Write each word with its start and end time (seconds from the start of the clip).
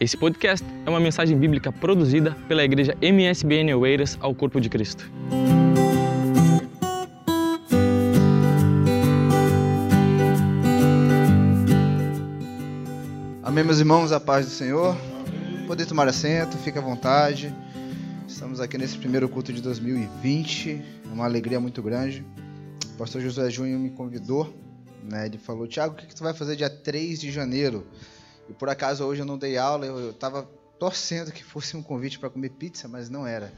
Esse 0.00 0.16
podcast 0.16 0.66
é 0.86 0.88
uma 0.88 0.98
mensagem 0.98 1.36
bíblica 1.36 1.70
produzida 1.70 2.34
pela 2.48 2.64
igreja 2.64 2.96
MSBN 3.02 3.74
Oeiras 3.74 4.16
ao 4.22 4.34
Corpo 4.34 4.58
de 4.58 4.70
Cristo. 4.70 5.12
Amém, 13.42 13.62
meus 13.62 13.78
irmãos, 13.78 14.10
a 14.10 14.18
paz 14.18 14.46
do 14.46 14.52
Senhor. 14.52 14.96
Poder 15.66 15.84
tomar 15.84 16.08
assento, 16.08 16.56
fique 16.56 16.78
à 16.78 16.80
vontade. 16.80 17.54
Estamos 18.26 18.58
aqui 18.58 18.78
nesse 18.78 18.96
primeiro 18.96 19.28
culto 19.28 19.52
de 19.52 19.60
2020, 19.60 20.82
é 21.10 21.12
uma 21.12 21.26
alegria 21.26 21.60
muito 21.60 21.82
grande. 21.82 22.24
O 22.94 22.96
pastor 22.96 23.20
José 23.20 23.50
Júnior 23.50 23.78
me 23.78 23.90
convidou, 23.90 24.50
né? 25.04 25.26
Ele 25.26 25.36
falou: 25.36 25.66
Tiago, 25.66 25.92
o 25.92 25.96
que, 25.98 26.06
que 26.06 26.14
tu 26.14 26.22
vai 26.22 26.32
fazer 26.32 26.56
dia 26.56 26.70
3 26.70 27.20
de 27.20 27.30
janeiro? 27.30 27.86
E 28.50 28.52
por 28.52 28.68
acaso 28.68 29.04
hoje 29.04 29.22
eu 29.22 29.26
não 29.26 29.38
dei 29.38 29.56
aula, 29.56 29.86
eu 29.86 30.10
estava 30.10 30.42
torcendo 30.76 31.30
que 31.30 31.44
fosse 31.44 31.76
um 31.76 31.82
convite 31.82 32.18
para 32.18 32.28
comer 32.28 32.50
pizza, 32.50 32.88
mas 32.88 33.08
não 33.08 33.26
era. 33.26 33.52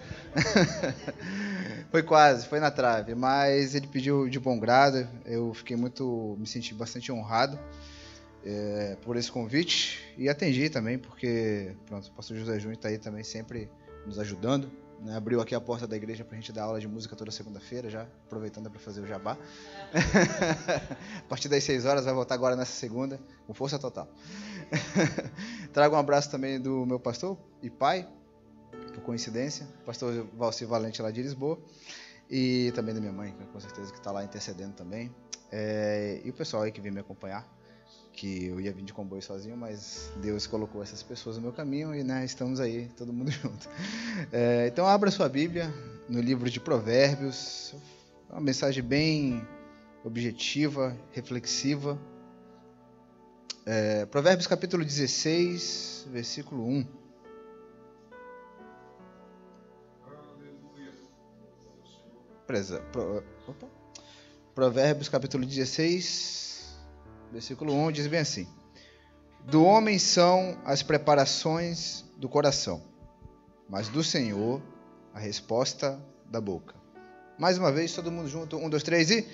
foi 1.91 2.03
quase, 2.03 2.47
foi 2.47 2.61
na 2.61 2.71
trave, 2.71 3.15
mas 3.15 3.75
ele 3.75 3.87
pediu 3.87 4.29
de 4.29 4.39
bom 4.39 4.59
grado. 4.59 5.09
Eu 5.25 5.55
fiquei 5.55 5.77
muito, 5.77 6.37
me 6.39 6.47
senti 6.47 6.75
bastante 6.75 7.11
honrado 7.11 7.59
é, 8.45 8.99
por 9.03 9.17
esse 9.17 9.33
convite 9.33 10.15
e 10.19 10.29
atendi 10.29 10.69
também, 10.69 10.99
porque 10.99 11.75
pronto, 11.87 12.09
o 12.09 12.13
pastor 12.13 12.37
José 12.37 12.59
Júnior 12.59 12.75
está 12.75 12.89
aí 12.89 12.99
também 12.99 13.25
sempre 13.25 13.71
nos 14.05 14.19
ajudando. 14.19 14.71
Né? 15.03 15.17
Abriu 15.17 15.41
aqui 15.41 15.55
a 15.55 15.61
porta 15.61 15.87
da 15.87 15.97
igreja 15.97 16.25
para 16.25 16.37
a 16.37 16.41
gente 16.41 16.53
dar 16.53 16.65
aula 16.65 16.81
de 16.81 16.87
música 16.87 17.17
toda 17.17 17.31
segunda-feira, 17.31 17.91
já 17.91 18.03
aproveitando 18.03 18.71
para 18.71 18.79
fazer 18.79 19.01
o 19.01 19.07
jabá. 19.07 19.37
a 21.19 21.29
partir 21.29 21.49
das 21.49 21.65
6 21.65 21.85
horas, 21.85 22.05
vai 22.05 22.15
voltar 22.15 22.35
agora 22.35 22.55
nessa 22.55 22.73
segunda, 22.73 23.21
com 23.47 23.53
força 23.53 23.79
total. 23.79 24.09
Trago 25.73 25.97
um 25.97 25.99
abraço 25.99 26.31
também 26.31 26.61
do 26.61 26.85
meu 26.87 26.99
pastor 26.99 27.39
e 27.63 27.71
pai, 27.71 28.09
por 28.95 29.03
coincidência, 29.03 29.67
pastor 29.85 30.27
Valci 30.37 30.65
Valente 30.65 31.01
lá 31.03 31.11
de 31.11 31.23
Lisboa, 31.23 31.59
e 32.31 32.73
também 32.75 32.95
da 32.95 33.01
minha 33.01 33.13
mãe, 33.13 33.35
com 33.53 33.61
certeza 33.61 33.93
que 33.93 33.99
está 33.99 34.11
lá 34.11 34.25
intercedendo 34.25 34.73
também, 34.73 35.15
é, 35.51 36.21
e 36.25 36.31
o 36.31 36.33
pessoal 36.33 36.63
aí 36.63 36.73
que 36.73 36.81
vem 36.81 36.91
me 36.91 37.01
acompanhar, 37.01 37.47
que 38.13 38.47
eu 38.47 38.61
ia 38.61 38.73
vir 38.73 38.85
de 38.85 38.93
comboio 38.93 39.23
sozinho, 39.23 39.57
mas 39.57 40.13
Deus 40.17 40.47
colocou 40.47 40.83
essas 40.83 41.03
pessoas 41.03 41.37
no 41.37 41.43
meu 41.43 41.53
caminho 41.53 41.95
e 41.95 42.03
né, 42.05 42.25
estamos 42.25 42.61
aí, 42.61 42.89
todo 42.97 43.13
mundo 43.13 43.31
junto. 43.33 43.69
É, 44.31 44.69
então 44.69 44.87
abra 44.87 45.11
sua 45.11 45.29
Bíblia 45.29 45.73
no 46.09 46.21
livro 46.21 46.51
de 46.51 46.61
Provérbios, 46.61 47.75
uma 48.31 48.41
mensagem 48.41 48.83
bem 48.83 49.47
objetiva, 50.05 50.97
reflexiva, 51.13 51.99
é, 53.65 54.07
Provérbios 54.07 54.47
capítulo 54.47 54.85
16, 54.85 56.09
versículo 56.11 56.67
1. 56.67 56.87
Preza, 62.47 62.81
pro, 62.93 63.23
opa. 63.47 63.67
Provérbios 64.55 65.09
capítulo 65.09 65.47
16, 65.47 66.77
versículo 67.31 67.73
1 67.73 67.93
diz 67.93 68.07
bem 68.07 68.21
assim: 68.21 68.49
Do 69.45 69.65
homem 69.65 69.99
são 69.99 70.59
as 70.65 70.83
preparações 70.83 72.05
do 72.17 72.29
coração, 72.29 72.83
mas 73.69 73.89
do 73.89 74.03
Senhor 74.03 74.61
a 75.15 75.21
resposta 75.21 75.99
da 76.27 76.41
boca. 76.41 76.75
Mais 77.39 77.57
uma 77.57 77.73
vez, 77.73 77.95
todo 77.95 78.11
mundo 78.11 78.29
junto, 78.29 78.57
um, 78.57 78.69
dois, 78.69 78.83
três 78.83 79.11
e 79.11 79.27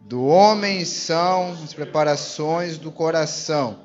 do 0.00 0.24
homem 0.24 0.84
são 0.84 1.52
as 1.52 1.74
preparações 1.74 2.78
do 2.78 2.90
coração, 2.90 3.80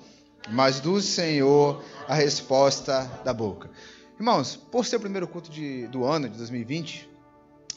mas 0.49 0.79
do 0.79 1.01
Senhor 1.01 1.83
a 2.07 2.15
resposta 2.15 3.03
da 3.23 3.33
boca. 3.33 3.69
Irmãos, 4.17 4.55
por 4.55 4.85
ser 4.85 4.95
o 4.95 4.99
primeiro 4.99 5.27
culto 5.27 5.51
de, 5.51 5.87
do 5.87 6.05
ano 6.05 6.29
de 6.29 6.37
2020, 6.37 7.09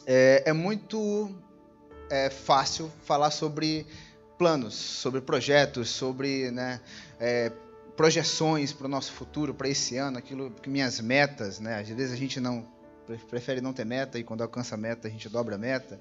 é, 0.06 0.44
é 0.47 0.53
muito 0.53 1.31
é, 2.09 2.31
fácil 2.31 2.91
falar 3.04 3.31
sobre 3.31 3.87
planos, 4.38 4.75
sobre 4.75 5.21
projetos, 5.21 5.91
sobre 5.91 6.50
né, 6.50 6.81
é, 7.19 7.50
projeções 7.97 8.72
para 8.72 8.87
o 8.87 8.88
nosso 8.88 9.12
futuro, 9.12 9.53
para 9.53 9.69
esse 9.69 9.97
ano, 9.97 10.16
aquilo 10.16 10.50
que 10.50 10.71
minhas 10.71 11.00
metas, 11.00 11.59
né? 11.59 11.81
Às 11.81 11.88
vezes 11.88 12.12
a 12.12 12.16
gente 12.16 12.38
não 12.38 12.65
prefere 13.29 13.61
não 13.61 13.73
ter 13.73 13.85
meta 13.85 14.19
e 14.19 14.25
quando 14.25 14.43
alcança 14.43 14.75
a 14.75 14.79
meta 14.79 15.09
a 15.09 15.11
gente 15.11 15.29
dobra 15.29 15.55
a 15.55 15.59
meta. 15.59 16.01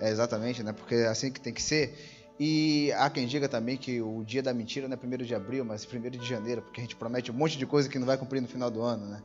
É 0.00 0.10
exatamente, 0.10 0.62
né? 0.62 0.72
Porque 0.72 0.94
é 0.94 1.08
assim 1.08 1.30
que 1.30 1.40
tem 1.40 1.52
que 1.52 1.62
ser. 1.62 1.96
E 2.38 2.92
há 2.92 3.08
quem 3.08 3.26
diga 3.26 3.48
também 3.48 3.78
que 3.78 4.00
o 4.00 4.22
dia 4.22 4.42
da 4.42 4.52
mentira 4.52 4.86
não 4.86 4.96
é 4.96 5.22
1 5.22 5.24
de 5.24 5.34
abril, 5.34 5.64
mas 5.64 5.86
1 5.86 6.10
de 6.10 6.26
janeiro, 6.26 6.60
porque 6.60 6.80
a 6.80 6.84
gente 6.84 6.94
promete 6.94 7.30
um 7.30 7.34
monte 7.34 7.56
de 7.56 7.64
coisa 7.64 7.88
que 7.88 7.98
não 7.98 8.06
vai 8.06 8.18
cumprir 8.18 8.42
no 8.42 8.48
final 8.48 8.70
do 8.70 8.82
ano, 8.82 9.06
né? 9.06 9.22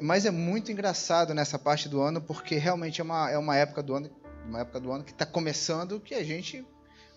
Mas 0.00 0.24
é 0.24 0.30
muito 0.30 0.70
engraçado 0.70 1.34
nessa 1.34 1.58
parte 1.58 1.88
do 1.88 2.00
ano, 2.00 2.20
porque 2.20 2.56
realmente 2.56 3.00
é 3.00 3.04
uma, 3.04 3.30
é 3.30 3.38
uma 3.38 3.56
época 3.56 3.82
do 3.82 3.94
ano, 3.94 4.10
uma 4.46 4.60
época 4.60 4.78
do 4.78 4.92
ano 4.92 5.02
que 5.02 5.10
está 5.10 5.26
começando 5.26 6.00
que 6.00 6.14
a 6.14 6.22
gente 6.22 6.64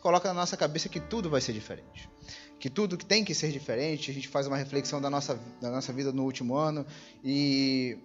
coloca 0.02 0.28
na 0.30 0.34
nossa 0.34 0.58
cabeça 0.58 0.90
que 0.90 1.00
tudo 1.00 1.30
vai 1.30 1.42
ser 1.42 1.54
diferente. 1.54 2.10
Que 2.60 2.70
tudo 2.70 2.98
que 2.98 3.06
tem 3.06 3.24
que 3.24 3.36
ser 3.36 3.52
diferente, 3.52 4.10
a 4.10 4.14
gente 4.14 4.28
faz 4.28 4.48
uma 4.48 4.58
reflexão 4.58 5.00
da 5.00 5.12
nossa, 5.12 5.40
da 5.62 5.70
nossa 5.70 5.94
vida 5.94 6.12
no 6.12 6.24
último 6.24 6.56
ano 6.56 6.86
e 7.24 8.00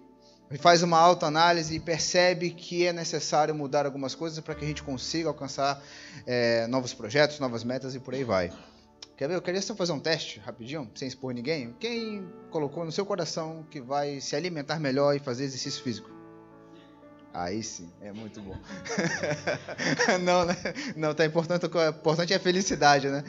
faz 0.59 0.83
uma 0.83 0.99
autoanálise 0.99 1.75
e 1.75 1.79
percebe 1.79 2.51
que 2.51 2.85
é 2.85 2.93
necessário 2.93 3.55
mudar 3.55 3.85
algumas 3.85 4.13
coisas 4.13 4.39
para 4.39 4.53
que 4.55 4.63
a 4.63 4.67
gente 4.67 4.83
consiga 4.83 5.29
alcançar 5.29 5.81
é, 6.25 6.67
novos 6.67 6.93
projetos, 6.93 7.39
novas 7.39 7.63
metas 7.63 7.95
e 7.95 7.99
por 7.99 8.13
aí 8.13 8.23
vai. 8.23 8.51
Quer 9.17 9.27
ver? 9.27 9.35
Eu 9.35 9.41
queria 9.41 9.61
só 9.61 9.75
fazer 9.75 9.91
um 9.91 9.99
teste 9.99 10.39
rapidinho, 10.39 10.89
sem 10.95 11.07
expor 11.07 11.33
ninguém. 11.33 11.73
Quem 11.79 12.27
colocou 12.49 12.83
no 12.83 12.91
seu 12.91 13.05
coração 13.05 13.65
que 13.69 13.79
vai 13.79 14.19
se 14.19 14.35
alimentar 14.35 14.79
melhor 14.79 15.15
e 15.15 15.19
fazer 15.19 15.43
exercício 15.43 15.83
físico? 15.83 16.12
Aí 17.33 17.63
sim, 17.63 17.91
é 17.99 18.13
muito 18.13 18.39
bom. 18.41 18.55
não, 20.23 20.45
né? 20.45 20.55
Não, 20.95 21.15
tá 21.15 21.25
importante, 21.25 21.65
importante 21.65 22.31
é 22.31 22.35
a 22.35 22.39
felicidade, 22.39 23.09
né? 23.09 23.23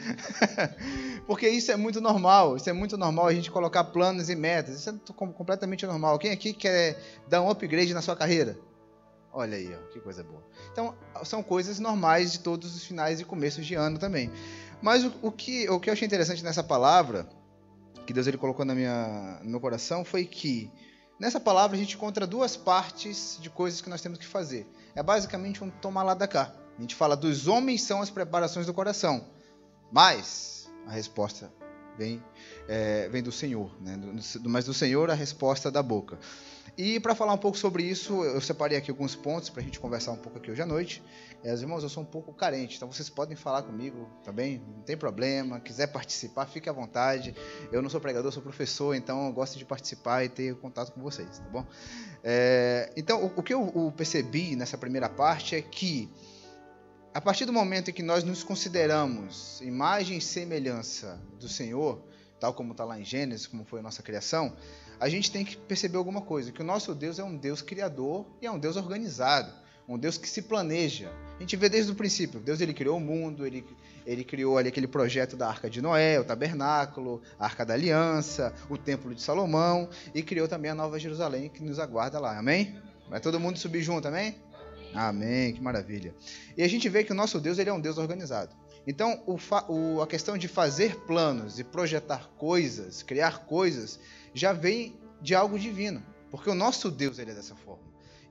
Porque 1.25 1.49
isso 1.49 1.71
é 1.71 1.75
muito 1.75 1.99
normal, 1.99 2.55
isso 2.55 2.69
é 2.69 2.73
muito 2.73 2.97
normal 2.97 3.25
a 3.25 3.33
gente 3.33 3.49
colocar 3.49 3.83
planos 3.85 4.29
e 4.29 4.35
metas. 4.35 4.75
Isso 4.75 4.91
é 4.91 5.13
completamente 5.13 5.87
normal. 5.87 6.19
Quem 6.19 6.29
aqui 6.29 6.53
quer 6.53 7.01
dar 7.27 7.41
um 7.41 7.49
upgrade 7.49 7.95
na 7.95 8.01
sua 8.03 8.15
carreira? 8.15 8.59
Olha 9.33 9.57
aí, 9.57 9.73
ó, 9.73 9.91
que 9.91 9.99
coisa 9.99 10.23
boa. 10.23 10.43
Então, 10.71 10.95
são 11.23 11.41
coisas 11.41 11.79
normais 11.79 12.31
de 12.31 12.39
todos 12.41 12.75
os 12.75 12.85
finais 12.85 13.19
e 13.19 13.25
começos 13.25 13.65
de 13.65 13.73
ano 13.73 13.97
também. 13.97 14.31
Mas 14.83 15.03
o, 15.03 15.11
o, 15.23 15.31
que, 15.31 15.67
o 15.67 15.79
que 15.79 15.89
eu 15.89 15.93
achei 15.93 16.05
interessante 16.05 16.43
nessa 16.43 16.63
palavra, 16.63 17.27
que 18.05 18.13
Deus 18.13 18.27
ele 18.27 18.37
colocou 18.37 18.63
na 18.63 18.75
minha, 18.75 19.39
no 19.43 19.49
meu 19.49 19.59
coração, 19.59 20.05
foi 20.05 20.25
que 20.25 20.71
Nessa 21.19 21.39
palavra 21.39 21.77
a 21.77 21.79
gente 21.79 21.95
encontra 21.95 22.27
duas 22.27 22.57
partes 22.57 23.37
de 23.41 23.49
coisas 23.49 23.81
que 23.81 23.89
nós 23.89 24.01
temos 24.01 24.19
que 24.19 24.27
fazer. 24.27 24.67
É 24.93 25.01
basicamente 25.01 25.63
um 25.63 25.69
tomar 25.69 26.03
lá 26.03 26.13
da 26.13 26.27
cá. 26.27 26.53
A 26.77 26.81
gente 26.81 26.93
fala 26.93 27.15
dos 27.15 27.47
homens 27.47 27.83
são 27.83 28.01
as 28.01 28.09
preparações 28.09 28.65
do 28.65 28.73
coração, 28.73 29.25
mas 29.91 30.69
a 30.85 30.91
resposta 30.91 31.49
vem, 31.97 32.21
é, 32.67 33.07
vem 33.07 33.23
do 33.23 33.31
Senhor, 33.31 33.71
né? 33.79 33.97
mas 34.43 34.65
do 34.65 34.73
Senhor 34.73 35.09
a 35.09 35.13
resposta 35.13 35.71
da 35.71 35.81
boca. 35.81 36.19
E 36.77 36.99
para 36.99 37.15
falar 37.15 37.33
um 37.33 37.37
pouco 37.37 37.57
sobre 37.57 37.83
isso, 37.83 38.23
eu 38.25 38.41
separei 38.41 38.77
aqui 38.77 38.91
alguns 38.91 39.15
pontos 39.15 39.49
para 39.49 39.61
a 39.61 39.63
gente 39.63 39.79
conversar 39.79 40.11
um 40.11 40.17
pouco 40.17 40.37
aqui 40.37 40.51
hoje 40.51 40.61
à 40.61 40.65
noite. 40.65 41.01
É, 41.45 41.53
irmãos, 41.53 41.83
eu 41.83 41.89
sou 41.89 42.01
um 42.01 42.05
pouco 42.07 42.33
carente, 42.33 42.75
então 42.75 42.91
vocês 42.91 43.07
podem 43.07 43.37
falar 43.37 43.61
comigo 43.61 44.09
também, 44.23 44.63
não 44.67 44.81
tem 44.81 44.97
problema. 44.97 45.59
Quiser 45.59 45.85
participar, 45.85 46.47
fique 46.47 46.67
à 46.67 46.73
vontade. 46.73 47.35
Eu 47.71 47.83
não 47.83 47.89
sou 47.89 48.01
pregador, 48.01 48.31
sou 48.31 48.41
professor, 48.41 48.95
então 48.95 49.27
eu 49.27 49.31
gosto 49.31 49.55
de 49.55 49.63
participar 49.63 50.23
e 50.23 50.29
ter 50.29 50.55
contato 50.55 50.91
com 50.91 50.99
vocês, 51.03 51.37
tá 51.37 51.45
bom? 51.51 51.63
É, 52.23 52.91
então, 52.97 53.23
o, 53.23 53.27
o, 53.27 53.43
que 53.43 53.53
eu 53.53 53.93
percebi 53.95 54.55
nessa 54.55 54.75
primeira 54.75 55.07
parte 55.07 55.55
é 55.55 55.61
que 55.61 56.11
a 57.13 57.21
partir 57.21 57.45
do 57.45 57.53
momento 57.53 57.91
em 57.91 57.93
que 57.93 58.01
nós 58.01 58.23
nos 58.23 58.41
consideramos 58.41 59.61
imagem 59.61 60.17
e 60.17 60.21
semelhança 60.21 61.21
do 61.39 61.47
Senhor, 61.47 62.03
tal 62.39 62.55
como 62.55 62.71
está 62.71 62.83
lá 62.83 62.99
em 62.99 63.05
Gênesis, 63.05 63.45
como 63.45 63.63
foi 63.65 63.81
a 63.81 63.83
nossa 63.83 64.01
criação, 64.01 64.57
a 64.99 65.07
gente 65.07 65.31
tem 65.31 65.45
que 65.45 65.55
perceber 65.55 65.97
alguma 65.97 66.21
coisa, 66.21 66.51
que 66.51 66.61
o 66.61 66.65
nosso 66.65 66.95
Deus 66.95 67.19
é 67.19 67.23
um 67.23 67.37
Deus 67.37 67.61
criador 67.61 68.25
e 68.41 68.47
é 68.47 68.51
um 68.51 68.57
Deus 68.57 68.77
organizado, 68.77 69.63
um 69.87 69.97
Deus 69.97 70.17
que 70.17 70.27
se 70.27 70.41
planeja. 70.41 71.11
A 71.37 71.39
gente 71.41 71.55
vê 71.55 71.69
desde 71.69 71.91
o 71.91 71.95
princípio, 71.95 72.39
Deus 72.39 72.61
ele 72.61 72.73
criou 72.73 72.97
o 72.97 72.99
mundo, 72.99 73.45
ele, 73.45 73.65
ele 74.05 74.23
criou 74.23 74.57
ali 74.57 74.69
aquele 74.69 74.87
projeto 74.87 75.35
da 75.35 75.47
Arca 75.47 75.69
de 75.69 75.81
Noé, 75.81 76.19
o 76.19 76.23
tabernáculo, 76.23 77.21
a 77.37 77.45
Arca 77.45 77.65
da 77.65 77.73
Aliança, 77.73 78.53
o 78.69 78.77
Templo 78.77 79.13
de 79.13 79.21
Salomão 79.21 79.89
e 80.13 80.23
criou 80.23 80.47
também 80.47 80.71
a 80.71 80.75
Nova 80.75 80.97
Jerusalém 80.97 81.49
que 81.49 81.63
nos 81.63 81.77
aguarda 81.77 82.19
lá, 82.19 82.37
amém? 82.37 82.79
Vai 83.09 83.19
todo 83.19 83.39
mundo 83.39 83.59
subir 83.59 83.81
junto, 83.81 84.07
amém? 84.07 84.35
Amém, 84.93 85.53
que 85.53 85.61
maravilha. 85.61 86.15
E 86.57 86.63
a 86.63 86.67
gente 86.67 86.87
vê 86.87 87.03
que 87.03 87.11
o 87.11 87.15
nosso 87.15 87.39
Deus 87.39 87.59
ele 87.59 87.69
é 87.69 87.73
um 87.73 87.81
Deus 87.81 87.97
organizado. 87.97 88.55
Então, 88.87 89.21
o, 89.25 89.37
o, 89.71 90.01
a 90.01 90.07
questão 90.07 90.37
de 90.37 90.47
fazer 90.47 90.95
planos 91.01 91.59
e 91.59 91.63
projetar 91.63 92.29
coisas, 92.37 93.03
criar 93.03 93.39
coisas, 93.45 93.99
já 94.33 94.53
vem 94.53 94.95
de 95.21 95.35
algo 95.35 95.59
divino, 95.59 96.03
porque 96.31 96.49
o 96.49 96.55
nosso 96.55 96.89
Deus 96.89 97.19
ele 97.19 97.31
é 97.31 97.33
dessa 97.33 97.55
forma. 97.55 97.83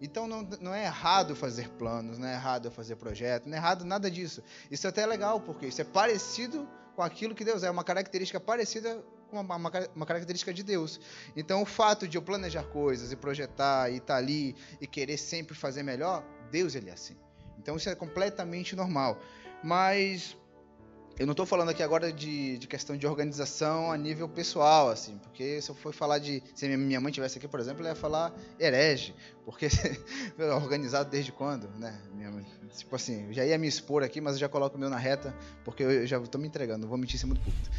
Então 0.04 0.28
não, 0.28 0.42
não 0.60 0.74
é 0.74 0.84
errado 0.84 1.34
fazer 1.34 1.70
planos, 1.70 2.18
não 2.18 2.28
é 2.28 2.34
errado 2.34 2.70
fazer 2.70 2.94
projetos, 2.96 3.48
não 3.48 3.56
é 3.56 3.58
errado 3.58 3.86
nada 3.86 4.10
disso. 4.10 4.42
Isso 4.70 4.86
é 4.86 4.90
até 4.90 5.06
legal, 5.06 5.40
porque 5.40 5.66
isso 5.66 5.80
é 5.80 5.84
parecido 5.84 6.68
com 6.94 7.00
aquilo 7.00 7.34
que 7.34 7.42
Deus 7.42 7.62
é, 7.62 7.70
uma 7.70 7.82
característica 7.82 8.38
parecida 8.38 9.02
com 9.30 9.40
uma, 9.40 9.56
uma, 9.56 9.72
uma, 9.96 10.06
característica 10.06 10.52
de 10.52 10.62
Deus. 10.62 11.00
Então, 11.34 11.62
o 11.62 11.64
fato 11.64 12.06
de 12.06 12.18
eu 12.18 12.22
planejar 12.22 12.64
coisas 12.64 13.12
e 13.12 13.16
projetar 13.16 13.90
e 13.90 13.96
estar 13.96 14.14
tá 14.14 14.18
ali 14.18 14.54
e 14.78 14.86
querer 14.86 15.16
sempre 15.16 15.54
fazer 15.54 15.82
melhor, 15.82 16.22
Deus 16.50 16.74
ele 16.74 16.90
é 16.90 16.92
assim. 16.92 17.16
Então, 17.58 17.76
isso 17.76 17.88
é 17.88 17.94
completamente 17.94 18.76
normal. 18.76 19.18
Mas 19.62 20.36
eu 21.19 21.26
não 21.26 21.32
estou 21.32 21.46
falando 21.46 21.69
aqui 21.69 21.82
agora 21.82 22.12
de, 22.12 22.58
de, 22.58 22.66
questão 22.66 22.96
de 22.96 23.06
organização 23.06 23.93
a 23.93 23.96
nível 23.96 24.28
pessoal, 24.28 24.90
assim, 24.90 25.16
porque 25.19 25.61
se 25.61 25.70
eu 25.70 25.75
for 25.75 25.94
falar 25.94 26.19
de. 26.19 26.43
Se 26.55 26.66
minha 26.76 27.00
mãe 27.00 27.12
tivesse 27.12 27.38
aqui, 27.38 27.46
por 27.46 27.61
exemplo, 27.61 27.81
ela 27.82 27.90
ia 27.90 27.94
falar 27.94 28.34
herege, 28.58 29.14
porque 29.44 29.69
organizado 30.56 31.11
desde 31.11 31.31
quando, 31.31 31.69
né? 31.78 32.00
Minha, 32.12 32.44
tipo 32.76 32.96
assim, 32.96 33.32
já 33.32 33.44
ia 33.44 33.56
me 33.56 33.69
expor 33.69 34.02
aqui, 34.02 34.20
mas 34.20 34.34
eu 34.34 34.40
já 34.40 34.49
coloco 34.49 34.76
o 34.76 34.81
meu 34.81 34.90
na 34.90 34.99
reta, 34.99 35.34
porque 35.64 35.84
eu 35.84 36.06
já 36.06 36.19
estou 36.19 36.40
me 36.40 36.49
entregando, 36.49 36.81
não 36.81 36.88
vou 36.88 36.99
mentir 36.99 37.19
ser 37.19 37.26
muito 37.26 37.40
puto. 37.43 37.70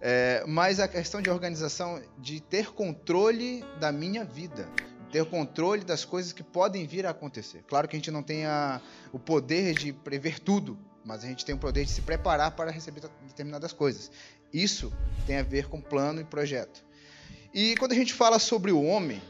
É, 0.00 0.44
mas 0.46 0.78
a 0.78 0.86
questão 0.86 1.20
de 1.20 1.28
organização, 1.28 2.00
de 2.18 2.40
ter 2.40 2.72
controle 2.72 3.64
da 3.80 3.90
minha 3.90 4.24
vida, 4.24 4.68
ter 5.10 5.24
controle 5.24 5.82
das 5.82 6.04
coisas 6.04 6.32
que 6.32 6.42
podem 6.42 6.86
vir 6.86 7.06
a 7.06 7.10
acontecer. 7.10 7.64
Claro 7.66 7.88
que 7.88 7.96
a 7.96 7.98
gente 7.98 8.10
não 8.10 8.22
tem 8.22 8.46
a, 8.46 8.80
o 9.12 9.18
poder 9.18 9.74
de 9.74 9.92
prever 9.92 10.38
tudo, 10.38 10.78
mas 11.06 11.22
a 11.22 11.28
gente 11.28 11.44
tem 11.44 11.54
o 11.54 11.58
poder 11.58 11.84
de 11.84 11.90
se 11.92 12.02
preparar 12.02 12.50
para 12.50 12.70
receber 12.72 13.00
determinadas 13.22 13.72
coisas. 13.72 14.10
Isso 14.52 14.92
tem 15.24 15.38
a 15.38 15.42
ver 15.42 15.68
com 15.68 15.80
plano 15.80 16.20
e 16.20 16.24
projeto. 16.24 16.84
E 17.54 17.76
quando 17.76 17.92
a 17.92 17.94
gente 17.94 18.12
fala 18.12 18.40
sobre 18.40 18.72
o 18.72 18.82
homem, 18.82 19.22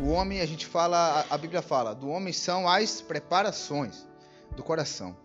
o 0.00 0.08
homem, 0.08 0.40
a 0.40 0.46
gente 0.46 0.64
fala, 0.64 1.26
a 1.28 1.36
Bíblia 1.36 1.60
fala, 1.60 1.92
do 1.92 2.08
homem 2.08 2.32
são 2.32 2.68
as 2.68 3.00
preparações 3.00 4.06
do 4.54 4.62
coração. 4.62 5.16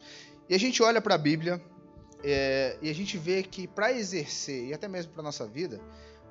E 0.49 0.55
a 0.55 0.59
gente 0.59 0.81
olha 0.81 0.99
para 0.99 1.13
a 1.13 1.17
Bíblia 1.17 1.61
é, 2.23 2.75
e 2.81 2.89
a 2.89 2.93
gente 2.93 3.15
vê 3.17 3.43
que 3.43 3.67
para 3.67 3.91
exercer, 3.91 4.69
e 4.69 4.73
até 4.73 4.87
mesmo 4.87 5.11
para 5.11 5.21
a 5.21 5.23
nossa 5.23 5.45
vida, 5.45 5.79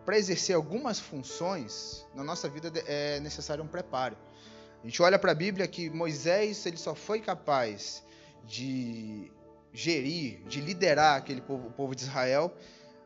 para 0.04 0.18
exercer 0.18 0.56
algumas 0.56 0.98
funções, 0.98 2.04
na 2.14 2.24
nossa 2.24 2.48
vida 2.48 2.72
é 2.86 3.20
necessário 3.20 3.62
um 3.62 3.68
preparo. 3.68 4.16
A 4.82 4.86
gente 4.86 5.00
olha 5.02 5.18
para 5.18 5.30
a 5.30 5.34
Bíblia 5.34 5.68
que 5.68 5.88
Moisés 5.88 6.66
ele 6.66 6.76
só 6.76 6.94
foi 6.94 7.20
capaz 7.20 8.04
de 8.44 9.30
gerir, 9.76 10.40
de 10.48 10.58
liderar 10.58 11.18
aquele 11.18 11.42
povo, 11.42 11.68
o 11.68 11.70
povo 11.70 11.94
de 11.94 12.02
Israel, 12.02 12.50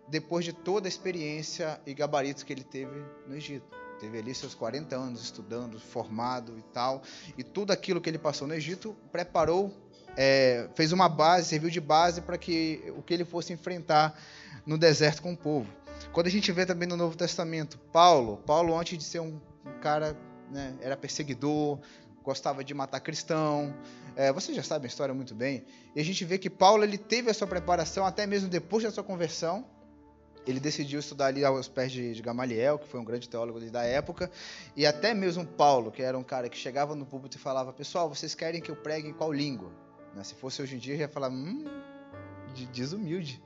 depois 0.07 0.45
de 0.45 0.53
toda 0.53 0.87
a 0.87 0.89
experiência 0.89 1.81
e 1.85 1.93
gabaritos 1.93 2.45
que 2.45 2.53
ele 2.53 2.63
teve 2.63 3.05
no 3.27 3.35
Egito. 3.35 3.77
Teve 3.99 4.19
ali 4.19 4.33
seus 4.33 4.55
40 4.55 4.95
anos 4.95 5.21
estudando, 5.21 5.81
formado 5.81 6.57
e 6.57 6.63
tal, 6.73 7.03
e 7.37 7.43
tudo 7.43 7.73
aquilo 7.73 8.01
que 8.01 8.09
ele 8.09 8.19
passou 8.19 8.47
no 8.47 8.55
Egito 8.55 8.97
preparou, 9.11 9.75
é, 10.17 10.69
fez 10.77 10.93
uma 10.93 11.09
base, 11.09 11.49
serviu 11.49 11.71
de 11.71 11.81
base 11.81 12.21
para 12.21 12.39
que 12.39 12.85
o 12.97 13.03
que 13.03 13.15
ele 13.15 13.25
fosse 13.25 13.53
enfrentar 13.53 14.17
no 14.65 14.79
deserto 14.79 15.23
com 15.23 15.33
o 15.33 15.37
povo. 15.37 15.69
Quando 16.13 16.29
a 16.29 16.31
gente 16.31 16.53
vê 16.53 16.65
também 16.65 16.89
no 16.89 16.97
Novo 16.97 17.17
Testamento, 17.17 17.79
Paulo, 17.93 18.37
Paulo 18.47 18.79
antes 18.79 18.97
de 18.97 19.03
ser 19.03 19.21
um, 19.21 19.41
cara, 19.83 20.17
né, 20.51 20.75
era 20.81 20.97
perseguidor, 20.97 21.81
gostava 22.23 22.63
de 22.65 22.75
matar 22.75 23.01
cristão. 23.01 23.75
É, 24.17 24.33
você 24.33 24.53
já 24.53 24.63
sabe 24.63 24.87
a 24.87 24.89
história 24.89 25.15
muito 25.15 25.35
bem. 25.35 25.65
E 25.95 26.01
a 26.01 26.05
gente 26.05 26.25
vê 26.25 26.39
que 26.39 26.51
Paulo 26.51 26.85
ele 26.85 26.99
teve 26.99 27.31
a 27.31 27.35
sua 27.35 27.47
preparação 27.47 28.05
até 28.05 28.27
mesmo 28.27 28.49
depois 28.49 28.85
da 28.85 28.91
sua 28.91 29.05
conversão. 29.05 29.65
Ele 30.47 30.59
decidiu 30.59 31.01
estudar 31.01 31.27
ali 31.27 31.45
aos 31.45 31.69
pés 31.69 31.93
de, 31.93 32.15
de 32.15 32.23
Gamaliel, 32.23 32.79
que 32.79 32.89
foi 32.89 32.99
um 32.99 33.05
grande 33.05 33.29
teólogo 33.29 33.61
da 33.71 33.85
época, 33.85 34.31
e 34.75 34.87
até 34.87 35.13
mesmo 35.13 35.47
Paulo, 35.47 35.93
que 35.93 36.03
era 36.03 36.17
um 36.17 36.23
cara 36.23 36.49
que 36.49 36.57
chegava 36.57 36.95
no 36.95 37.05
púlpito 37.05 37.37
e 37.37 37.41
falava: 37.41 37.73
Pessoal, 37.73 38.09
vocês 38.09 38.35
querem 38.35 38.61
que 38.61 38.71
eu 38.71 38.77
pregue 38.77 39.09
em 39.09 39.13
qual 39.13 39.31
língua? 39.31 39.71
Né? 40.15 40.25
Se 40.25 40.35
fosse 40.35 40.63
hoje 40.63 40.77
em 40.77 40.79
dia, 40.79 40.95
ia 40.95 41.09
falar: 41.09 41.29
Hum, 41.29 41.65
desumilde 42.73 43.41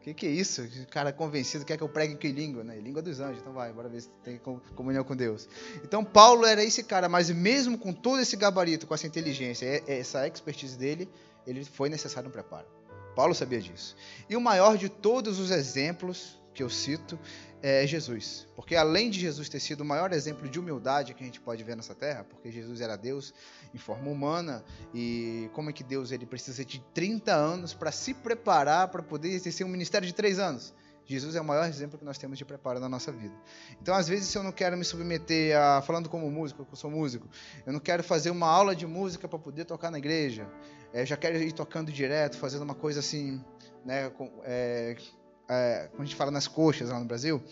que, 0.00 0.14
que 0.14 0.26
é 0.26 0.30
isso? 0.30 0.62
O 0.62 0.86
cara 0.86 1.12
convencido 1.12 1.64
quer 1.64 1.76
que 1.76 1.82
eu 1.82 1.88
pregue 1.88 2.16
que 2.16 2.30
língua? 2.30 2.64
Né? 2.64 2.78
Língua 2.78 3.02
dos 3.02 3.20
anjos, 3.20 3.40
então 3.40 3.52
vai, 3.52 3.72
bora 3.72 3.88
ver 3.88 4.02
se 4.02 4.08
tem 4.24 4.40
comunhão 4.74 5.04
com 5.04 5.14
Deus. 5.14 5.48
Então 5.84 6.04
Paulo 6.04 6.46
era 6.46 6.62
esse 6.62 6.82
cara, 6.82 7.08
mas 7.08 7.30
mesmo 7.30 7.78
com 7.78 7.92
todo 7.92 8.20
esse 8.20 8.36
gabarito, 8.36 8.86
com 8.86 8.94
essa 8.94 9.06
inteligência, 9.06 9.82
essa 9.86 10.26
expertise 10.26 10.76
dele, 10.76 11.08
ele 11.46 11.64
foi 11.64 11.88
necessário 11.88 12.28
um 12.28 12.32
preparo. 12.32 12.66
Paulo 13.14 13.34
sabia 13.34 13.60
disso. 13.60 13.96
E 14.28 14.36
o 14.36 14.40
maior 14.40 14.76
de 14.76 14.88
todos 14.88 15.40
os 15.40 15.50
exemplos 15.50 16.38
que 16.58 16.62
eu 16.64 16.68
cito 16.68 17.16
é 17.62 17.86
Jesus. 17.86 18.48
Porque 18.56 18.74
além 18.74 19.10
de 19.10 19.20
Jesus 19.20 19.48
ter 19.48 19.60
sido 19.60 19.82
o 19.82 19.84
maior 19.84 20.12
exemplo 20.12 20.48
de 20.48 20.58
humildade 20.58 21.14
que 21.14 21.22
a 21.22 21.26
gente 21.26 21.40
pode 21.40 21.62
ver 21.62 21.76
nessa 21.76 21.94
terra, 21.94 22.24
porque 22.24 22.50
Jesus 22.50 22.80
era 22.80 22.96
Deus 22.96 23.32
em 23.72 23.78
forma 23.78 24.10
humana, 24.10 24.64
e 24.92 25.48
como 25.52 25.70
é 25.70 25.72
que 25.72 25.84
Deus 25.84 26.10
ele 26.10 26.26
precisa 26.26 26.64
de 26.64 26.80
30 26.92 27.32
anos 27.32 27.74
para 27.74 27.92
se 27.92 28.12
preparar 28.12 28.88
para 28.88 29.04
poder 29.04 29.28
exercer 29.28 29.64
um 29.64 29.68
ministério 29.68 30.04
de 30.04 30.12
3 30.12 30.40
anos? 30.40 30.74
Jesus 31.06 31.36
é 31.36 31.40
o 31.40 31.44
maior 31.44 31.68
exemplo 31.68 31.96
que 31.96 32.04
nós 32.04 32.18
temos 32.18 32.36
de 32.36 32.44
preparo 32.44 32.80
na 32.80 32.88
nossa 32.88 33.12
vida. 33.12 33.34
Então, 33.80 33.94
às 33.94 34.08
vezes, 34.08 34.26
se 34.26 34.36
eu 34.36 34.42
não 34.42 34.50
quero 34.50 34.76
me 34.76 34.84
submeter 34.84 35.56
a, 35.56 35.80
falando 35.80 36.08
como 36.08 36.28
músico, 36.28 36.66
eu 36.68 36.76
sou 36.76 36.90
músico, 36.90 37.28
eu 37.64 37.72
não 37.72 37.80
quero 37.80 38.02
fazer 38.02 38.30
uma 38.30 38.48
aula 38.48 38.74
de 38.74 38.86
música 38.86 39.28
para 39.28 39.38
poder 39.38 39.64
tocar 39.64 39.92
na 39.92 39.98
igreja, 39.98 40.50
é, 40.92 41.02
eu 41.02 41.06
já 41.06 41.16
quero 41.16 41.36
ir 41.38 41.52
tocando 41.52 41.92
direto, 41.92 42.36
fazendo 42.36 42.62
uma 42.62 42.74
coisa 42.74 42.98
assim, 42.98 43.42
né, 43.84 44.10
é, 44.42 44.96
é, 45.48 45.88
quando 45.90 46.02
a 46.02 46.04
gente 46.04 46.16
fala 46.16 46.30
nas 46.30 46.46
coxas 46.46 46.90
lá 46.90 46.98
no 46.98 47.06
Brasil, 47.06 47.42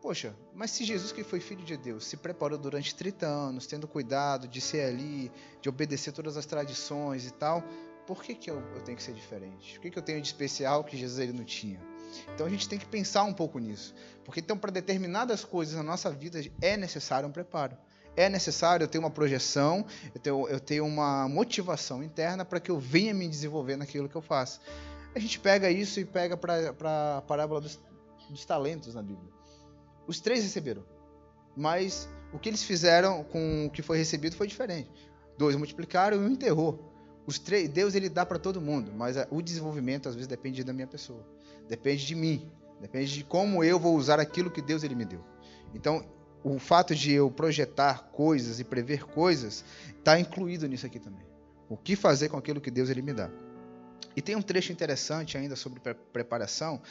Poxa, 0.00 0.32
mas 0.54 0.70
se 0.70 0.84
Jesus, 0.84 1.10
que 1.10 1.24
foi 1.24 1.40
filho 1.40 1.64
de 1.64 1.76
Deus, 1.76 2.06
se 2.06 2.16
preparou 2.16 2.56
durante 2.56 2.94
30 2.94 3.26
anos, 3.26 3.66
tendo 3.66 3.88
cuidado 3.88 4.46
de 4.46 4.60
ser 4.60 4.82
ali, 4.82 5.30
de 5.60 5.68
obedecer 5.68 6.12
todas 6.12 6.36
as 6.36 6.46
tradições 6.46 7.26
e 7.26 7.32
tal, 7.32 7.64
por 8.06 8.22
que, 8.22 8.34
que 8.34 8.50
eu, 8.50 8.60
eu 8.74 8.80
tenho 8.80 8.96
que 8.96 9.02
ser 9.02 9.12
diferente? 9.12 9.76
O 9.76 9.80
que, 9.80 9.90
que 9.90 9.98
eu 9.98 10.02
tenho 10.02 10.20
de 10.20 10.26
especial 10.28 10.84
que 10.84 10.96
Jesus 10.96 11.18
ele 11.18 11.32
não 11.32 11.44
tinha? 11.44 11.80
Então 12.32 12.46
a 12.46 12.48
gente 12.48 12.68
tem 12.68 12.78
que 12.78 12.86
pensar 12.86 13.24
um 13.24 13.34
pouco 13.34 13.58
nisso. 13.58 13.94
Porque 14.24 14.40
então, 14.40 14.56
para 14.56 14.70
determinadas 14.70 15.44
coisas 15.44 15.74
na 15.74 15.82
nossa 15.82 16.10
vida, 16.10 16.40
é 16.62 16.76
necessário 16.76 17.28
um 17.28 17.32
preparo. 17.32 17.76
É 18.16 18.28
necessário 18.28 18.84
eu 18.84 18.88
ter 18.88 18.98
uma 18.98 19.10
projeção, 19.10 19.84
eu 20.14 20.58
ter, 20.60 20.76
eu 20.76 20.84
uma 20.86 21.28
motivação 21.28 22.02
interna 22.02 22.44
para 22.44 22.60
que 22.60 22.70
eu 22.70 22.78
venha 22.78 23.12
me 23.12 23.28
desenvolver 23.28 23.76
naquilo 23.76 24.08
que 24.08 24.16
eu 24.16 24.22
faço. 24.22 24.60
A 25.18 25.20
gente 25.20 25.40
pega 25.40 25.68
isso 25.68 25.98
e 25.98 26.04
pega 26.04 26.36
para 26.36 27.18
a 27.18 27.22
parábola 27.22 27.60
dos, 27.60 27.80
dos 28.30 28.44
talentos 28.44 28.94
na 28.94 29.02
Bíblia. 29.02 29.28
Os 30.06 30.20
três 30.20 30.44
receberam, 30.44 30.84
mas 31.56 32.08
o 32.32 32.38
que 32.38 32.48
eles 32.48 32.62
fizeram 32.62 33.24
com 33.24 33.66
o 33.66 33.70
que 33.70 33.82
foi 33.82 33.98
recebido 33.98 34.36
foi 34.36 34.46
diferente. 34.46 34.88
Dois 35.36 35.56
multiplicaram 35.56 36.18
e 36.18 36.20
um 36.20 36.30
enterrou. 36.30 36.94
Os 37.26 37.36
três, 37.36 37.68
Deus 37.68 37.96
ele 37.96 38.08
dá 38.08 38.24
para 38.24 38.38
todo 38.38 38.60
mundo, 38.60 38.92
mas 38.94 39.16
o 39.28 39.42
desenvolvimento 39.42 40.08
às 40.08 40.14
vezes 40.14 40.28
depende 40.28 40.62
da 40.62 40.72
minha 40.72 40.86
pessoa, 40.86 41.26
depende 41.68 42.06
de 42.06 42.14
mim, 42.14 42.48
depende 42.80 43.12
de 43.12 43.24
como 43.24 43.64
eu 43.64 43.76
vou 43.76 43.96
usar 43.96 44.20
aquilo 44.20 44.52
que 44.52 44.62
Deus 44.62 44.84
ele 44.84 44.94
me 44.94 45.04
deu. 45.04 45.24
Então, 45.74 46.06
o 46.44 46.60
fato 46.60 46.94
de 46.94 47.12
eu 47.12 47.28
projetar 47.28 48.04
coisas 48.12 48.60
e 48.60 48.64
prever 48.64 49.02
coisas 49.04 49.64
está 49.98 50.20
incluído 50.20 50.68
nisso 50.68 50.86
aqui 50.86 51.00
também. 51.00 51.26
O 51.68 51.76
que 51.76 51.96
fazer 51.96 52.28
com 52.28 52.36
aquilo 52.36 52.60
que 52.60 52.70
Deus 52.70 52.88
ele 52.88 53.02
me 53.02 53.12
dá. 53.12 53.28
E 54.18 54.20
tem 54.20 54.34
um 54.34 54.42
trecho 54.42 54.72
interessante 54.72 55.38
ainda 55.38 55.54
sobre 55.54 55.78
preparação 56.12 56.82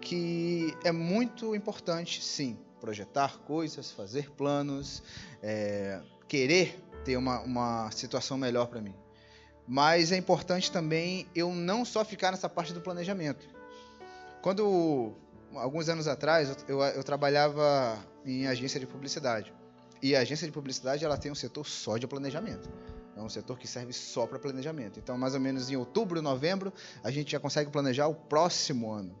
que 0.00 0.74
é 0.82 0.90
muito 0.90 1.54
importante, 1.54 2.24
sim, 2.24 2.56
projetar 2.80 3.36
coisas, 3.40 3.90
fazer 3.90 4.30
planos, 4.30 5.02
é, 5.42 6.00
querer 6.26 6.82
ter 7.04 7.18
uma, 7.18 7.40
uma 7.40 7.90
situação 7.90 8.38
melhor 8.38 8.66
para 8.68 8.80
mim. 8.80 8.94
Mas 9.68 10.10
é 10.10 10.16
importante 10.16 10.72
também 10.72 11.26
eu 11.34 11.54
não 11.54 11.84
só 11.84 12.02
ficar 12.02 12.30
nessa 12.30 12.48
parte 12.48 12.72
do 12.72 12.80
planejamento. 12.80 13.46
Quando, 14.40 15.12
alguns 15.52 15.86
anos 15.90 16.08
atrás, 16.08 16.64
eu, 16.66 16.80
eu 16.80 17.04
trabalhava 17.04 17.98
em 18.24 18.46
agência 18.46 18.80
de 18.80 18.86
publicidade. 18.86 19.52
E 20.00 20.16
a 20.16 20.20
agência 20.20 20.46
de 20.46 20.52
publicidade 20.52 21.04
ela 21.04 21.18
tem 21.18 21.30
um 21.30 21.34
setor 21.34 21.66
só 21.66 21.98
de 21.98 22.06
planejamento. 22.06 22.70
É 23.20 23.22
um 23.22 23.28
setor 23.28 23.58
que 23.58 23.68
serve 23.68 23.92
só 23.92 24.26
para 24.26 24.38
planejamento. 24.38 24.98
Então, 24.98 25.18
mais 25.18 25.34
ou 25.34 25.40
menos 25.40 25.70
em 25.70 25.76
outubro, 25.76 26.22
novembro, 26.22 26.72
a 27.04 27.10
gente 27.10 27.32
já 27.32 27.38
consegue 27.38 27.70
planejar 27.70 28.06
o 28.06 28.14
próximo 28.14 28.90
ano. 28.90 29.14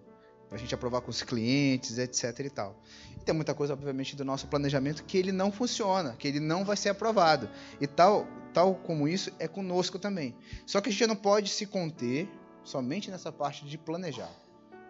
Para 0.48 0.56
a 0.56 0.58
gente 0.58 0.74
aprovar 0.74 1.02
com 1.02 1.10
os 1.10 1.22
clientes, 1.22 1.98
etc. 1.98 2.40
e 2.40 2.50
tal. 2.50 2.74
E 3.14 3.20
tem 3.20 3.34
muita 3.34 3.54
coisa, 3.54 3.74
obviamente, 3.74 4.16
do 4.16 4.24
nosso 4.24 4.48
planejamento 4.48 5.04
que 5.04 5.18
ele 5.18 5.30
não 5.30 5.52
funciona, 5.52 6.16
que 6.18 6.26
ele 6.26 6.40
não 6.40 6.64
vai 6.64 6.76
ser 6.78 6.88
aprovado. 6.88 7.48
E 7.78 7.86
tal, 7.86 8.26
tal 8.54 8.74
como 8.74 9.06
isso 9.06 9.30
é 9.38 9.46
conosco 9.46 9.98
também. 9.98 10.34
Só 10.66 10.80
que 10.80 10.88
a 10.88 10.92
gente 10.92 11.06
não 11.06 11.14
pode 11.14 11.50
se 11.50 11.66
conter 11.66 12.26
somente 12.64 13.10
nessa 13.10 13.30
parte 13.30 13.66
de 13.66 13.76
planejar. 13.76 14.32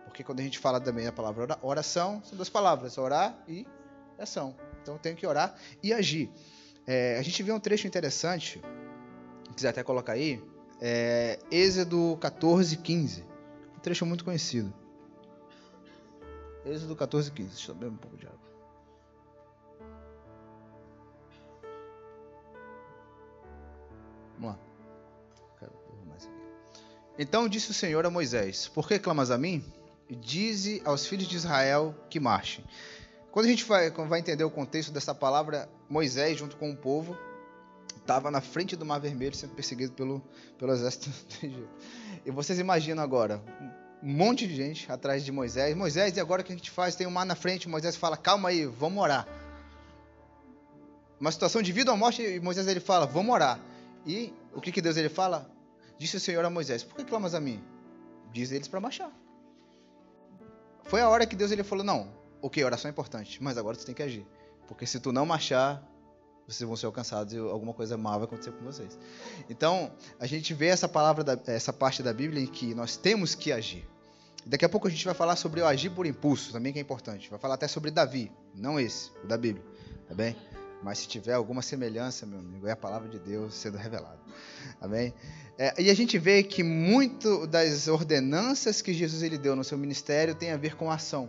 Porque 0.05 0.23
quando 0.23 0.39
a 0.39 0.43
gente 0.43 0.59
fala 0.59 0.81
também 0.81 1.07
a 1.07 1.13
palavra 1.13 1.59
oração, 1.63 2.23
são 2.25 2.37
duas 2.37 2.49
palavras, 2.49 2.97
orar 2.97 3.37
e 3.49 3.67
ação. 4.19 4.55
Então 4.81 4.95
eu 4.95 5.01
tenho 5.01 5.17
que 5.17 5.27
orar 5.27 5.55
e 5.83 5.93
agir. 5.93 6.31
É, 6.87 7.19
a 7.19 7.23
gente 7.23 7.43
vê 7.43 7.53
um 7.53 7.61
trecho 7.61 7.87
interessante 7.87 8.61
quiser 9.55 9.69
até 9.69 9.83
colocar 9.83 10.13
aí, 10.13 10.43
é 10.81 11.39
Êxodo 11.51 12.17
14, 12.21 12.77
15. 12.77 13.25
Um 13.77 13.81
trecho 13.81 14.07
muito 14.07 14.25
conhecido. 14.25 14.73
Êxodo 16.65 16.95
14, 16.97 17.31
15. 17.31 17.49
Deixa 17.49 17.71
eu 17.71 17.75
beber 17.75 17.93
um 17.93 17.97
pouco 17.97 18.17
de 18.17 18.27
água. 18.27 18.39
Vamos 24.39 24.57
lá. 24.57 24.59
Então 27.19 27.49
disse 27.49 27.71
o 27.71 27.75
Senhor 27.75 28.07
a 28.07 28.11
Moisés: 28.11 28.69
Por 28.69 28.89
que 28.89 28.99
clamas 28.99 29.31
a 29.31 29.39
mim? 29.39 29.63
dize 30.17 30.83
aos 30.85 31.07
filhos 31.07 31.29
de 31.29 31.37
Israel 31.37 31.95
que 32.09 32.19
marchem. 32.19 32.65
Quando 33.31 33.47
a 33.47 33.49
gente 33.49 33.65
vai, 33.65 33.91
vai 33.91 34.19
entender 34.19 34.43
o 34.43 34.51
contexto 34.51 34.91
dessa 34.91 35.15
palavra, 35.15 35.69
Moisés, 35.89 36.39
junto 36.39 36.57
com 36.57 36.71
o 36.71 36.77
povo, 36.77 37.17
estava 38.11 38.29
na 38.29 38.41
frente 38.41 38.75
do 38.75 38.85
Mar 38.85 39.01
Vermelho 39.01 39.35
sendo 39.37 39.55
perseguido 39.55 39.93
pelo, 39.93 40.21
pelo 40.59 40.73
exército 40.73 41.11
do 41.41 41.47
Egito. 41.47 41.69
E 42.27 42.31
vocês 42.31 42.59
imaginam 42.59 43.03
agora, 43.03 43.41
um 44.03 44.13
monte 44.13 44.49
de 44.49 44.57
gente 44.57 44.91
atrás 44.91 45.25
de 45.25 45.31
Moisés. 45.31 45.77
Moisés, 45.77 46.17
e 46.17 46.21
agora 46.21 46.43
o 46.43 46.45
que 46.45 46.53
a 46.53 46.57
gente 46.57 46.71
faz? 46.71 46.97
Tem 46.97 47.07
um 47.07 47.11
mar 47.11 47.25
na 47.25 47.37
frente. 47.37 47.69
Moisés 47.69 47.97
fala: 47.97 48.17
calma 48.17 48.49
aí, 48.49 48.67
vamos 48.67 49.01
orar. 49.01 49.29
Uma 51.21 51.31
situação 51.31 51.63
de 51.63 51.71
vida 51.71 51.93
ou 51.93 51.97
morte, 51.97 52.23
e 52.23 52.41
Moisés 52.41 52.67
ele 52.67 52.81
fala: 52.81 53.07
vamos 53.07 53.33
orar. 53.33 53.61
E 54.05 54.35
o 54.53 54.61
que, 54.61 54.73
que 54.73 54.83
Deus 54.83 54.97
ele 54.97 55.09
fala? 55.09 55.49
Disse 55.97 56.17
o 56.17 56.21
Senhor 56.21 56.45
a 56.45 56.51
Moisés: 56.51 56.83
por 56.83 56.97
que 56.97 57.05
clamas 57.05 57.35
a 57.35 57.41
mim? 57.41 57.63
Diz 58.33 58.51
eles 58.51 58.67
para 58.67 58.81
marchar. 58.81 59.13
Foi 60.85 61.01
a 61.01 61.09
hora 61.09 61.27
que 61.27 61.37
Deus 61.37 61.53
ele 61.53 61.63
falou: 61.63 61.85
não, 61.85 62.13
ok, 62.43 62.65
oração 62.65 62.89
é 62.89 62.93
importante, 62.93 63.41
mas 63.41 63.57
agora 63.57 63.77
tu 63.77 63.87
tem 63.87 63.95
que 63.95 64.03
agir. 64.03 64.27
Porque 64.67 64.85
se 64.87 64.99
tu 64.99 65.13
não 65.13 65.25
marchar, 65.25 65.83
vocês 66.53 66.67
vão 66.67 66.77
ser 66.77 66.87
alcançados 66.87 67.33
e 67.33 67.39
alguma 67.39 67.73
coisa 67.73 67.97
má 67.97 68.17
vai 68.17 68.25
acontecer 68.25 68.53
com 68.53 68.65
vocês. 68.65 68.99
Então, 69.49 69.91
a 70.19 70.27
gente 70.27 70.53
vê 70.53 70.67
essa 70.67 70.89
palavra, 70.89 71.23
da, 71.23 71.39
essa 71.47 71.73
parte 71.73 72.03
da 72.03 72.13
Bíblia 72.13 72.43
em 72.43 72.47
que 72.47 72.75
nós 72.75 72.97
temos 72.97 73.35
que 73.35 73.53
agir. 73.53 73.87
Daqui 74.45 74.65
a 74.65 74.69
pouco 74.69 74.89
a 74.89 74.91
gente 74.91 75.05
vai 75.05 75.15
falar 75.15 75.37
sobre 75.37 75.61
o 75.61 75.67
agir 75.67 75.91
por 75.91 76.07
impulso, 76.07 76.53
também 76.53 76.73
que 76.73 76.79
é 76.79 76.83
importante. 76.83 77.29
Vai 77.31 77.39
falar 77.39 77.55
até 77.55 77.69
sobre 77.69 77.91
Davi, 77.91 78.33
não 78.55 78.81
esse, 78.81 79.11
o 79.23 79.27
da 79.27 79.37
Bíblia, 79.37 79.65
tá 80.09 80.15
bem? 80.15 80.35
Mas 80.83 80.99
se 81.01 81.09
tiver 81.09 81.35
alguma 81.35 81.61
semelhança, 81.61 82.25
meu 82.25 82.39
amigo, 82.39 82.67
é 82.67 82.73
a 82.73 82.77
palavra 82.77 83.09
de 83.09 83.19
Deus 83.19 83.55
sendo 83.55 83.77
revelada. 83.77 84.19
Amém? 84.81 85.13
É, 85.59 85.75
e 85.83 85.91
a 85.91 85.95
gente 85.95 86.19
vê 86.19 86.43
que 86.43 86.63
muito 86.63 87.47
das 87.47 87.87
ordenanças 87.87 88.81
que 88.81 88.95
Jesus 88.95 89.23
ele 89.23 89.37
deu 89.37 89.55
no 89.55 89.63
seu 89.63 89.77
ministério 89.77 90.35
tem 90.35 90.53
a 90.53 90.57
ver 90.57 90.75
com 90.75 90.91
a 90.91 90.95
ação. 90.95 91.29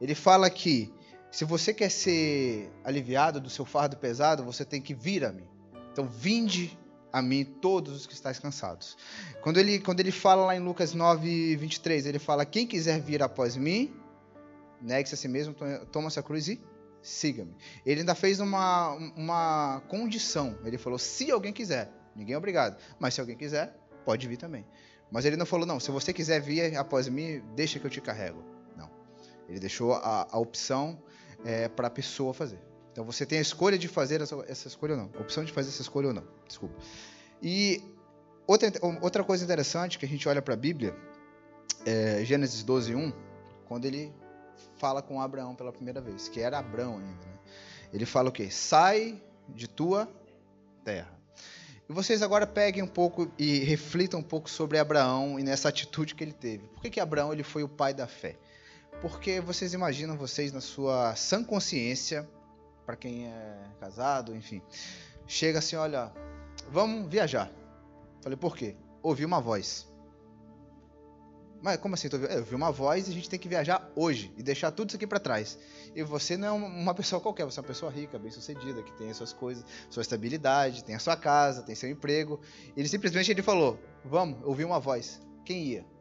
Ele 0.00 0.14
fala 0.14 0.48
que 0.48 0.94
se 1.34 1.44
você 1.44 1.74
quer 1.74 1.90
ser 1.90 2.70
aliviado 2.84 3.40
do 3.40 3.50
seu 3.50 3.64
fardo 3.64 3.96
pesado, 3.96 4.44
você 4.44 4.64
tem 4.64 4.80
que 4.80 4.94
vir 4.94 5.24
a 5.24 5.32
mim. 5.32 5.48
Então, 5.90 6.06
vinde 6.06 6.78
a 7.12 7.20
mim 7.20 7.44
todos 7.44 7.92
os 7.92 8.06
que 8.06 8.14
estáis 8.14 8.38
cansados. 8.38 8.96
Quando 9.42 9.58
ele, 9.58 9.80
quando 9.80 9.98
ele 9.98 10.12
fala 10.12 10.44
lá 10.44 10.54
em 10.54 10.60
Lucas 10.60 10.94
9, 10.94 11.56
23, 11.56 12.06
ele 12.06 12.20
fala: 12.20 12.46
Quem 12.46 12.68
quiser 12.68 13.00
vir 13.00 13.20
após 13.20 13.56
mim, 13.56 13.92
negue-se 14.80 15.16
a 15.16 15.18
si 15.18 15.26
mesmo, 15.26 15.56
toma 15.90 16.06
essa 16.06 16.22
cruz 16.22 16.46
e 16.46 16.62
siga-me. 17.02 17.56
Ele 17.84 18.02
ainda 18.02 18.14
fez 18.14 18.38
uma, 18.38 18.92
uma 19.16 19.82
condição. 19.88 20.56
Ele 20.64 20.78
falou: 20.78 21.00
Se 21.00 21.32
alguém 21.32 21.52
quiser, 21.52 21.90
ninguém 22.14 22.34
é 22.34 22.38
obrigado, 22.38 22.80
mas 23.00 23.12
se 23.12 23.20
alguém 23.20 23.36
quiser, 23.36 23.76
pode 24.04 24.28
vir 24.28 24.36
também. 24.36 24.64
Mas 25.10 25.24
ele 25.24 25.36
não 25.36 25.46
falou: 25.46 25.66
Não, 25.66 25.80
se 25.80 25.90
você 25.90 26.12
quiser 26.12 26.40
vir 26.40 26.76
após 26.76 27.08
mim, 27.08 27.42
deixa 27.56 27.80
que 27.80 27.86
eu 27.86 27.90
te 27.90 28.00
carrego. 28.00 28.44
Não. 28.76 28.88
Ele 29.48 29.58
deixou 29.58 29.94
a, 29.94 30.28
a 30.30 30.38
opção 30.38 30.96
é, 31.44 31.68
para 31.68 31.88
a 31.88 31.90
pessoa 31.90 32.32
fazer. 32.32 32.58
Então 32.92 33.04
você 33.04 33.26
tem 33.26 33.38
a 33.38 33.42
escolha 33.42 33.76
de 33.76 33.88
fazer 33.88 34.20
essa, 34.20 34.36
essa, 34.48 34.68
escolha 34.68 34.94
ou 34.94 35.00
não, 35.00 35.10
a 35.16 35.20
opção 35.20 35.44
de 35.44 35.52
fazer 35.52 35.68
essa 35.68 35.82
escolha 35.82 36.08
ou 36.08 36.14
não. 36.14 36.24
Desculpa. 36.46 36.74
E 37.42 37.82
outra, 38.46 38.72
outra 39.00 39.24
coisa 39.24 39.44
interessante 39.44 39.98
que 39.98 40.06
a 40.06 40.08
gente 40.08 40.28
olha 40.28 40.40
para 40.40 40.54
a 40.54 40.56
Bíblia, 40.56 40.94
é 41.84 42.24
Gênesis 42.24 42.62
12, 42.62 42.94
1, 42.94 43.12
quando 43.66 43.84
ele 43.84 44.12
fala 44.76 45.02
com 45.02 45.20
Abraão 45.20 45.54
pela 45.54 45.72
primeira 45.72 46.00
vez, 46.00 46.28
que 46.28 46.40
era 46.40 46.58
Abraão 46.58 46.98
ainda. 46.98 47.26
Né? 47.26 47.38
Ele 47.92 48.06
fala 48.06 48.28
o 48.28 48.32
quê? 48.32 48.50
Sai 48.50 49.20
de 49.48 49.68
tua 49.68 50.08
terra. 50.84 51.12
E 51.88 51.92
vocês 51.92 52.22
agora 52.22 52.46
peguem 52.46 52.82
um 52.82 52.88
pouco 52.88 53.30
e 53.38 53.58
reflitam 53.58 54.20
um 54.20 54.22
pouco 54.22 54.48
sobre 54.48 54.78
Abraão 54.78 55.38
e 55.38 55.42
nessa 55.42 55.68
atitude 55.68 56.14
que 56.14 56.24
ele 56.24 56.32
teve. 56.32 56.66
Por 56.68 56.80
que, 56.80 56.90
que 56.90 57.00
Abraão 57.00 57.32
ele 57.32 57.42
foi 57.42 57.62
o 57.62 57.68
pai 57.68 57.92
da 57.92 58.06
fé? 58.06 58.36
Porque 59.00 59.40
vocês 59.40 59.74
imaginam 59.74 60.16
vocês 60.16 60.52
na 60.52 60.60
sua 60.60 61.14
sã 61.14 61.44
consciência, 61.44 62.28
para 62.86 62.96
quem 62.96 63.26
é 63.26 63.70
casado, 63.80 64.34
enfim, 64.34 64.62
chega 65.26 65.58
assim, 65.58 65.76
olha, 65.76 66.12
vamos 66.70 67.10
viajar. 67.10 67.50
Falei, 68.22 68.36
por 68.36 68.56
quê? 68.56 68.76
Ouvi 69.02 69.24
uma 69.24 69.40
voz. 69.40 69.86
Mas 71.64 71.78
como 71.78 71.94
assim? 71.94 72.08
Eu 72.12 72.40
ouvi 72.40 72.54
uma 72.54 72.70
voz 72.70 73.08
e 73.08 73.10
a 73.10 73.14
gente 73.14 73.28
tem 73.28 73.38
que 73.38 73.48
viajar 73.48 73.90
hoje 73.96 74.30
e 74.36 74.42
deixar 74.42 74.70
tudo 74.70 74.90
isso 74.90 74.96
aqui 74.96 75.06
para 75.06 75.18
trás. 75.18 75.58
E 75.94 76.02
você 76.02 76.36
não 76.36 76.48
é 76.48 76.52
uma 76.52 76.92
pessoa 76.92 77.22
qualquer, 77.22 77.46
você 77.46 77.58
é 77.58 77.62
uma 77.62 77.66
pessoa 77.66 77.90
rica, 77.90 78.18
bem-sucedida, 78.18 78.82
que 78.82 78.92
tem 78.98 79.10
as 79.10 79.16
suas 79.16 79.32
coisas, 79.32 79.64
sua 79.88 80.02
estabilidade, 80.02 80.84
tem 80.84 80.94
a 80.94 80.98
sua 80.98 81.16
casa, 81.16 81.62
tem 81.62 81.74
seu 81.74 81.88
emprego. 81.88 82.38
Ele 82.76 82.86
simplesmente 82.86 83.30
ele 83.30 83.40
falou: 83.40 83.78
"Vamos", 84.04 84.40
ouvi 84.44 84.62
uma 84.62 84.78
voz. 84.78 85.22
Quem 85.42 85.64
ia? 85.64 85.93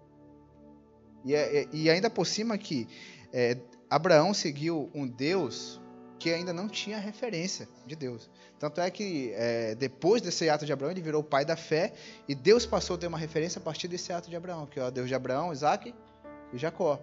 E, 1.24 1.34
é, 1.34 1.62
é, 1.62 1.68
e 1.72 1.90
ainda 1.90 2.10
por 2.10 2.26
cima 2.26 2.58
que 2.58 2.88
é, 3.32 3.58
Abraão 3.90 4.34
seguiu 4.34 4.90
um 4.94 5.08
Deus 5.08 5.80
que 6.20 6.32
ainda 6.32 6.54
não 6.54 6.70
tinha 6.70 6.98
referência 6.98 7.68
de 7.86 7.96
Deus. 7.96 8.30
Tanto 8.58 8.80
é 8.80 8.90
que 8.90 9.34
é, 9.36 9.76
depois 9.76 10.22
desse 10.22 10.50
ato 10.50 10.66
de 10.66 10.72
Abraão, 10.72 10.92
ele 10.92 11.02
virou 11.02 11.22
o 11.22 11.24
pai 11.24 11.44
da 11.44 11.58
fé 11.58 11.94
e 12.28 12.34
Deus 12.34 12.66
passou 12.66 12.96
a 12.96 13.00
ter 13.00 13.08
uma 13.08 13.18
referência 13.18 13.60
a 13.60 13.62
partir 13.62 13.90
desse 13.90 14.14
ato 14.14 14.30
de 14.30 14.36
Abraão, 14.36 14.66
que 14.66 14.80
é 14.80 14.86
o 14.86 14.92
Deus 14.92 15.10
de 15.10 15.16
Abraão, 15.16 15.52
Isaac 15.52 15.94
e 16.54 16.58
Jacó. 16.58 17.02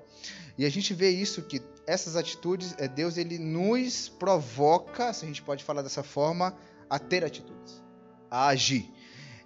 E 0.57 0.65
a 0.65 0.71
gente 0.71 0.95
vê 0.95 1.11
isso 1.11 1.43
que 1.43 1.61
essas 1.87 2.17
atitudes, 2.17 2.75
é, 2.79 2.89
Deus 2.89 3.19
ele 3.19 3.39
nos 3.39 4.09
provoca, 4.09 5.13
se 5.13 5.25
a 5.25 5.29
gente 5.29 5.43
pode 5.43 5.65
falar 5.65 5.83
dessa 5.83 6.03
forma, 6.03 6.57
a 6.89 6.99
ter 6.99 7.25
atitudes, 7.25 7.83
a 8.31 8.49
agir. 8.49 8.91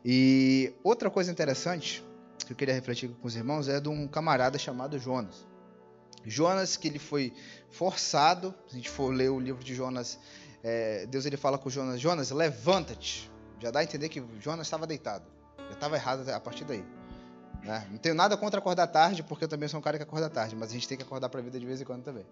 E 0.04 0.72
outra 0.84 1.10
coisa 1.10 1.32
interessante 1.32 2.04
que 2.44 2.52
eu 2.52 2.56
queria 2.56 2.74
refletir 2.74 3.08
com 3.08 3.26
os 3.26 3.36
irmãos 3.36 3.68
é 3.68 3.80
de 3.80 3.88
um 3.88 4.06
camarada 4.06 4.58
chamado 4.58 4.98
Jonas. 4.98 5.46
Jonas, 6.24 6.76
que 6.76 6.88
ele 6.88 6.98
foi 6.98 7.32
forçado, 7.70 8.54
se 8.66 8.74
a 8.74 8.76
gente 8.76 8.90
for 8.90 9.12
ler 9.12 9.30
o 9.30 9.38
livro 9.38 9.62
de 9.62 9.74
Jonas, 9.74 10.18
é, 10.62 11.06
Deus 11.06 11.26
ele 11.26 11.36
fala 11.36 11.58
com 11.58 11.68
Jonas, 11.68 12.00
Jonas, 12.00 12.30
levanta-te. 12.30 13.30
Já 13.60 13.70
dá 13.70 13.80
a 13.80 13.84
entender 13.84 14.08
que 14.08 14.22
Jonas 14.40 14.66
estava 14.66 14.86
deitado. 14.86 15.24
Já 15.58 15.72
estava 15.72 15.96
errado 15.96 16.28
a 16.28 16.40
partir 16.40 16.64
daí. 16.64 16.84
Né? 17.64 17.86
Não 17.90 17.96
tenho 17.96 18.14
nada 18.14 18.36
contra 18.36 18.58
acordar 18.58 18.86
tarde, 18.86 19.22
porque 19.22 19.44
eu 19.44 19.48
também 19.48 19.68
sou 19.68 19.80
um 19.80 19.82
cara 19.82 19.96
que 19.96 20.02
acorda 20.02 20.28
tarde, 20.28 20.54
mas 20.54 20.70
a 20.70 20.74
gente 20.74 20.86
tem 20.86 20.98
que 20.98 21.02
acordar 21.02 21.30
para 21.30 21.40
a 21.40 21.42
vida 21.42 21.58
de 21.58 21.64
vez 21.64 21.80
em 21.80 21.84
quando 21.84 22.02
também. 22.02 22.24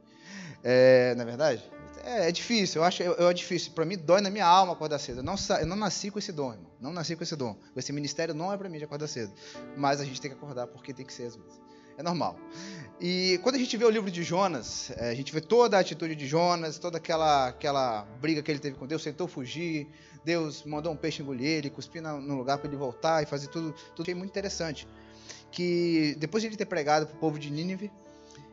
É, 0.63 1.15
na 1.15 1.23
é 1.23 1.27
verdade? 1.27 1.71
É, 2.05 2.29
é, 2.29 2.33
difícil, 2.33 2.83
eu 2.83 2.85
acho 2.85 3.03
é, 3.03 3.07
é 3.07 3.33
difícil. 3.33 3.73
Para 3.73 3.87
mim, 3.87 3.97
dói 3.97 4.21
na 4.21 4.29
minha 4.29 4.47
alma 4.47 4.75
acordar 4.75 4.99
cedo. 4.99 5.21
Eu 5.21 5.23
não, 5.23 5.35
eu 5.59 5.67
não 5.67 5.77
nasci 5.77 6.11
com 6.11 6.19
esse 6.19 6.33
dom, 6.33 6.53
irmão. 6.53 6.71
Não 6.79 6.93
nasci 6.93 7.17
com 7.17 7.23
esse 7.23 7.35
dom. 7.35 7.57
Esse 7.75 7.93
ministério 7.93 8.35
não 8.35 8.53
é 8.53 8.59
para 8.59 8.69
mim 8.69 8.77
de 8.77 8.85
acordar 8.85 9.09
cedo. 9.09 9.33
Mas 9.75 10.01
a 10.01 10.05
gente 10.05 10.21
tem 10.21 10.31
que 10.31 10.37
acordar 10.37 10.67
porque 10.67 10.93
tem 10.93 11.07
que 11.07 11.13
ser 11.13 11.25
às 11.25 11.37
vezes. 11.37 11.61
É 11.97 12.03
normal. 12.03 12.37
E 13.01 13.41
quando 13.43 13.55
a 13.55 13.59
gente 13.59 13.75
vê 13.77 13.85
o 13.85 13.91
livro 13.91 14.11
de 14.11 14.23
Jonas, 14.23 14.91
é, 14.97 15.11
a 15.11 15.15
gente 15.15 15.33
vê 15.33 15.41
toda 15.41 15.79
a 15.79 15.81
atitude 15.81 16.15
de 16.15 16.27
Jonas, 16.27 16.79
toda 16.79 16.99
aquela, 16.99 17.49
aquela 17.49 18.03
briga 18.21 18.43
que 18.43 18.51
ele 18.51 18.61
teve 18.61 18.77
com 18.77 18.87
Deus, 18.87 19.03
tentou 19.03 19.27
fugir, 19.27 19.89
Deus 20.25 20.63
mandou 20.65 20.93
um 20.93 20.97
peixe 20.97 21.23
engolir 21.23 21.47
ele, 21.47 21.71
cuspir 21.71 22.03
no 22.03 22.37
lugar 22.37 22.59
para 22.59 22.69
ele 22.69 22.77
voltar 22.77 23.23
e 23.23 23.27
fazer 23.27 23.49
tudo. 23.49 23.75
Tudo 23.95 24.11
é 24.11 24.15
muito 24.15 24.31
interessante 24.31 24.87
que 25.53 26.17
depois 26.19 26.43
de 26.43 26.49
ele 26.49 26.57
ter 26.57 26.67
pregado 26.67 27.07
para 27.07 27.15
o 27.15 27.19
povo 27.19 27.39
de 27.39 27.51
Nínive, 27.51 27.93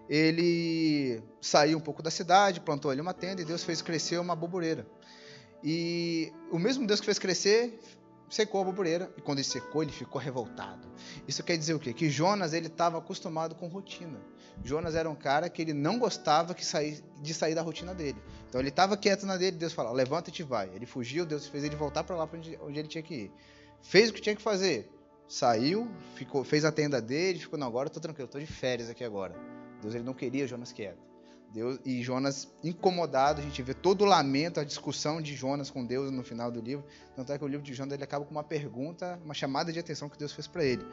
ele 0.07 1.21
saiu 1.41 1.77
um 1.77 1.81
pouco 1.81 2.03
da 2.03 2.11
cidade, 2.11 2.59
plantou 2.59 2.91
ali 2.91 2.99
uma 2.99 3.13
tenda 3.13 3.41
e 3.41 3.45
Deus 3.45 3.63
fez 3.63 3.81
crescer 3.81 4.19
uma 4.19 4.35
bobureira. 4.35 4.85
E 5.63 6.31
o 6.51 6.59
mesmo 6.59 6.85
Deus 6.85 6.99
que 6.99 7.05
fez 7.05 7.17
crescer 7.17 7.79
secou 8.29 8.61
a 8.61 8.63
bobureira 8.63 9.11
e 9.17 9.21
quando 9.21 9.39
ele 9.39 9.47
secou 9.47 9.81
ele 9.81 9.91
ficou 9.91 10.19
revoltado. 10.19 10.87
Isso 11.27 11.43
quer 11.43 11.57
dizer 11.57 11.73
o 11.73 11.79
quê? 11.79 11.93
Que 11.93 12.09
Jonas 12.09 12.53
ele 12.53 12.67
estava 12.67 12.97
acostumado 12.97 13.55
com 13.55 13.67
rotina. 13.67 14.19
Jonas 14.63 14.95
era 14.95 15.09
um 15.09 15.15
cara 15.15 15.49
que 15.49 15.61
ele 15.61 15.73
não 15.73 15.97
gostava 15.97 16.53
que 16.53 16.63
de 17.21 17.33
sair 17.33 17.55
da 17.55 17.61
rotina 17.61 17.93
dele. 17.93 18.21
Então 18.47 18.59
ele 18.59 18.69
estava 18.69 18.97
quieto 18.97 19.25
na 19.25 19.37
dele, 19.37 19.57
Deus 19.57 19.73
falou: 19.73 19.93
levanta-te 19.93 20.41
e 20.41 20.43
vai. 20.43 20.69
Ele 20.73 20.85
fugiu, 20.85 21.25
Deus 21.25 21.47
fez 21.47 21.63
ele 21.63 21.75
voltar 21.75 22.03
para 22.03 22.15
lá 22.15 22.27
onde, 22.31 22.59
onde 22.61 22.79
ele 22.79 22.87
tinha 22.87 23.03
que 23.03 23.13
ir. 23.13 23.31
Fez 23.81 24.09
o 24.09 24.13
que 24.13 24.21
tinha 24.21 24.35
que 24.35 24.41
fazer 24.41 24.89
saiu, 25.29 25.87
ficou, 26.15 26.43
fez 26.43 26.65
a 26.65 26.71
tenda 26.71 26.99
dele, 26.99 27.37
ficou, 27.37 27.57
não, 27.57 27.67
agora 27.67 27.87
eu 27.87 27.93
tô 27.93 27.99
tranquilo, 27.99 28.27
tô 28.27 28.39
de 28.39 28.47
férias 28.47 28.89
aqui 28.89 29.03
agora. 29.03 29.35
Deus 29.79 29.93
ele 29.93 30.03
não 30.03 30.13
queria 30.13 30.47
Jonas 30.47 30.73
quieto. 30.73 31.07
Deus, 31.51 31.79
e 31.85 32.01
Jonas 32.03 32.47
incomodado, 32.63 33.39
a 33.39 33.43
gente 33.43 33.61
vê 33.61 33.73
todo 33.73 34.01
o 34.01 34.05
lamento, 34.05 34.59
a 34.59 34.63
discussão 34.63 35.21
de 35.21 35.35
Jonas 35.35 35.69
com 35.69 35.85
Deus 35.85 36.11
no 36.11 36.23
final 36.23 36.51
do 36.51 36.59
livro. 36.59 36.83
Tanto 37.15 37.31
é 37.31 37.37
que 37.37 37.43
o 37.43 37.47
livro 37.47 37.65
de 37.65 37.73
Jonas 37.73 37.93
ele 37.93 38.03
acaba 38.03 38.25
com 38.25 38.31
uma 38.31 38.43
pergunta, 38.43 39.19
uma 39.23 39.33
chamada 39.33 39.71
de 39.71 39.79
atenção 39.79 40.09
que 40.09 40.17
Deus 40.17 40.33
fez 40.33 40.47
para 40.47 40.63
ele. 40.63 40.85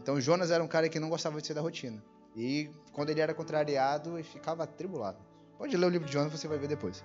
Então 0.00 0.20
Jonas 0.20 0.50
era 0.50 0.62
um 0.62 0.68
cara 0.68 0.88
que 0.88 1.00
não 1.00 1.08
gostava 1.08 1.40
de 1.40 1.46
ser 1.46 1.54
da 1.54 1.60
rotina. 1.60 2.02
E 2.36 2.70
quando 2.92 3.10
ele 3.10 3.20
era 3.20 3.34
contrariado, 3.34 4.16
ele 4.16 4.22
ficava 4.22 4.64
atribulado. 4.64 5.18
Pode 5.56 5.76
ler 5.76 5.86
o 5.86 5.90
livro 5.90 6.06
de 6.06 6.12
Jonas, 6.12 6.30
você 6.30 6.46
vai 6.46 6.58
ver 6.58 6.68
depois. 6.68 7.02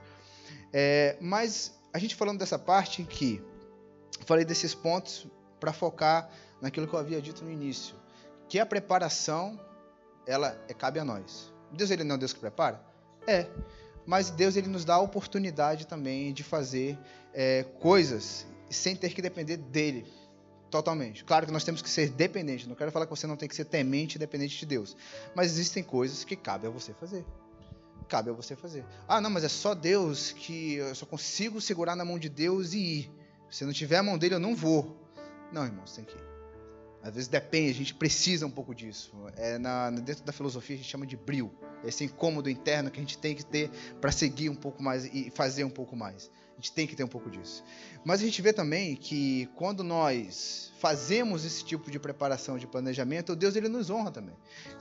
É, 0.71 1.17
mas 1.19 1.77
a 1.93 1.99
gente 1.99 2.15
falando 2.15 2.39
dessa 2.39 2.59
parte 2.59 3.01
em 3.01 3.05
que 3.05 3.41
falei 4.25 4.45
desses 4.45 4.73
pontos 4.73 5.27
para 5.63 5.71
focar 5.71 6.29
naquilo 6.59 6.85
que 6.85 6.93
eu 6.93 6.99
havia 6.99 7.21
dito 7.21 7.41
no 7.45 7.49
início, 7.49 7.95
que 8.49 8.59
a 8.59 8.65
preparação 8.65 9.57
ela 10.27 10.61
é, 10.67 10.73
cabe 10.73 10.99
a 10.99 11.05
nós. 11.05 11.53
Deus 11.71 11.89
ele 11.89 12.03
não 12.03 12.15
é 12.15 12.17
Deus 12.17 12.33
que 12.33 12.39
prepara? 12.41 12.83
É, 13.25 13.47
mas 14.05 14.29
Deus 14.29 14.57
ele 14.57 14.67
nos 14.67 14.83
dá 14.83 14.95
a 14.95 14.99
oportunidade 14.99 15.87
também 15.87 16.33
de 16.33 16.43
fazer 16.43 16.99
é, 17.33 17.63
coisas 17.79 18.45
sem 18.69 18.93
ter 18.93 19.13
que 19.13 19.21
depender 19.21 19.55
dele 19.55 20.05
Totalmente. 20.69 21.23
Claro 21.23 21.45
que 21.45 21.51
nós 21.51 21.63
temos 21.63 21.83
que 21.83 21.89
ser 21.89 22.09
dependentes. 22.09 22.65
Não 22.65 22.75
quero 22.75 22.91
falar 22.91 23.05
que 23.05 23.11
você 23.11 23.27
não 23.27 23.35
tem 23.35 23.47
que 23.47 23.55
ser 23.55 23.65
temente 23.65 24.17
dependente 24.17 24.57
de 24.57 24.65
Deus. 24.65 24.97
Mas 25.35 25.51
existem 25.51 25.83
coisas 25.83 26.23
que 26.23 26.35
cabe 26.35 26.65
a 26.65 26.69
você 26.71 26.95
fazer. 26.95 27.23
Cabe 28.09 28.31
a 28.31 28.33
você 28.33 28.55
fazer. 28.55 28.83
Ah, 29.07 29.21
não, 29.21 29.29
mas 29.29 29.43
é 29.43 29.49
só 29.49 29.75
Deus 29.75 30.31
que 30.31 30.73
eu 30.73 30.95
só 30.95 31.05
consigo 31.05 31.61
segurar 31.61 31.95
na 31.95 32.03
mão 32.03 32.17
de 32.17 32.27
Deus 32.27 32.73
e 32.73 32.79
ir. 32.79 33.11
Se 33.51 33.63
não 33.65 33.71
tiver 33.71 33.97
a 33.97 34.03
mão 34.03 34.17
dele, 34.17 34.33
eu 34.33 34.39
não 34.39 34.55
vou. 34.55 35.02
Não, 35.53 35.63
irmãos, 35.63 35.93
tem 35.93 36.03
que. 36.03 36.15
Às 37.03 37.13
vezes 37.13 37.27
depende, 37.27 37.69
a 37.69 37.75
gente 37.75 37.93
precisa 37.93 38.47
um 38.47 38.49
pouco 38.49 38.73
disso. 38.73 39.13
É 39.35 39.57
na, 39.59 39.91
dentro 39.91 40.23
da 40.23 40.31
filosofia 40.31 40.75
a 40.75 40.77
gente 40.77 40.89
chama 40.89 41.05
de 41.05 41.15
brilho, 41.15 41.51
esse 41.83 42.05
incômodo 42.05 42.49
interno 42.49 42.89
que 42.89 42.97
a 42.97 43.03
gente 43.03 43.17
tem 43.17 43.35
que 43.35 43.45
ter 43.45 43.69
para 44.01 44.11
seguir 44.11 44.49
um 44.49 44.55
pouco 44.55 44.81
mais 44.81 45.05
e 45.05 45.29
fazer 45.29 45.63
um 45.63 45.69
pouco 45.69 45.95
mais. 45.95 46.31
A 46.53 46.55
gente 46.55 46.71
tem 46.71 46.87
que 46.87 46.95
ter 46.95 47.03
um 47.03 47.07
pouco 47.07 47.29
disso. 47.29 47.63
Mas 48.05 48.21
a 48.21 48.25
gente 48.25 48.41
vê 48.41 48.53
também 48.53 48.95
que 48.95 49.49
quando 49.55 49.83
nós 49.83 50.71
fazemos 50.79 51.45
esse 51.45 51.63
tipo 51.63 51.91
de 51.91 51.99
preparação, 51.99 52.57
de 52.57 52.65
planejamento, 52.65 53.35
Deus 53.35 53.55
ele 53.55 53.67
nos 53.67 53.89
honra 53.89 54.09
também. 54.09 54.35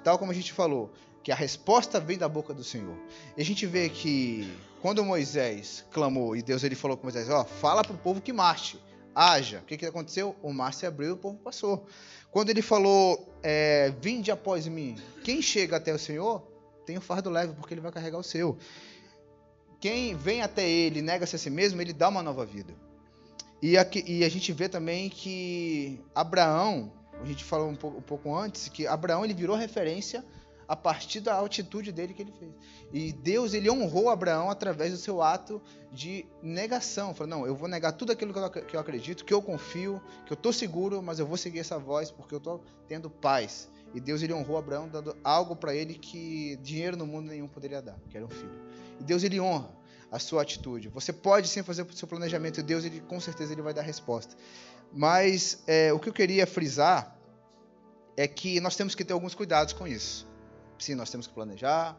Tal 0.05 0.19
como 0.19 0.31
a 0.31 0.35
gente 0.35 0.52
falou, 0.52 0.93
que 1.23 1.33
a 1.33 1.35
resposta 1.35 2.00
vem 2.00 2.17
da 2.17 2.29
boca 2.29 2.55
do 2.55 2.62
Senhor. 2.62 2.97
E 3.37 3.43
a 3.43 3.45
gente 3.45 3.67
vê 3.67 3.88
que 3.88 4.50
quando 4.81 5.05
Moisés 5.05 5.85
clamou 5.91 6.37
e 6.37 6.43
Deus 6.43 6.62
ele 6.62 6.76
falou 6.76 6.97
com 6.97 7.02
Moisés, 7.05 7.29
ó, 7.29 7.43
oh, 7.43 7.45
fala 7.45 7.83
para 7.83 7.95
o 7.95 7.99
povo 7.99 8.21
que 8.21 8.33
marche 8.33 8.79
haja. 9.14 9.61
O 9.61 9.62
que, 9.62 9.76
que 9.76 9.87
aconteceu? 9.87 10.37
O 10.42 10.52
mar 10.52 10.73
se 10.73 10.87
abriu 10.87 11.11
e 11.11 11.12
o 11.12 11.16
povo 11.16 11.38
passou. 11.38 11.87
Quando 12.31 12.50
ele 12.50 12.62
falou, 12.62 13.28
é, 13.42 13.92
vinde 14.00 14.31
após 14.31 14.66
mim, 14.66 14.97
quem 15.23 15.42
chega 15.42 15.76
até 15.76 15.92
o 15.92 15.99
Senhor 15.99 16.42
tem 16.87 16.97
o 16.97 17.00
fardo 17.00 17.31
leve, 17.31 17.54
porque 17.54 17.75
ele 17.75 17.81
vai 17.81 17.92
carregar 17.92 18.19
o 18.19 18.23
seu. 18.23 18.59
Quem 19.81 20.16
vem 20.16 20.42
até 20.42 20.69
ele 20.69 21.02
nega-se 21.02 21.37
a 21.37 21.38
si 21.38 21.50
mesmo, 21.50 21.81
ele 21.81 21.92
dá 21.92 22.09
uma 22.09 22.23
nova 22.23 22.47
vida. 22.47 22.75
E, 23.61 23.76
aqui, 23.78 24.04
e 24.07 24.25
a 24.25 24.28
gente 24.28 24.52
vê 24.52 24.69
também 24.69 25.09
que 25.09 26.00
Abraão, 26.14 26.92
a 27.21 27.25
gente 27.25 27.45
falou 27.45 27.69
um 27.69 27.76
pouco, 27.76 27.99
um 27.99 28.02
pouco 28.02 28.35
antes, 28.35 28.69
que 28.69 28.87
Abraão 28.87 29.25
ele 29.25 29.35
virou 29.35 29.57
referência 29.57 30.25
a 30.73 30.76
partir 30.76 31.21
da 31.21 31.35
altitude 31.35 31.93
dele 31.93 32.14
que 32.14 32.23
ele 32.23 32.33
fez. 32.33 32.50
E 32.95 33.12
Deus 33.12 33.52
ele 33.52 33.69
honrou 33.69 34.09
Abraão 34.09 34.49
através 34.49 34.91
do 34.91 34.97
seu 34.97 35.21
ato 35.21 35.61
de 35.93 36.25
negação. 36.43 37.12
Falou: 37.12 37.29
"Não, 37.29 37.47
eu 37.47 37.55
vou 37.55 37.69
negar 37.69 37.93
tudo 37.93 38.11
aquilo 38.11 38.33
que 38.33 38.75
eu 38.75 38.81
acredito, 38.81 39.23
que 39.23 39.35
eu 39.35 39.43
confio, 39.43 40.00
que 40.25 40.33
eu 40.33 40.35
estou 40.35 40.50
seguro, 40.50 41.02
mas 41.02 41.19
eu 41.19 41.26
vou 41.26 41.37
seguir 41.37 41.59
essa 41.59 41.79
voz 41.79 42.11
porque 42.11 42.35
eu 42.35 42.38
estou 42.38 42.64
tendo 42.88 43.11
paz". 43.11 43.69
E 43.93 44.00
Deus 44.00 44.23
ele 44.23 44.33
honrou 44.33 44.57
Abraão 44.57 44.88
dando 44.88 45.14
algo 45.23 45.55
para 45.55 45.75
ele 45.75 45.93
que 45.93 46.57
dinheiro 46.62 46.97
no 46.97 47.07
mundo 47.07 47.26
nenhum 47.26 47.49
poderia 47.49 47.83
dar, 47.83 47.99
que 48.09 48.17
era 48.17 48.25
um 48.25 48.31
filho. 48.31 48.59
E 48.99 49.05
Deus 49.05 49.23
ele 49.23 49.38
honra 49.38 49.69
a 50.11 50.19
sua 50.19 50.41
atitude. 50.41 50.88
Você 50.88 51.12
pode 51.12 51.49
sim 51.49 51.62
fazer 51.62 51.83
o 51.83 51.93
seu 51.93 52.09
planejamento 52.09 52.61
e 52.61 52.62
Deus 52.62 52.87
ele 52.87 53.02
com 53.02 53.21
certeza 53.21 53.52
ele 53.52 53.61
vai 53.61 53.75
dar 53.75 53.83
resposta. 53.83 54.35
Mas 54.91 55.62
é, 55.67 55.93
o 55.93 55.99
que 55.99 56.09
eu 56.09 56.14
queria 56.14 56.47
frisar 56.47 57.14
é 58.17 58.26
que 58.26 58.59
nós 58.59 58.75
temos 58.75 58.95
que 58.95 59.05
ter 59.05 59.12
alguns 59.12 59.35
cuidados 59.35 59.75
com 59.75 59.87
isso. 59.87 60.31
Sim, 60.82 60.96
nós 60.96 61.10
temos 61.10 61.28
que 61.28 61.32
planejar, 61.32 61.96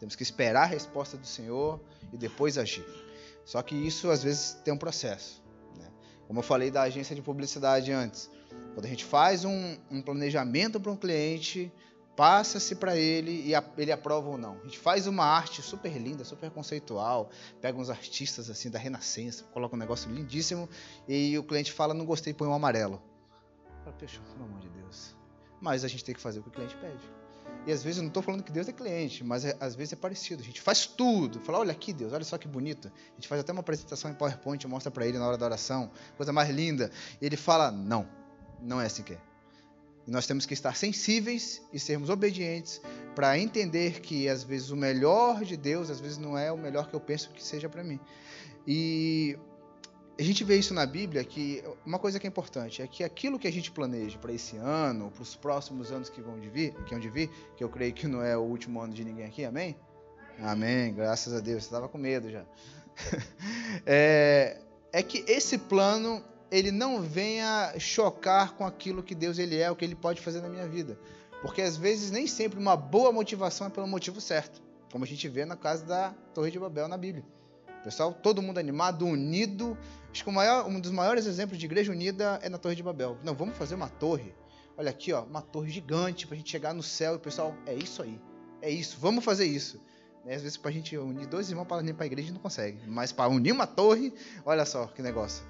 temos 0.00 0.16
que 0.16 0.22
esperar 0.22 0.62
a 0.62 0.66
resposta 0.66 1.18
do 1.18 1.26
Senhor 1.26 1.78
e 2.10 2.16
depois 2.16 2.56
agir. 2.56 2.86
Só 3.44 3.60
que 3.60 3.74
isso 3.74 4.10
às 4.10 4.22
vezes 4.22 4.54
tem 4.64 4.72
um 4.72 4.78
processo. 4.78 5.44
Né? 5.76 5.86
Como 6.26 6.38
eu 6.38 6.42
falei 6.42 6.70
da 6.70 6.80
agência 6.80 7.14
de 7.14 7.20
publicidade 7.20 7.92
antes, 7.92 8.30
quando 8.72 8.86
a 8.86 8.88
gente 8.88 9.04
faz 9.04 9.44
um, 9.44 9.76
um 9.90 10.00
planejamento 10.00 10.80
para 10.80 10.90
um 10.90 10.96
cliente, 10.96 11.70
passa-se 12.16 12.74
para 12.74 12.96
ele 12.96 13.46
e 13.46 13.54
a, 13.54 13.62
ele 13.76 13.92
aprova 13.92 14.30
ou 14.30 14.38
não. 14.38 14.56
A 14.60 14.64
gente 14.64 14.78
faz 14.78 15.06
uma 15.06 15.26
arte 15.26 15.60
super 15.60 15.94
linda, 15.98 16.24
super 16.24 16.50
conceitual, 16.50 17.28
pega 17.60 17.78
uns 17.78 17.90
artistas 17.90 18.48
assim 18.48 18.70
da 18.70 18.78
Renascença, 18.78 19.44
coloca 19.52 19.76
um 19.76 19.78
negócio 19.78 20.10
lindíssimo 20.10 20.70
e 21.06 21.36
o 21.36 21.44
cliente 21.44 21.70
fala 21.70 21.92
não 21.92 22.06
gostei, 22.06 22.32
põe 22.32 22.48
um 22.48 22.54
amarelo. 22.54 22.98
Fala, 23.84 23.94
pelo 23.94 24.44
amor 24.46 24.60
de 24.60 24.70
Deus. 24.70 25.14
Mas 25.60 25.84
a 25.84 25.88
gente 25.88 26.02
tem 26.02 26.14
que 26.14 26.20
fazer 26.20 26.40
o 26.40 26.42
que 26.42 26.48
o 26.48 26.52
cliente 26.52 26.74
pede. 26.76 27.21
E 27.66 27.72
às 27.72 27.82
vezes 27.82 27.98
eu 27.98 28.02
não 28.02 28.08
estou 28.08 28.22
falando 28.22 28.42
que 28.42 28.50
Deus 28.50 28.68
é 28.68 28.72
cliente, 28.72 29.22
mas 29.22 29.44
é, 29.44 29.56
às 29.60 29.74
vezes 29.74 29.92
é 29.92 29.96
parecido. 29.96 30.42
A 30.42 30.44
gente 30.44 30.60
faz 30.60 30.84
tudo. 30.86 31.38
Fala, 31.40 31.58
olha 31.58 31.72
aqui, 31.72 31.92
Deus, 31.92 32.12
olha 32.12 32.24
só 32.24 32.36
que 32.36 32.48
bonito. 32.48 32.88
A 32.88 33.14
gente 33.14 33.28
faz 33.28 33.40
até 33.40 33.52
uma 33.52 33.60
apresentação 33.60 34.10
em 34.10 34.14
PowerPoint, 34.14 34.66
mostra 34.66 34.90
para 34.90 35.06
ele 35.06 35.18
na 35.18 35.26
hora 35.26 35.38
da 35.38 35.46
oração, 35.46 35.90
coisa 36.16 36.32
mais 36.32 36.50
linda. 36.50 36.90
E 37.20 37.26
ele 37.26 37.36
fala, 37.36 37.70
não, 37.70 38.08
não 38.60 38.80
é 38.80 38.86
assim 38.86 39.02
que 39.02 39.12
é. 39.12 39.18
E 40.06 40.10
nós 40.10 40.26
temos 40.26 40.44
que 40.44 40.54
estar 40.54 40.74
sensíveis 40.76 41.62
e 41.72 41.78
sermos 41.78 42.10
obedientes 42.10 42.80
para 43.14 43.38
entender 43.38 44.00
que 44.00 44.28
às 44.28 44.42
vezes 44.42 44.70
o 44.70 44.76
melhor 44.76 45.44
de 45.44 45.56
Deus, 45.56 45.90
às 45.90 46.00
vezes 46.00 46.18
não 46.18 46.36
é 46.36 46.50
o 46.50 46.58
melhor 46.58 46.88
que 46.88 46.94
eu 46.94 47.00
penso 47.00 47.30
que 47.30 47.44
seja 47.44 47.68
para 47.68 47.84
mim. 47.84 48.00
E 48.66 49.38
a 50.22 50.24
gente 50.24 50.44
vê 50.44 50.56
isso 50.56 50.72
na 50.72 50.86
Bíblia 50.86 51.24
que 51.24 51.64
uma 51.84 51.98
coisa 51.98 52.20
que 52.20 52.24
é 52.24 52.28
importante 52.28 52.80
é 52.80 52.86
que 52.86 53.02
aquilo 53.02 53.40
que 53.40 53.48
a 53.48 53.52
gente 53.52 53.72
planeja 53.72 54.16
para 54.18 54.32
esse 54.32 54.56
ano, 54.56 55.10
para 55.10 55.22
os 55.22 55.34
próximos 55.34 55.90
anos 55.90 56.08
que 56.08 56.20
vão 56.20 56.38
de 56.38 56.48
vir, 56.48 56.72
que 56.84 56.90
vão 56.90 57.00
de 57.00 57.10
vir, 57.10 57.28
que 57.56 57.64
eu 57.64 57.68
creio 57.68 57.92
que 57.92 58.06
não 58.06 58.22
é 58.22 58.36
o 58.36 58.42
último 58.42 58.80
ano 58.80 58.94
de 58.94 59.04
ninguém 59.04 59.26
aqui, 59.26 59.44
amém? 59.44 59.76
Amém, 60.40 60.94
graças 60.94 61.34
a 61.34 61.40
Deus. 61.40 61.64
Você 61.64 61.68
estava 61.68 61.88
com 61.88 61.98
medo 61.98 62.30
já. 62.30 62.44
é, 63.84 64.58
é 64.92 65.02
que 65.02 65.24
esse 65.26 65.58
plano 65.58 66.22
ele 66.52 66.70
não 66.70 67.02
venha 67.02 67.74
chocar 67.80 68.54
com 68.54 68.64
aquilo 68.64 69.02
que 69.02 69.16
Deus 69.16 69.40
ele 69.40 69.58
é, 69.58 69.68
o 69.72 69.74
que 69.74 69.84
ele 69.84 69.96
pode 69.96 70.20
fazer 70.20 70.40
na 70.40 70.48
minha 70.48 70.68
vida, 70.68 70.96
porque 71.40 71.62
às 71.62 71.76
vezes 71.76 72.12
nem 72.12 72.28
sempre 72.28 72.60
uma 72.60 72.76
boa 72.76 73.10
motivação 73.10 73.66
é 73.66 73.70
pelo 73.70 73.88
motivo 73.88 74.20
certo, 74.20 74.62
como 74.92 75.02
a 75.02 75.08
gente 75.08 75.28
vê 75.28 75.44
na 75.44 75.56
casa 75.56 75.84
da 75.84 76.14
Torre 76.32 76.52
de 76.52 76.60
Babel 76.60 76.86
na 76.86 76.96
Bíblia. 76.96 77.24
Pessoal, 77.82 78.12
todo 78.12 78.40
mundo 78.40 78.58
animado, 78.58 79.04
unido. 79.04 79.76
Acho 80.12 80.24
que 80.24 80.30
maior, 80.30 80.66
um 80.66 80.78
dos 80.78 80.90
maiores 80.90 81.24
exemplos 81.24 81.58
de 81.58 81.64
igreja 81.64 81.90
unida 81.90 82.38
é 82.42 82.48
na 82.50 82.58
Torre 82.58 82.74
de 82.74 82.82
Babel. 82.82 83.16
Não, 83.24 83.34
vamos 83.34 83.56
fazer 83.56 83.74
uma 83.74 83.88
torre. 83.88 84.34
Olha 84.76 84.90
aqui, 84.90 85.10
ó, 85.10 85.22
uma 85.22 85.40
torre 85.40 85.70
gigante 85.70 86.26
para 86.26 86.34
a 86.34 86.36
gente 86.36 86.50
chegar 86.50 86.74
no 86.74 86.82
céu. 86.82 87.14
E 87.14 87.16
o 87.16 87.20
pessoal, 87.20 87.54
é 87.64 87.74
isso 87.74 88.02
aí. 88.02 88.20
É 88.60 88.70
isso, 88.70 88.98
vamos 89.00 89.24
fazer 89.24 89.46
isso. 89.46 89.80
Né, 90.22 90.34
às 90.34 90.42
vezes, 90.42 90.58
para 90.58 90.70
a 90.70 90.72
gente 90.72 90.96
unir 90.96 91.26
dois 91.26 91.48
irmãos 91.48 91.66
para 91.66 91.80
a 91.80 92.06
igreja, 92.06 92.30
não 92.30 92.40
consegue. 92.40 92.78
Mas 92.86 93.10
para 93.10 93.30
unir 93.30 93.52
uma 93.52 93.66
torre, 93.66 94.12
olha 94.44 94.66
só 94.66 94.86
que 94.86 95.00
negócio. 95.00 95.44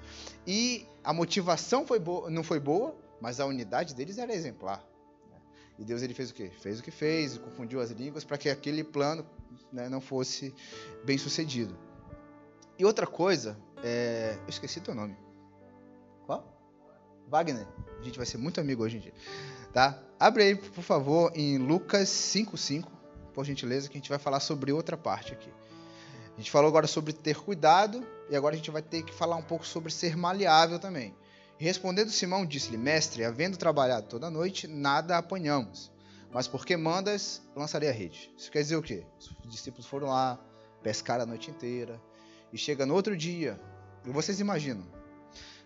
E 0.47 0.85
a 1.03 1.11
motivação 1.13 1.85
foi 1.85 1.99
boa, 1.99 2.29
não 2.29 2.41
foi 2.41 2.59
boa, 2.59 2.95
mas 3.19 3.41
a 3.41 3.45
unidade 3.45 3.93
deles 3.93 4.17
era 4.17 4.33
exemplar. 4.33 4.83
Né. 5.29 5.37
E 5.77 5.83
Deus 5.83 6.01
ele 6.01 6.13
fez 6.13 6.31
o 6.31 6.33
quê? 6.33 6.49
Fez 6.61 6.79
o 6.79 6.83
que 6.83 6.89
fez, 6.89 7.37
confundiu 7.37 7.81
as 7.81 7.91
línguas 7.91 8.23
para 8.23 8.37
que 8.37 8.49
aquele 8.49 8.83
plano 8.83 9.25
né, 9.71 9.89
não 9.89 9.99
fosse 9.99 10.53
bem 11.03 11.17
sucedido. 11.17 11.77
E 12.79 12.85
outra 12.85 13.05
coisa, 13.05 13.55
é... 13.83 14.37
eu 14.41 14.49
esqueci 14.49 14.79
teu 14.81 14.95
nome. 14.95 15.15
Qual? 16.25 16.43
Wagner. 17.27 17.67
A 17.99 18.03
gente 18.03 18.17
vai 18.17 18.25
ser 18.25 18.37
muito 18.37 18.59
amigo 18.59 18.83
hoje 18.83 18.97
em 18.97 18.99
dia. 18.99 19.13
Tá? 19.73 19.99
Abre 20.19 20.43
aí, 20.43 20.55
por 20.55 20.83
favor, 20.83 21.31
em 21.35 21.57
Lucas 21.57 22.09
5,5, 22.09 22.87
por 23.33 23.43
gentileza, 23.43 23.89
que 23.89 23.97
a 23.97 23.99
gente 23.99 24.09
vai 24.09 24.19
falar 24.19 24.39
sobre 24.39 24.71
outra 24.71 24.95
parte 24.95 25.33
aqui. 25.33 25.49
A 26.33 26.37
gente 26.37 26.49
falou 26.49 26.67
agora 26.67 26.87
sobre 26.87 27.13
ter 27.13 27.35
cuidado, 27.35 28.05
e 28.29 28.35
agora 28.35 28.55
a 28.55 28.57
gente 28.57 28.71
vai 28.71 28.81
ter 28.81 29.03
que 29.03 29.13
falar 29.13 29.35
um 29.35 29.41
pouco 29.41 29.65
sobre 29.65 29.91
ser 29.91 30.15
maleável 30.15 30.79
também. 30.79 31.15
respondendo 31.57 32.09
Simão, 32.09 32.45
disse-lhe: 32.45 32.77
Mestre, 32.77 33.23
havendo 33.23 33.57
trabalhado 33.57 34.07
toda 34.07 34.29
noite, 34.29 34.67
nada 34.67 35.17
apanhamos. 35.17 35.91
Mas 36.31 36.47
porque 36.47 36.75
mandas, 36.75 37.41
lançarei 37.55 37.89
a 37.89 37.91
rede. 37.91 38.33
Isso 38.35 38.51
quer 38.51 38.61
dizer 38.61 38.75
o 38.75 38.81
quê? 38.81 39.05
Os 39.19 39.51
discípulos 39.51 39.85
foram 39.85 40.07
lá, 40.07 40.39
pescaram 40.81 41.23
a 41.23 41.27
noite 41.27 41.51
inteira, 41.51 42.01
e 42.51 42.57
chega 42.57 42.85
no 42.85 42.95
outro 42.95 43.15
dia, 43.15 43.59
vocês 44.11 44.39
imaginam, 44.39 44.85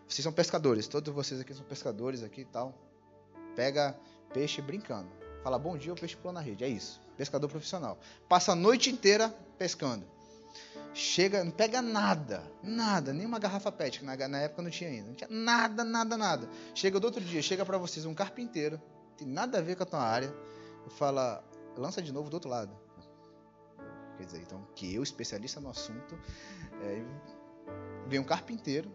vocês 0.07 0.23
são 0.23 0.31
pescadores, 0.31 0.87
todos 0.87 1.13
vocês 1.13 1.39
aqui 1.39 1.53
são 1.53 1.65
pescadores 1.65 2.23
aqui 2.23 2.41
e 2.41 2.45
tal. 2.45 2.73
Pega 3.55 3.97
peixe 4.33 4.61
brincando. 4.61 5.09
Fala 5.43 5.57
bom 5.57 5.77
dia, 5.77 5.91
o 5.91 5.95
peixe 5.95 6.15
pula 6.15 6.33
na 6.33 6.41
rede. 6.41 6.63
É 6.63 6.67
isso. 6.67 7.01
Pescador 7.17 7.49
profissional. 7.49 7.97
Passa 8.29 8.51
a 8.51 8.55
noite 8.55 8.89
inteira 8.89 9.29
pescando. 9.57 10.05
Chega, 10.93 11.43
não 11.43 11.51
pega 11.51 11.81
nada, 11.81 12.43
nada, 12.63 13.13
nem 13.13 13.25
uma 13.25 13.37
garrafa 13.37 13.71
PET, 13.71 13.99
que 13.99 14.05
na, 14.05 14.15
na 14.27 14.39
época 14.39 14.63
não 14.63 14.69
tinha 14.69 14.89
ainda. 14.89 15.07
Não 15.07 15.13
tinha 15.13 15.29
nada, 15.29 15.83
nada, 15.83 16.17
nada. 16.17 16.49
Chega 16.73 16.99
do 16.99 17.05
outro 17.05 17.21
dia, 17.21 17.41
chega 17.41 17.63
para 17.63 17.77
vocês 17.77 18.05
um 18.05 18.15
carpinteiro, 18.15 18.81
tem 19.15 19.27
nada 19.27 19.59
a 19.59 19.61
ver 19.61 19.75
com 19.75 19.83
a 19.83 19.85
tua 19.85 20.01
área, 20.01 20.33
fala, 20.97 21.43
lança 21.75 22.01
de 22.01 22.11
novo 22.11 22.29
do 22.29 22.33
outro 22.33 22.49
lado. 22.49 22.75
Quer 24.17 24.25
dizer, 24.25 24.41
então, 24.41 24.67
que 24.75 24.95
eu, 24.95 25.03
especialista 25.03 25.59
no 25.59 25.69
assunto, 25.69 26.17
é, 26.81 27.05
vem 28.07 28.19
um 28.19 28.23
carpinteiro 28.23 28.91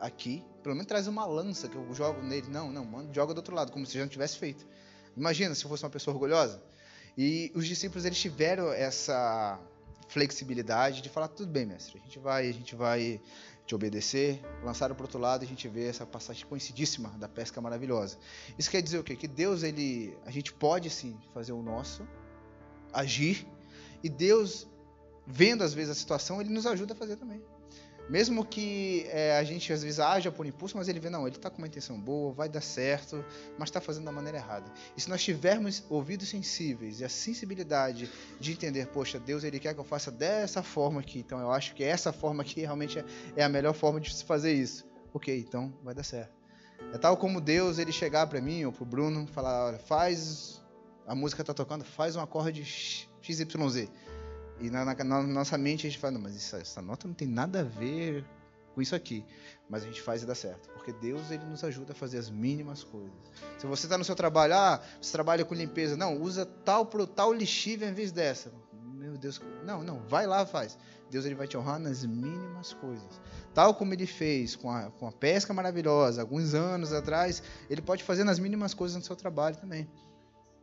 aqui, 0.00 0.44
pelo 0.62 0.74
menos 0.74 0.86
traz 0.86 1.06
uma 1.06 1.24
lança 1.24 1.68
que 1.68 1.76
eu 1.76 1.94
jogo 1.94 2.22
nele. 2.22 2.48
Não, 2.48 2.70
não, 2.70 2.84
mano, 2.84 3.12
joga 3.12 3.32
do 3.32 3.38
outro 3.38 3.54
lado, 3.54 3.72
como 3.72 3.86
se 3.86 3.94
já 3.94 4.00
não 4.00 4.08
tivesse 4.08 4.38
feito. 4.38 4.66
Imagina 5.16 5.54
se 5.54 5.64
eu 5.64 5.68
fosse 5.68 5.84
uma 5.84 5.90
pessoa 5.90 6.14
orgulhosa. 6.14 6.62
E 7.16 7.50
os 7.54 7.66
discípulos 7.66 8.04
eles 8.04 8.18
tiveram 8.18 8.70
essa 8.70 9.58
flexibilidade 10.08 11.00
de 11.00 11.08
falar 11.08 11.28
tudo 11.28 11.50
bem, 11.50 11.66
mestre, 11.66 11.98
a 11.98 12.04
gente 12.04 12.18
vai, 12.18 12.48
a 12.48 12.52
gente 12.52 12.76
vai 12.76 13.20
te 13.66 13.74
obedecer. 13.74 14.40
Lançaram 14.62 14.94
para 14.94 15.04
outro 15.04 15.18
lado, 15.18 15.42
a 15.42 15.46
gente 15.46 15.66
vê 15.66 15.86
essa 15.88 16.04
passagem 16.04 16.46
conhecidíssima 16.46 17.08
da 17.18 17.28
pesca 17.28 17.60
maravilhosa. 17.60 18.18
Isso 18.58 18.70
quer 18.70 18.82
dizer 18.82 18.98
o 18.98 19.04
quê? 19.04 19.16
Que 19.16 19.26
Deus 19.26 19.62
ele, 19.62 20.16
a 20.24 20.30
gente 20.30 20.52
pode 20.52 20.90
sim 20.90 21.18
fazer 21.32 21.52
o 21.52 21.62
nosso, 21.62 22.06
agir 22.92 23.46
e 24.02 24.08
Deus, 24.08 24.66
vendo 25.26 25.64
às 25.64 25.74
vezes 25.74 25.90
a 25.90 25.94
situação, 25.94 26.40
ele 26.40 26.50
nos 26.50 26.66
ajuda 26.66 26.92
a 26.92 26.96
fazer 26.96 27.16
também. 27.16 27.42
Mesmo 28.08 28.44
que 28.44 29.04
é, 29.08 29.36
a 29.36 29.42
gente 29.42 29.72
às 29.72 29.82
vezes 29.82 29.98
haja 29.98 30.30
por 30.30 30.46
impulso, 30.46 30.76
mas 30.76 30.88
ele 30.88 31.00
vê, 31.00 31.10
não, 31.10 31.26
ele 31.26 31.36
está 31.36 31.50
com 31.50 31.58
uma 31.58 31.66
intenção 31.66 32.00
boa, 32.00 32.32
vai 32.32 32.48
dar 32.48 32.60
certo, 32.60 33.24
mas 33.58 33.68
está 33.68 33.80
fazendo 33.80 34.04
da 34.04 34.12
maneira 34.12 34.38
errada. 34.38 34.70
E 34.96 35.00
se 35.00 35.08
nós 35.08 35.22
tivermos 35.22 35.82
ouvidos 35.88 36.28
sensíveis 36.28 37.00
e 37.00 37.04
a 37.04 37.08
sensibilidade 37.08 38.08
de 38.38 38.52
entender, 38.52 38.86
poxa, 38.88 39.18
Deus 39.18 39.42
ele 39.42 39.58
quer 39.58 39.74
que 39.74 39.80
eu 39.80 39.84
faça 39.84 40.10
dessa 40.10 40.62
forma 40.62 41.00
aqui, 41.00 41.18
então 41.18 41.40
eu 41.40 41.50
acho 41.50 41.74
que 41.74 41.82
essa 41.82 42.12
forma 42.12 42.42
aqui 42.42 42.60
realmente 42.60 42.98
é, 42.98 43.04
é 43.36 43.44
a 43.44 43.48
melhor 43.48 43.74
forma 43.74 44.00
de 44.00 44.14
se 44.14 44.24
fazer 44.24 44.52
isso. 44.52 44.86
Ok, 45.12 45.36
então 45.38 45.72
vai 45.82 45.94
dar 45.94 46.04
certo. 46.04 46.36
É 46.92 46.98
tal 46.98 47.16
como 47.16 47.40
Deus 47.40 47.78
ele 47.78 47.90
chegar 47.90 48.26
para 48.26 48.40
mim 48.40 48.64
ou 48.64 48.72
para 48.72 48.82
o 48.82 48.86
Bruno 48.86 49.26
falar, 49.26 49.66
olha, 49.66 49.78
faz 49.78 50.62
a 51.06 51.14
música 51.14 51.40
está 51.42 51.54
tocando, 51.54 51.84
faz 51.84 52.16
um 52.16 52.20
acorde 52.20 52.64
XYZ. 52.64 53.88
E 54.60 54.70
na, 54.70 54.84
na, 54.84 54.94
na, 54.94 55.22
nossa 55.22 55.58
mente 55.58 55.86
a 55.86 55.90
gente 55.90 56.00
fala, 56.00 56.14
não, 56.14 56.20
mas 56.20 56.52
essa 56.54 56.80
nota 56.80 57.06
não 57.06 57.14
tem 57.14 57.28
nada 57.28 57.60
a 57.60 57.64
ver 57.64 58.24
com 58.74 58.80
isso 58.80 58.94
aqui. 58.94 59.24
Mas 59.68 59.82
a 59.82 59.86
gente 59.86 60.00
faz 60.00 60.22
e 60.22 60.26
dá 60.26 60.34
certo. 60.34 60.68
Porque 60.70 60.92
Deus 60.92 61.30
ele 61.30 61.44
nos 61.44 61.64
ajuda 61.64 61.92
a 61.92 61.94
fazer 61.94 62.18
as 62.18 62.30
mínimas 62.30 62.84
coisas. 62.84 63.12
Se 63.58 63.66
você 63.66 63.86
está 63.86 63.98
no 63.98 64.04
seu 64.04 64.14
trabalho, 64.14 64.54
ah, 64.54 64.80
você 65.00 65.12
trabalha 65.12 65.44
com 65.44 65.54
limpeza, 65.54 65.96
não, 65.96 66.20
usa 66.20 66.46
tal 66.46 66.86
tal 66.86 67.32
lixívia 67.32 67.88
em 67.88 67.92
vez 67.92 68.12
dessa. 68.12 68.52
Meu 68.94 69.16
Deus, 69.16 69.40
não, 69.64 69.82
não, 69.82 70.00
vai 70.08 70.26
lá, 70.26 70.44
faz. 70.46 70.78
Deus 71.10 71.24
ele 71.24 71.34
vai 71.34 71.46
te 71.46 71.56
honrar 71.56 71.78
nas 71.78 72.04
mínimas 72.04 72.72
coisas. 72.72 73.20
Tal 73.54 73.74
como 73.74 73.94
ele 73.94 74.06
fez 74.06 74.56
com 74.56 74.70
a, 74.70 74.90
com 74.90 75.06
a 75.06 75.12
pesca 75.12 75.54
maravilhosa, 75.54 76.20
alguns 76.20 76.54
anos 76.54 76.92
atrás, 76.92 77.42
ele 77.70 77.80
pode 77.80 78.02
fazer 78.04 78.24
nas 78.24 78.38
mínimas 78.38 78.74
coisas 78.74 78.96
no 78.96 79.02
seu 79.02 79.16
trabalho 79.16 79.56
também. 79.56 79.88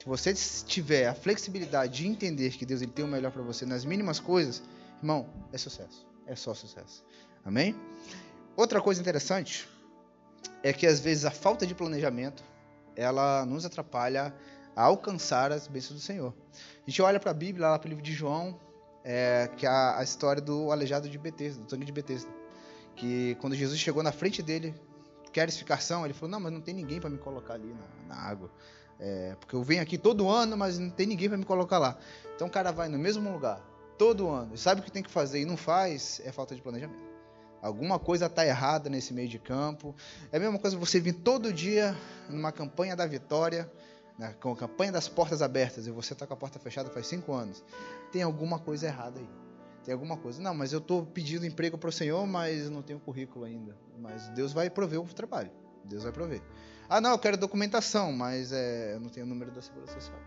Se 0.03 0.09
você 0.09 0.33
tiver 0.67 1.07
a 1.07 1.15
flexibilidade 1.15 1.99
de 1.99 2.07
entender 2.09 2.49
que 2.57 2.65
Deus 2.65 2.81
ele 2.81 2.91
tem 2.91 3.05
o 3.05 3.07
melhor 3.07 3.31
para 3.31 3.41
você 3.41 3.65
nas 3.65 3.85
mínimas 3.85 4.19
coisas, 4.19 4.61
irmão, 4.97 5.29
é 5.53 5.57
sucesso. 5.57 6.05
É 6.27 6.35
só 6.35 6.53
sucesso. 6.53 7.05
Amém? 7.45 7.73
Outra 8.53 8.81
coisa 8.81 8.99
interessante 8.99 9.65
é 10.61 10.73
que 10.73 10.85
às 10.85 10.99
vezes 10.99 11.23
a 11.23 11.31
falta 11.31 11.65
de 11.65 11.73
planejamento 11.73 12.43
ela 12.97 13.45
nos 13.45 13.63
atrapalha 13.63 14.35
a 14.75 14.83
alcançar 14.83 15.53
as 15.53 15.69
bênçãos 15.69 16.01
do 16.01 16.05
Senhor. 16.05 16.33
A 16.85 16.89
gente 16.89 17.01
olha 17.01 17.17
para 17.17 17.31
a 17.31 17.33
Bíblia, 17.33 17.69
lá 17.69 17.79
para 17.79 17.87
o 17.87 17.89
livro 17.89 18.03
de 18.03 18.11
João, 18.11 18.59
é, 19.05 19.49
que 19.55 19.65
é 19.65 19.69
a, 19.69 20.03
história 20.03 20.41
do 20.41 20.69
aleijado 20.69 21.07
de 21.07 21.17
Betesda, 21.17 21.63
do 21.63 21.71
sangue 21.71 21.85
de 21.85 21.93
Betesda. 21.93 22.29
Que 22.93 23.37
quando 23.39 23.55
Jesus 23.55 23.79
chegou 23.79 24.03
na 24.03 24.11
frente 24.11 24.43
dele, 24.43 24.75
queres 25.31 25.57
ficar 25.57 25.79
são? 25.79 26.03
Ele 26.03 26.13
falou: 26.13 26.31
Não, 26.31 26.41
mas 26.41 26.51
não 26.51 26.59
tem 26.59 26.73
ninguém 26.73 26.99
para 26.99 27.09
me 27.09 27.17
colocar 27.17 27.53
ali 27.53 27.73
na, 27.73 28.15
na 28.15 28.21
água. 28.21 28.51
É, 28.99 29.35
porque 29.39 29.55
eu 29.55 29.63
venho 29.63 29.81
aqui 29.81 29.97
todo 29.97 30.29
ano, 30.29 30.55
mas 30.55 30.79
não 30.79 30.89
tem 30.89 31.05
ninguém 31.05 31.27
para 31.27 31.37
me 31.37 31.45
colocar 31.45 31.77
lá. 31.77 31.97
Então 32.35 32.47
o 32.47 32.49
cara 32.49 32.71
vai 32.71 32.87
no 32.87 32.97
mesmo 32.97 33.31
lugar, 33.31 33.61
todo 33.97 34.29
ano, 34.29 34.53
e 34.53 34.57
sabe 34.57 34.81
o 34.81 34.83
que 34.83 34.91
tem 34.91 35.03
que 35.03 35.11
fazer 35.11 35.41
e 35.41 35.45
não 35.45 35.57
faz, 35.57 36.21
é 36.23 36.31
falta 36.31 36.55
de 36.55 36.61
planejamento. 36.61 37.13
Alguma 37.61 37.97
coisa 37.97 38.25
está 38.25 38.45
errada 38.45 38.89
nesse 38.89 39.13
meio 39.13 39.29
de 39.29 39.39
campo. 39.39 39.95
É 40.33 40.37
a 40.37 40.39
mesma 40.39 40.59
coisa 40.59 40.75
você 40.75 40.99
vir 40.99 41.13
todo 41.13 41.53
dia 41.53 41.95
numa 42.29 42.51
campanha 42.51 42.93
da 42.93 43.05
vitória, 43.05 43.71
né, 44.19 44.35
com 44.41 44.51
a 44.51 44.55
campanha 44.55 44.91
das 44.91 45.07
portas 45.07 45.41
abertas, 45.41 45.87
e 45.87 45.91
você 45.91 46.11
está 46.11 46.27
com 46.27 46.33
a 46.33 46.37
porta 46.37 46.59
fechada 46.59 46.89
faz 46.89 47.07
cinco 47.07 47.31
anos. 47.31 47.63
Tem 48.11 48.21
alguma 48.21 48.59
coisa 48.59 48.87
errada 48.87 49.17
aí. 49.17 49.29
Tem 49.85 49.93
alguma 49.93 50.17
coisa. 50.17 50.41
Não, 50.41 50.53
mas 50.53 50.73
eu 50.73 50.79
estou 50.79 51.05
pedindo 51.05 51.45
emprego 51.45 51.77
para 51.77 51.89
o 51.89 51.91
Senhor, 51.91 52.27
mas 52.27 52.69
não 52.69 52.81
tenho 52.81 52.99
currículo 52.99 53.45
ainda. 53.45 53.77
Mas 53.97 54.27
Deus 54.29 54.51
vai 54.51 54.69
prover 54.69 54.99
o 54.99 55.05
trabalho. 55.05 55.51
Deus 55.85 56.03
vai 56.03 56.11
prover. 56.11 56.41
Ah, 56.89 57.01
não, 57.01 57.11
eu 57.11 57.19
quero 57.19 57.37
documentação, 57.37 58.11
mas 58.11 58.51
é, 58.51 58.95
eu 58.95 58.99
não 58.99 59.09
tenho 59.09 59.25
o 59.25 59.29
número 59.29 59.51
da 59.51 59.61
Segurança 59.61 59.93
Social. 59.93 60.19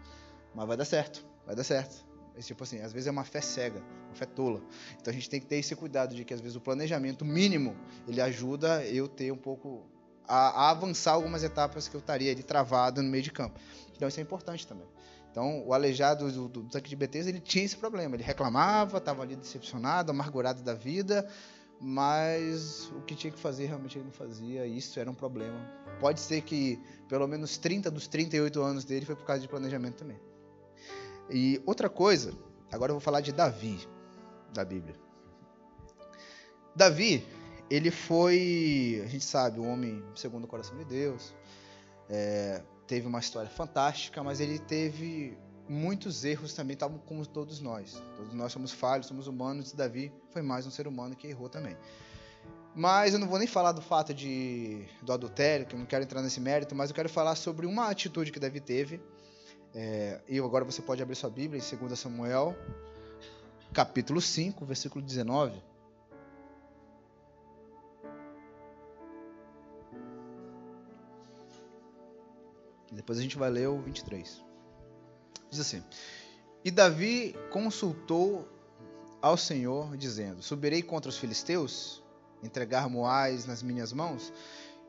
Mas 0.54 0.66
vai 0.66 0.76
dar 0.76 0.84
certo, 0.84 1.24
vai 1.44 1.54
dar 1.54 1.64
certo. 1.64 2.04
É 2.36 2.40
tipo 2.40 2.62
assim, 2.64 2.80
às 2.80 2.92
vezes 2.92 3.06
é 3.06 3.10
uma 3.10 3.24
fé 3.24 3.40
cega, 3.40 3.82
uma 4.06 4.14
fé 4.14 4.26
tola. 4.26 4.62
Então 5.00 5.10
a 5.10 5.14
gente 5.14 5.28
tem 5.28 5.40
que 5.40 5.46
ter 5.46 5.56
esse 5.56 5.74
cuidado 5.74 6.14
de 6.14 6.24
que 6.24 6.34
às 6.34 6.40
vezes 6.40 6.56
o 6.56 6.60
planejamento 6.60 7.24
mínimo, 7.24 7.76
ele 8.06 8.20
ajuda 8.20 8.84
eu 8.84 9.08
ter 9.08 9.32
um 9.32 9.36
pouco 9.36 9.86
a, 10.28 10.66
a 10.66 10.70
avançar 10.70 11.12
algumas 11.12 11.42
etapas 11.42 11.88
que 11.88 11.94
eu 11.94 12.00
estaria 12.00 12.30
ali 12.32 12.42
travado 12.42 13.02
no 13.02 13.08
meio 13.08 13.22
de 13.22 13.30
campo. 13.30 13.58
Então 13.94 14.06
isso 14.06 14.20
é 14.20 14.22
importante 14.22 14.66
também. 14.66 14.86
Então, 15.30 15.66
o 15.66 15.74
aleijado 15.74 16.30
do, 16.32 16.48
do, 16.48 16.62
do 16.62 16.70
tanque 16.70 16.88
de 16.88 16.96
Betesda, 16.96 17.28
ele 17.28 17.40
tinha 17.40 17.62
esse 17.62 17.76
problema. 17.76 18.16
Ele 18.16 18.22
reclamava, 18.22 18.96
estava 18.96 19.22
ali 19.22 19.36
decepcionado, 19.36 20.10
amargurado 20.10 20.62
da 20.62 20.72
vida, 20.72 21.28
mas 21.80 22.90
o 22.96 23.02
que 23.02 23.14
tinha 23.14 23.32
que 23.32 23.38
fazer 23.38 23.66
realmente 23.66 23.98
ele 23.98 24.06
não 24.06 24.12
fazia, 24.12 24.66
e 24.66 24.78
isso 24.78 24.98
era 24.98 25.10
um 25.10 25.14
problema. 25.14 25.58
Pode 26.00 26.20
ser 26.20 26.42
que 26.42 26.80
pelo 27.08 27.26
menos 27.26 27.58
30 27.58 27.90
dos 27.90 28.06
38 28.06 28.60
anos 28.62 28.84
dele 28.84 29.04
foi 29.04 29.14
por 29.14 29.24
causa 29.24 29.42
de 29.42 29.48
planejamento 29.48 29.96
também. 29.96 30.18
E 31.30 31.60
outra 31.66 31.88
coisa, 31.88 32.32
agora 32.72 32.90
eu 32.90 32.94
vou 32.94 33.00
falar 33.00 33.20
de 33.20 33.32
Davi, 33.32 33.86
da 34.52 34.64
Bíblia. 34.64 34.96
Davi, 36.74 37.26
ele 37.70 37.90
foi, 37.90 39.02
a 39.04 39.08
gente 39.08 39.24
sabe, 39.24 39.58
um 39.58 39.68
homem 39.70 40.04
segundo 40.14 40.44
o 40.44 40.46
coração 40.46 40.76
de 40.78 40.84
Deus, 40.84 41.34
é, 42.08 42.62
teve 42.86 43.06
uma 43.06 43.18
história 43.18 43.50
fantástica, 43.50 44.22
mas 44.22 44.40
ele 44.40 44.58
teve 44.58 45.36
muitos 45.68 46.24
erros 46.24 46.54
também, 46.54 46.76
tal 46.76 46.90
como 47.06 47.26
todos 47.26 47.60
nós. 47.60 48.00
Todos 48.16 48.34
nós 48.34 48.52
somos 48.52 48.72
falhos, 48.72 49.06
somos 49.06 49.26
humanos, 49.26 49.72
e 49.72 49.76
Davi 49.76 50.12
foi 50.30 50.42
mais 50.42 50.66
um 50.66 50.70
ser 50.70 50.86
humano 50.86 51.16
que 51.16 51.26
errou 51.26 51.48
também. 51.48 51.76
Mas 52.74 53.14
eu 53.14 53.18
não 53.18 53.26
vou 53.26 53.38
nem 53.38 53.48
falar 53.48 53.72
do 53.72 53.80
fato 53.80 54.12
de, 54.12 54.86
do 55.02 55.12
adultério, 55.12 55.66
que 55.66 55.74
eu 55.74 55.78
não 55.78 55.86
quero 55.86 56.04
entrar 56.04 56.20
nesse 56.20 56.40
mérito, 56.40 56.74
mas 56.74 56.90
eu 56.90 56.94
quero 56.94 57.08
falar 57.08 57.34
sobre 57.34 57.66
uma 57.66 57.88
atitude 57.88 58.30
que 58.30 58.38
Davi 58.38 58.60
teve. 58.60 59.00
É, 59.74 60.20
e 60.28 60.38
agora 60.38 60.64
você 60.64 60.82
pode 60.82 61.02
abrir 61.02 61.14
sua 61.14 61.30
Bíblia 61.30 61.60
em 61.60 61.76
2 61.76 61.98
Samuel, 61.98 62.54
capítulo 63.72 64.20
5, 64.20 64.64
versículo 64.64 65.04
19. 65.04 65.62
Depois 72.92 73.18
a 73.18 73.22
gente 73.22 73.36
vai 73.36 73.50
ler 73.50 73.68
o 73.68 73.80
23. 73.80 74.45
Diz 75.56 75.66
assim: 75.66 75.82
E 76.62 76.70
Davi 76.70 77.34
consultou 77.50 78.46
ao 79.22 79.38
Senhor, 79.38 79.96
dizendo: 79.96 80.42
Subirei 80.42 80.82
contra 80.82 81.08
os 81.08 81.16
filisteus, 81.16 82.02
entregar 82.42 82.90
Moais 82.90 83.46
nas 83.46 83.62
minhas 83.62 83.90
mãos? 83.92 84.32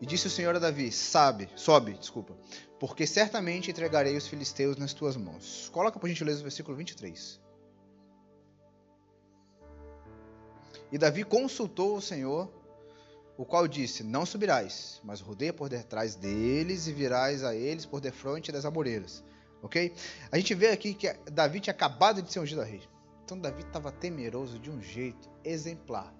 E 0.02 0.06
disse 0.06 0.28
o 0.28 0.30
Senhor 0.30 0.54
a 0.56 0.60
Davi: 0.60 0.92
Sabe, 0.92 1.50
sobe, 1.56 1.94
desculpa, 1.94 2.36
porque 2.80 3.08
certamente 3.08 3.72
entregarei 3.72 4.18
os 4.18 4.28
filisteus 4.28 4.76
nas 4.76 4.94
tuas 4.94 5.16
mãos. 5.16 5.70
Coloca 5.72 5.98
por 5.98 6.10
gentileza 6.10 6.42
o 6.42 6.44
versículo 6.44 6.76
23. 6.76 7.40
E 10.92 10.98
Davi 10.98 11.24
consultou 11.24 11.96
o 11.96 12.02
Senhor, 12.02 12.52
o 13.38 13.46
qual 13.46 13.70
disse: 13.70 14.04
Não 14.04 14.26
subirás, 14.26 15.00
mas 15.02 15.22
rodeia 15.22 15.54
por 15.54 15.70
detrás 15.70 16.14
deles 16.16 16.88
e 16.88 16.92
virás 16.92 17.42
a 17.42 17.56
eles 17.56 17.86
por 17.86 18.02
defronte 18.02 18.52
das 18.52 18.66
amoreiras 18.66 19.24
ok? 19.62 19.94
A 20.32 20.38
gente 20.38 20.54
vê 20.54 20.70
aqui 20.70 20.94
que 20.94 21.12
Davi 21.32 21.60
tinha 21.60 21.74
acabado 21.74 22.22
de 22.22 22.32
ser 22.32 22.40
ungido 22.40 22.62
a 22.62 22.66
rei. 22.66 22.82
Então 23.24 23.38
Davi 23.38 23.62
estava 23.62 23.92
temeroso 23.92 24.58
de 24.60 24.72
um 24.72 24.82
jeito 24.82 25.30
exemplar. 25.44 26.14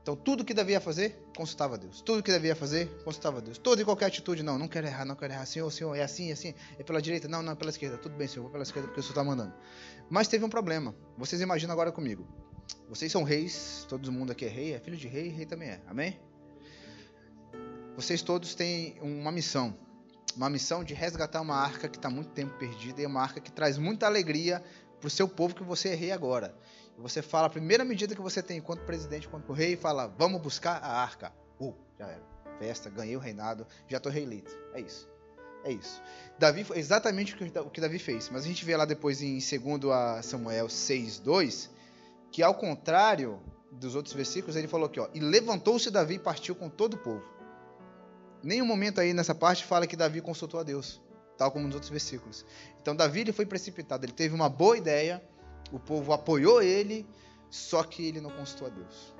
Então 0.00 0.14
tudo 0.14 0.44
que 0.44 0.54
Davi 0.54 0.72
ia 0.72 0.80
fazer, 0.80 1.18
consultava 1.36 1.76
Deus. 1.76 2.00
Tudo 2.00 2.22
que 2.22 2.30
Davi 2.30 2.46
ia 2.46 2.54
fazer, 2.56 2.88
consultava 3.04 3.40
Deus. 3.40 3.58
Toda 3.58 3.82
e 3.82 3.84
qualquer 3.84 4.06
atitude, 4.06 4.42
não, 4.42 4.56
não 4.56 4.68
quero 4.68 4.86
errar, 4.86 5.04
não 5.04 5.16
quero 5.16 5.32
errar. 5.32 5.44
Senhor, 5.46 5.70
Senhor, 5.70 5.94
é 5.96 6.02
assim, 6.02 6.30
é 6.30 6.32
assim, 6.32 6.54
é 6.78 6.82
pela 6.84 7.02
direita, 7.02 7.26
não, 7.26 7.42
não, 7.42 7.52
é 7.52 7.56
pela 7.56 7.70
esquerda. 7.70 7.98
Tudo 7.98 8.14
bem, 8.14 8.28
Senhor, 8.28 8.42
vou 8.42 8.52
pela 8.52 8.62
esquerda 8.62 8.86
porque 8.86 9.00
o 9.00 9.02
Senhor 9.02 9.12
está 9.12 9.24
mandando. 9.24 9.52
Mas 10.08 10.28
teve 10.28 10.44
um 10.44 10.48
problema. 10.48 10.94
Vocês 11.18 11.42
imaginam 11.42 11.72
agora 11.72 11.90
comigo. 11.90 12.26
Vocês 12.88 13.10
são 13.10 13.24
reis, 13.24 13.84
todo 13.88 14.10
mundo 14.12 14.30
aqui 14.30 14.44
é 14.44 14.48
rei, 14.48 14.74
é 14.74 14.78
filho 14.78 14.96
de 14.96 15.08
rei, 15.08 15.28
rei 15.28 15.44
também 15.44 15.70
é. 15.70 15.80
Amém? 15.86 16.20
Vocês 17.96 18.22
todos 18.22 18.54
têm 18.54 18.96
uma 19.00 19.32
missão 19.32 19.76
uma 20.36 20.50
missão 20.50 20.84
de 20.84 20.94
resgatar 20.94 21.40
uma 21.40 21.56
arca 21.56 21.88
que 21.88 21.96
está 21.96 22.10
muito 22.10 22.30
tempo 22.30 22.56
perdida 22.58 23.00
e 23.00 23.06
uma 23.06 23.22
arca 23.22 23.40
que 23.40 23.50
traz 23.50 23.78
muita 23.78 24.06
alegria 24.06 24.62
para 25.00 25.08
o 25.08 25.10
seu 25.10 25.26
povo 25.26 25.54
que 25.54 25.64
você 25.64 25.90
é 25.90 25.94
rei 25.94 26.12
agora. 26.12 26.54
E 26.96 27.00
você 27.00 27.22
fala 27.22 27.46
a 27.46 27.50
primeira 27.50 27.84
medida 27.84 28.14
que 28.14 28.20
você 28.20 28.42
tem 28.42 28.58
enquanto 28.58 28.80
presidente, 28.80 29.26
enquanto 29.26 29.52
rei, 29.52 29.76
fala: 29.76 30.06
vamos 30.06 30.40
buscar 30.40 30.82
a 30.82 31.00
arca. 31.00 31.32
Uh, 31.58 31.74
já 31.98 32.06
era. 32.06 32.22
Festa, 32.58 32.88
ganhei 32.88 33.16
o 33.16 33.20
reinado, 33.20 33.66
já 33.88 33.96
estou 33.98 34.10
reeleito. 34.10 34.56
É 34.72 34.80
isso. 34.80 35.08
É 35.64 35.72
isso. 35.72 36.00
Davi 36.38 36.64
foi 36.64 36.78
exatamente 36.78 37.34
o 37.34 37.70
que 37.70 37.80
Davi 37.80 37.98
fez. 37.98 38.30
Mas 38.30 38.44
a 38.44 38.46
gente 38.46 38.64
vê 38.64 38.76
lá 38.76 38.84
depois 38.84 39.20
em 39.20 39.38
2 39.38 40.24
Samuel 40.24 40.68
6,2 40.68 41.68
que 42.30 42.42
ao 42.42 42.54
contrário 42.54 43.40
dos 43.72 43.94
outros 43.94 44.14
versículos, 44.14 44.56
ele 44.56 44.68
falou 44.68 44.86
aqui, 44.86 45.00
ó, 45.00 45.08
e 45.14 45.20
levantou-se 45.20 45.90
Davi 45.90 46.14
e 46.14 46.18
partiu 46.18 46.54
com 46.54 46.68
todo 46.68 46.94
o 46.94 46.98
povo. 46.98 47.35
Nenhum 48.42 48.66
momento 48.66 49.00
aí 49.00 49.12
nessa 49.12 49.34
parte 49.34 49.64
fala 49.64 49.86
que 49.86 49.96
Davi 49.96 50.20
consultou 50.20 50.60
a 50.60 50.62
Deus, 50.62 51.00
tal 51.36 51.50
como 51.50 51.66
nos 51.66 51.74
outros 51.74 51.90
versículos. 51.90 52.44
Então 52.80 52.94
Davi 52.94 53.20
ele 53.20 53.32
foi 53.32 53.46
precipitado, 53.46 54.04
ele 54.04 54.12
teve 54.12 54.34
uma 54.34 54.48
boa 54.48 54.76
ideia, 54.76 55.22
o 55.72 55.78
povo 55.78 56.12
apoiou 56.12 56.62
ele, 56.62 57.06
só 57.50 57.82
que 57.82 58.06
ele 58.06 58.20
não 58.20 58.30
consultou 58.30 58.68
a 58.68 58.70
Deus. 58.70 59.14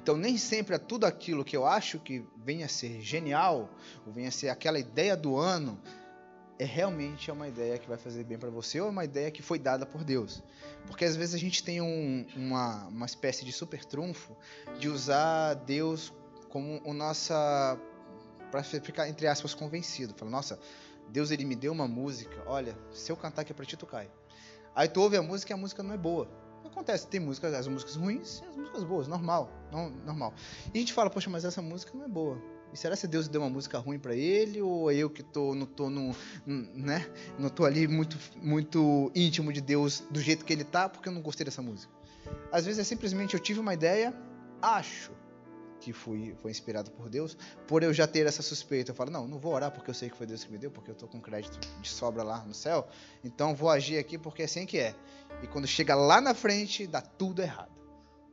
Então 0.00 0.16
nem 0.16 0.38
sempre 0.38 0.74
é 0.76 0.78
tudo 0.78 1.04
aquilo 1.04 1.44
que 1.44 1.56
eu 1.56 1.66
acho 1.66 1.98
que 1.98 2.24
venha 2.36 2.66
a 2.66 2.68
ser 2.68 3.00
genial, 3.00 3.68
ou 4.06 4.12
venha 4.12 4.28
a 4.28 4.32
ser 4.32 4.48
aquela 4.48 4.78
ideia 4.78 5.16
do 5.16 5.36
ano, 5.36 5.80
é 6.58 6.64
realmente 6.64 7.28
é 7.28 7.32
uma 7.32 7.48
ideia 7.48 7.78
que 7.78 7.88
vai 7.88 7.98
fazer 7.98 8.24
bem 8.24 8.38
para 8.38 8.48
você 8.48 8.80
ou 8.80 8.88
é 8.88 8.90
uma 8.90 9.04
ideia 9.04 9.30
que 9.30 9.42
foi 9.42 9.58
dada 9.58 9.84
por 9.84 10.02
Deus. 10.02 10.42
Porque 10.86 11.04
às 11.04 11.16
vezes 11.16 11.34
a 11.34 11.38
gente 11.38 11.62
tem 11.62 11.80
um, 11.80 12.26
uma, 12.34 12.86
uma 12.86 13.06
espécie 13.06 13.44
de 13.44 13.52
super 13.52 13.84
trunfo 13.84 14.34
de 14.78 14.88
usar 14.88 15.54
Deus 15.54 16.12
como 16.48 16.80
o 16.84 16.94
nossa 16.94 17.78
para 18.62 18.80
ficar 18.80 19.08
entre 19.08 19.26
aspas 19.26 19.54
convencido. 19.54 20.14
Fala, 20.16 20.30
nossa, 20.30 20.58
Deus 21.08 21.30
ele 21.30 21.44
me 21.44 21.54
deu 21.54 21.72
uma 21.72 21.86
música, 21.86 22.42
olha, 22.46 22.76
se 22.92 23.10
eu 23.10 23.16
cantar 23.16 23.42
aqui 23.42 23.52
para 23.52 23.64
ti 23.64 23.76
tu 23.76 23.86
cai. 23.86 24.10
Aí 24.74 24.88
tu 24.88 25.00
ouve 25.00 25.16
a 25.16 25.22
música 25.22 25.52
e 25.52 25.54
a 25.54 25.56
música 25.56 25.82
não 25.82 25.94
é 25.94 25.98
boa. 25.98 26.28
Acontece, 26.64 27.06
tem 27.06 27.20
músicas, 27.20 27.54
as 27.54 27.68
músicas 27.68 27.94
ruins 27.94 28.42
e 28.44 28.48
as 28.48 28.56
músicas 28.56 28.84
boas, 28.84 29.08
normal, 29.08 29.50
não, 29.70 29.88
normal. 29.88 30.34
E 30.74 30.78
a 30.78 30.80
gente 30.80 30.92
fala, 30.92 31.08
poxa, 31.08 31.30
mas 31.30 31.44
essa 31.44 31.62
música 31.62 31.96
não 31.96 32.04
é 32.04 32.08
boa. 32.08 32.42
E 32.72 32.76
será 32.76 32.96
que 32.96 33.06
Deus 33.06 33.28
deu 33.28 33.40
uma 33.40 33.48
música 33.48 33.78
ruim 33.78 33.98
para 33.98 34.14
ele 34.14 34.60
ou 34.60 34.90
é 34.90 34.94
eu 34.94 35.08
que 35.08 35.22
tô 35.22 35.54
não 35.54 35.64
tô 35.64 35.88
no, 35.88 36.14
né? 36.46 37.08
Não 37.38 37.48
tô 37.48 37.64
ali 37.64 37.86
muito 37.86 38.18
muito 38.42 39.10
íntimo 39.14 39.52
de 39.52 39.60
Deus 39.60 40.02
do 40.10 40.20
jeito 40.20 40.44
que 40.44 40.52
ele 40.52 40.64
tá, 40.64 40.88
porque 40.88 41.08
eu 41.08 41.12
não 41.12 41.22
gostei 41.22 41.44
dessa 41.44 41.62
música. 41.62 41.92
Às 42.50 42.66
vezes 42.66 42.80
é 42.80 42.84
simplesmente 42.84 43.34
eu 43.34 43.40
tive 43.40 43.60
uma 43.60 43.72
ideia, 43.72 44.12
acho 44.60 45.12
que 45.80 45.92
fui, 45.92 46.34
foi 46.40 46.50
inspirado 46.50 46.90
por 46.90 47.08
Deus, 47.08 47.36
por 47.66 47.82
eu 47.82 47.92
já 47.92 48.06
ter 48.06 48.26
essa 48.26 48.42
suspeita. 48.42 48.90
Eu 48.90 48.94
falo, 48.94 49.10
não, 49.10 49.26
não 49.26 49.38
vou 49.38 49.52
orar 49.52 49.70
porque 49.70 49.90
eu 49.90 49.94
sei 49.94 50.10
que 50.10 50.16
foi 50.16 50.26
Deus 50.26 50.44
que 50.44 50.52
me 50.52 50.58
deu, 50.58 50.70
porque 50.70 50.90
eu 50.90 50.94
estou 50.94 51.08
com 51.08 51.20
crédito 51.20 51.58
de 51.80 51.88
sobra 51.88 52.22
lá 52.22 52.44
no 52.44 52.54
céu. 52.54 52.86
Então 53.24 53.54
vou 53.54 53.70
agir 53.70 53.98
aqui 53.98 54.18
porque 54.18 54.42
é 54.42 54.44
assim 54.44 54.66
que 54.66 54.78
é. 54.78 54.94
E 55.42 55.46
quando 55.46 55.66
chega 55.66 55.94
lá 55.94 56.20
na 56.20 56.34
frente, 56.34 56.86
dá 56.86 57.00
tudo 57.00 57.42
errado. 57.42 57.76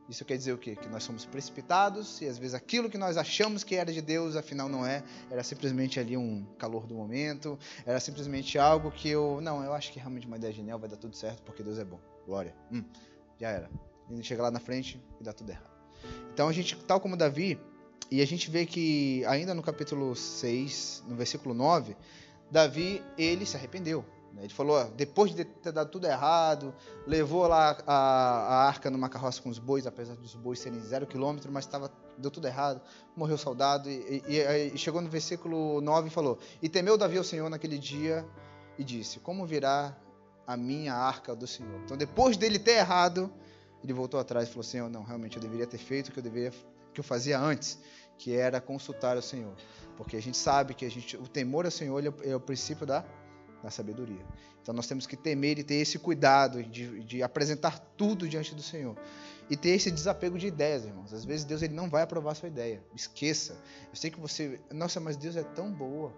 Isso 0.08 0.24
quer 0.24 0.36
dizer 0.36 0.52
o 0.52 0.58
quê? 0.58 0.76
Que 0.76 0.86
nós 0.88 1.02
somos 1.02 1.24
precipitados 1.24 2.20
e 2.20 2.28
às 2.28 2.36
vezes 2.36 2.54
aquilo 2.54 2.90
que 2.90 2.98
nós 2.98 3.16
achamos 3.16 3.64
que 3.64 3.74
era 3.74 3.90
de 3.90 4.02
Deus, 4.02 4.36
afinal 4.36 4.68
não 4.68 4.84
é. 4.84 5.02
Era 5.30 5.42
simplesmente 5.42 5.98
ali 5.98 6.16
um 6.16 6.44
calor 6.58 6.86
do 6.86 6.94
momento, 6.94 7.58
era 7.86 7.98
simplesmente 7.98 8.58
algo 8.58 8.90
que 8.90 9.08
eu. 9.08 9.40
Não, 9.40 9.64
eu 9.64 9.72
acho 9.72 9.90
que 9.92 9.98
realmente 9.98 10.26
uma 10.26 10.36
ideia 10.36 10.52
genial 10.52 10.78
vai 10.78 10.90
dar 10.90 10.96
tudo 10.96 11.16
certo 11.16 11.42
porque 11.42 11.62
Deus 11.62 11.78
é 11.78 11.84
bom. 11.84 12.00
Glória. 12.26 12.54
Hum, 12.70 12.84
já 13.40 13.48
era. 13.48 13.70
E 14.10 14.22
chega 14.22 14.42
lá 14.42 14.50
na 14.50 14.60
frente 14.60 15.02
e 15.18 15.24
dá 15.24 15.32
tudo 15.32 15.50
errado. 15.50 15.73
Então 16.32 16.48
a 16.48 16.52
gente, 16.52 16.76
tal 16.76 17.00
como 17.00 17.16
Davi, 17.16 17.58
e 18.10 18.20
a 18.20 18.26
gente 18.26 18.50
vê 18.50 18.66
que 18.66 19.24
ainda 19.26 19.54
no 19.54 19.62
capítulo 19.62 20.14
6, 20.14 21.04
no 21.08 21.16
versículo 21.16 21.54
9, 21.54 21.96
Davi, 22.50 23.02
ele 23.16 23.46
se 23.46 23.56
arrependeu. 23.56 24.04
Né? 24.34 24.42
Ele 24.44 24.52
falou, 24.52 24.84
depois 24.96 25.34
de 25.34 25.44
ter 25.44 25.72
dado 25.72 25.90
tudo 25.90 26.06
errado, 26.06 26.74
levou 27.06 27.46
lá 27.46 27.76
a, 27.86 27.94
a 27.94 28.66
arca 28.66 28.90
numa 28.90 29.08
carroça 29.08 29.40
com 29.40 29.48
os 29.48 29.58
bois, 29.58 29.86
apesar 29.86 30.14
dos 30.16 30.34
bois 30.34 30.58
serem 30.58 30.80
zero 30.80 31.06
quilômetro, 31.06 31.50
mas 31.50 31.66
tava, 31.66 31.90
deu 32.18 32.30
tudo 32.30 32.46
errado, 32.46 32.80
morreu 33.16 33.38
soldado, 33.38 33.88
e, 33.88 34.22
e, 34.26 34.72
e 34.74 34.78
chegou 34.78 35.00
no 35.00 35.08
versículo 35.08 35.80
9 35.80 36.08
e 36.08 36.10
falou, 36.10 36.38
e 36.60 36.68
temeu 36.68 36.98
Davi 36.98 37.16
ao 37.16 37.24
Senhor 37.24 37.48
naquele 37.48 37.78
dia, 37.78 38.26
e 38.78 38.84
disse, 38.84 39.20
como 39.20 39.46
virá 39.46 39.96
a 40.46 40.56
minha 40.56 40.94
arca 40.94 41.34
do 41.34 41.46
Senhor? 41.46 41.80
Então 41.84 41.96
depois 41.96 42.36
dele 42.36 42.58
ter 42.58 42.78
errado, 42.78 43.32
ele 43.84 43.92
voltou 43.92 44.18
atrás 44.18 44.48
e 44.48 44.50
falou: 44.50 44.64
Senhor, 44.64 44.90
não, 44.90 45.04
realmente 45.04 45.36
eu 45.36 45.42
deveria 45.42 45.66
ter 45.66 45.78
feito 45.78 46.08
o 46.08 46.12
que 46.12 46.18
eu 46.18 46.22
deveria 46.22 46.50
que 46.92 47.00
eu 47.00 47.04
fazia 47.04 47.38
antes, 47.38 47.78
que 48.16 48.34
era 48.34 48.60
consultar 48.60 49.16
o 49.16 49.22
Senhor, 49.22 49.54
porque 49.96 50.16
a 50.16 50.22
gente 50.22 50.36
sabe 50.36 50.72
que 50.72 50.84
a 50.84 50.90
gente, 50.90 51.16
o 51.16 51.26
temor 51.26 51.64
ao 51.64 51.70
Senhor 51.70 52.02
é, 52.04 52.30
é 52.30 52.36
o 52.36 52.40
princípio 52.40 52.86
da, 52.86 53.04
da 53.62 53.70
sabedoria. 53.70 54.24
Então 54.62 54.72
nós 54.74 54.86
temos 54.86 55.06
que 55.06 55.16
temer 55.16 55.58
e 55.58 55.64
ter 55.64 55.74
esse 55.74 55.98
cuidado 55.98 56.62
de, 56.62 57.00
de 57.04 57.22
apresentar 57.22 57.78
tudo 57.96 58.26
diante 58.26 58.54
do 58.54 58.62
Senhor 58.62 58.96
e 59.50 59.56
ter 59.56 59.70
esse 59.70 59.90
desapego 59.90 60.38
de 60.38 60.46
ideias, 60.46 60.84
irmãos. 60.84 61.12
Às 61.12 61.24
vezes 61.24 61.44
Deus 61.44 61.60
ele 61.60 61.74
não 61.74 61.90
vai 61.90 62.02
aprovar 62.02 62.32
a 62.32 62.34
sua 62.34 62.48
ideia. 62.48 62.82
Esqueça. 62.94 63.60
Eu 63.90 63.96
sei 63.96 64.10
que 64.10 64.18
você, 64.18 64.58
nossa, 64.72 65.00
mas 65.00 65.16
Deus 65.16 65.36
é 65.36 65.42
tão 65.42 65.70
boa. 65.70 66.14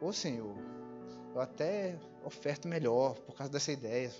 Ô 0.00 0.12
Senhor, 0.12 0.56
eu 1.34 1.40
até 1.40 1.98
oferto 2.24 2.68
melhor 2.68 3.14
por 3.20 3.34
causa 3.34 3.52
dessa 3.52 3.72
ideia, 3.72 4.12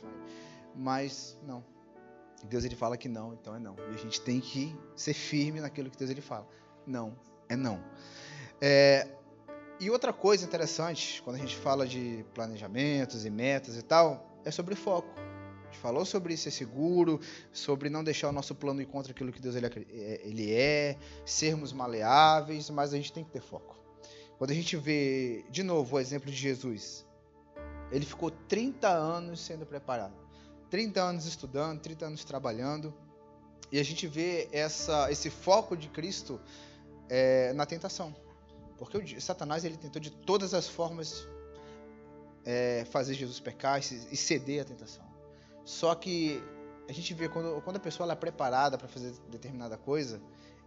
mas 0.75 1.39
não. 1.47 1.63
Deus 2.47 2.65
ele 2.65 2.77
fala 2.77 2.97
que 2.97 3.09
não, 3.09 3.35
então 3.35 3.55
é 3.55 3.59
não. 3.59 3.77
E 3.91 3.95
a 3.95 3.99
gente 3.99 4.21
tem 4.21 4.41
que 4.41 4.77
ser 4.95 5.15
firme 5.15 5.61
naquilo 5.61 5.91
que 5.91 5.97
Deus 5.97 6.11
ele 6.11 6.21
fala. 6.21 6.47
Não, 6.87 7.17
é 7.49 7.57
não. 7.57 7.83
É, 8.61 9.09
e 9.81 9.91
outra 9.91 10.13
coisa 10.13 10.45
interessante, 10.45 11.23
quando 11.23 11.37
a 11.37 11.39
gente 11.39 11.57
fala 11.57 11.87
de 11.87 12.25
planejamentos 12.35 13.25
e 13.25 13.31
metas 13.31 13.77
e 13.77 13.83
tal, 13.83 14.39
é 14.45 14.51
sobre 14.51 14.75
foco. 14.75 15.09
A 15.19 15.65
gente 15.73 15.79
falou 15.79 16.05
sobre 16.05 16.37
ser 16.37 16.51
seguro, 16.51 17.19
sobre 17.53 17.89
não 17.89 18.05
deixar 18.05 18.29
o 18.29 18.33
nosso 18.33 18.55
plano 18.55 18.83
ir 18.83 18.87
contra 18.87 19.13
aquilo 19.13 19.33
que 19.33 19.41
Deus 19.41 19.55
ele 19.55 20.53
é, 20.53 20.91
é, 20.91 20.99
sermos 21.25 21.73
maleáveis, 21.73 22.69
mas 22.69 22.93
a 22.93 22.97
gente 22.97 23.13
tem 23.13 23.25
que 23.25 23.31
ter 23.31 23.41
foco. 23.41 23.79
Quando 24.37 24.51
a 24.51 24.55
gente 24.55 24.77
vê, 24.77 25.45
de 25.51 25.63
novo, 25.63 25.97
o 25.97 26.01
exemplo 26.01 26.31
de 26.31 26.37
Jesus, 26.37 27.07
ele 27.91 28.05
ficou 28.05 28.31
30 28.31 28.89
anos 28.89 29.41
sendo 29.41 29.65
preparado. 29.65 30.20
30 30.71 31.01
anos 31.03 31.27
estudando, 31.27 31.81
30 31.81 32.07
anos 32.07 32.25
trabalhando, 32.25 32.95
e 33.73 33.79
a 33.79 33.83
gente 33.83 34.07
vê 34.07 34.49
essa, 34.53 35.11
esse 35.11 35.29
foco 35.29 35.77
de 35.77 35.89
Cristo 35.89 36.41
é, 37.09 37.53
na 37.53 37.67
tentação. 37.67 38.15
Porque 38.79 38.97
o, 38.97 39.21
Satanás 39.21 39.65
ele 39.65 39.77
tentou 39.77 40.01
de 40.01 40.11
todas 40.11 40.55
as 40.55 40.69
formas 40.69 41.29
é, 42.45 42.85
fazer 42.91 43.15
Jesus 43.15 43.39
pecar 43.39 43.79
e 43.81 44.17
ceder 44.17 44.63
à 44.63 44.65
tentação. 44.65 45.05
Só 45.65 45.95
que 45.95 46.43
a 46.89 46.93
gente 46.93 47.13
vê 47.15 47.29
quando, 47.29 47.61
quando 47.63 47.77
a 47.77 47.81
pessoa 47.81 48.11
é 48.11 48.17
preparada 48.17 48.79
para 48.79 48.89
fazer 48.89 49.13
determinada 49.29 49.77
coisa, 49.77 50.21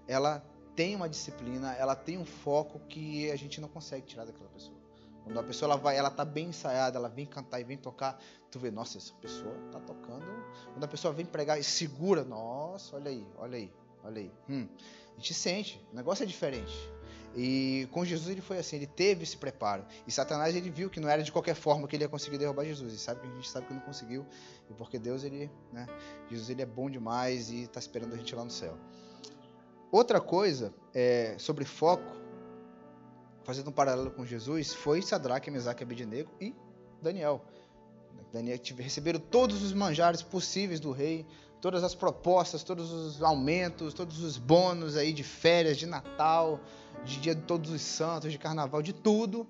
ela 0.07 0.45
tem 0.75 0.95
uma 0.95 1.09
disciplina, 1.09 1.73
ela 1.73 1.95
tem 1.95 2.17
um 2.17 2.25
foco 2.25 2.79
que 2.87 3.29
a 3.31 3.35
gente 3.35 3.59
não 3.59 3.67
consegue 3.67 4.05
tirar 4.05 4.25
daquela 4.25 4.49
pessoa. 4.49 4.77
Quando 5.23 5.39
a 5.39 5.43
pessoa 5.43 5.71
ela 5.71 5.79
vai, 5.79 5.97
ela 5.97 6.09
tá 6.09 6.25
bem 6.25 6.47
ensaiada, 6.47 6.97
ela 6.97 7.09
vem 7.09 7.25
cantar 7.25 7.59
e 7.59 7.63
vem 7.63 7.77
tocar, 7.77 8.19
tu 8.53 8.59
vê, 8.59 8.69
nossa, 8.69 8.97
essa 8.97 9.13
pessoa 9.15 9.53
tá 9.71 9.79
tocando. 9.79 10.25
Quando 10.71 10.83
a 10.83 10.87
pessoa 10.87 11.13
vem 11.13 11.25
pregar 11.25 11.59
e 11.59 11.63
segura, 11.63 12.23
nossa, 12.23 12.95
olha 12.95 13.09
aí, 13.09 13.27
olha 13.37 13.57
aí, 13.57 13.73
olha 14.03 14.21
aí. 14.21 14.31
Hum, 14.47 14.67
a 15.11 15.15
gente 15.15 15.33
sente, 15.33 15.85
o 15.91 15.95
negócio 15.95 16.23
é 16.23 16.25
diferente. 16.25 16.73
E 17.35 17.87
com 17.91 18.05
Jesus 18.05 18.29
ele 18.29 18.41
foi 18.41 18.59
assim, 18.59 18.75
ele 18.75 18.85
teve 18.85 19.23
esse 19.23 19.35
preparo. 19.35 19.83
E 20.05 20.11
Satanás 20.11 20.55
ele 20.55 20.69
viu 20.69 20.87
que 20.87 20.99
não 20.99 21.09
era 21.09 21.23
de 21.23 21.31
qualquer 21.31 21.55
forma 21.55 21.87
que 21.87 21.95
ele 21.95 22.03
ia 22.03 22.09
conseguir 22.09 22.37
derrubar 22.37 22.63
Jesus. 22.63 22.93
E 22.93 22.99
sabe 22.99 23.21
que 23.21 23.27
a 23.27 23.31
gente 23.31 23.49
sabe 23.49 23.65
que 23.65 23.73
não 23.73 23.81
conseguiu. 23.81 24.23
E 24.69 24.73
porque 24.75 24.99
Deus 24.99 25.23
ele, 25.23 25.49
né? 25.71 25.87
Jesus 26.29 26.51
ele 26.51 26.61
é 26.61 26.65
bom 26.65 26.91
demais 26.91 27.49
e 27.49 27.63
está 27.63 27.79
esperando 27.79 28.13
a 28.13 28.17
gente 28.17 28.35
lá 28.35 28.45
no 28.45 28.51
céu. 28.51 28.77
Outra 29.91 30.21
coisa 30.21 30.71
é 30.93 31.35
sobre 31.39 31.65
foco 31.65 32.23
fazendo 33.43 33.69
um 33.69 33.73
paralelo 33.73 34.11
com 34.11 34.25
Jesus, 34.25 34.73
foi 34.73 35.01
Sadraque, 35.01 35.51
Mesaque, 35.51 35.83
Abednego 35.83 36.31
e 36.39 36.55
Daniel. 37.01 37.43
Daniel 38.31 38.57
receberam 38.77 39.19
todos 39.19 39.61
os 39.61 39.73
manjares 39.73 40.21
possíveis 40.21 40.79
do 40.79 40.91
rei, 40.91 41.25
todas 41.61 41.83
as 41.83 41.93
propostas, 41.95 42.63
todos 42.63 42.91
os 42.91 43.21
aumentos, 43.21 43.93
todos 43.93 44.23
os 44.23 44.37
bônus 44.37 44.97
aí 44.97 45.13
de 45.13 45.23
férias, 45.23 45.77
de 45.77 45.85
Natal, 45.85 46.59
de 47.05 47.19
dia 47.19 47.35
de 47.35 47.41
todos 47.43 47.71
os 47.71 47.81
santos, 47.81 48.31
de 48.31 48.37
carnaval, 48.37 48.81
de 48.81 48.91
tudo, 48.91 49.47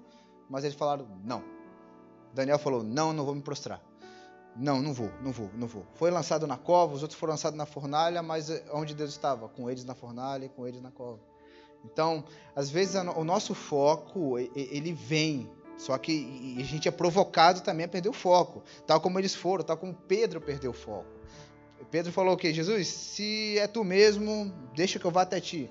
mas 0.49 0.63
eles 0.63 0.75
falaram 0.75 1.07
não. 1.23 1.43
Daniel 2.33 2.59
falou: 2.59 2.83
"Não, 2.83 3.13
não 3.13 3.25
vou 3.25 3.33
me 3.35 3.41
prostrar. 3.41 3.81
Não, 4.55 4.81
não 4.81 4.93
vou, 4.93 5.09
não 5.21 5.31
vou, 5.31 5.49
não 5.55 5.67
vou". 5.67 5.85
Foi 5.95 6.11
lançado 6.11 6.45
na 6.45 6.57
cova, 6.57 6.93
os 6.93 7.01
outros 7.01 7.19
foram 7.19 7.33
lançados 7.33 7.57
na 7.57 7.65
fornalha, 7.65 8.21
mas 8.21 8.49
onde 8.71 8.93
Deus 8.93 9.11
estava? 9.11 9.47
Com 9.47 9.69
eles 9.69 9.85
na 9.85 9.95
fornalha 9.95 10.45
e 10.45 10.49
com 10.49 10.67
eles 10.67 10.81
na 10.81 10.91
cova. 10.91 11.19
Então, 11.83 12.23
às 12.55 12.69
vezes 12.69 12.95
o 12.95 13.23
nosso 13.23 13.53
foco 13.53 14.37
ele 14.37 14.93
vem, 14.93 15.49
só 15.77 15.97
que 15.97 16.57
a 16.59 16.63
gente 16.63 16.87
é 16.87 16.91
provocado 16.91 17.61
também 17.61 17.85
a 17.85 17.89
perder 17.89 18.09
o 18.09 18.13
foco, 18.13 18.63
tal 18.85 19.01
como 19.01 19.19
eles 19.19 19.33
foram, 19.33 19.63
tal 19.63 19.77
como 19.77 19.93
Pedro 19.93 20.39
perdeu 20.39 20.71
o 20.71 20.73
foco. 20.73 21.07
Pedro 21.91 22.11
falou 22.11 22.33
o 22.33 22.37
que 22.37 22.53
Jesus, 22.53 22.87
se 22.87 23.57
é 23.57 23.67
tu 23.67 23.83
mesmo, 23.83 24.53
deixa 24.75 24.97
que 24.97 25.05
eu 25.05 25.11
vá 25.11 25.21
até 25.23 25.39
ti. 25.39 25.69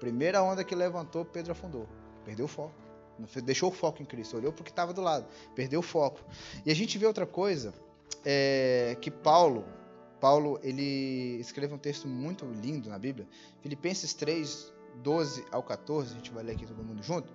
Primeira 0.00 0.42
onda 0.42 0.64
que 0.64 0.74
levantou, 0.74 1.24
Pedro 1.24 1.52
afundou, 1.52 1.88
perdeu 2.24 2.46
o 2.46 2.48
foco. 2.48 2.74
Deixou 3.44 3.68
o 3.70 3.72
foco 3.72 4.02
em 4.02 4.04
Cristo, 4.04 4.36
olhou 4.36 4.52
para 4.52 4.62
o 4.62 4.64
que 4.64 4.70
estava 4.70 4.92
do 4.92 5.00
lado, 5.00 5.26
perdeu 5.54 5.80
o 5.80 5.82
foco. 5.82 6.20
E 6.66 6.70
a 6.70 6.74
gente 6.74 6.98
vê 6.98 7.06
outra 7.06 7.26
coisa, 7.26 7.72
é, 8.24 8.96
que 9.00 9.10
Paulo, 9.10 9.64
Paulo 10.20 10.58
ele 10.62 11.38
escreve 11.40 11.72
um 11.74 11.78
texto 11.78 12.08
muito 12.08 12.44
lindo 12.44 12.88
na 12.88 12.98
Bíblia, 12.98 13.28
Filipenses 13.60 14.12
3, 14.14 14.72
12 14.96 15.44
ao 15.50 15.62
14, 15.62 16.12
a 16.12 16.16
gente 16.16 16.30
vai 16.32 16.42
ler 16.42 16.52
aqui 16.52 16.66
todo 16.66 16.82
mundo 16.82 17.02
junto, 17.02 17.32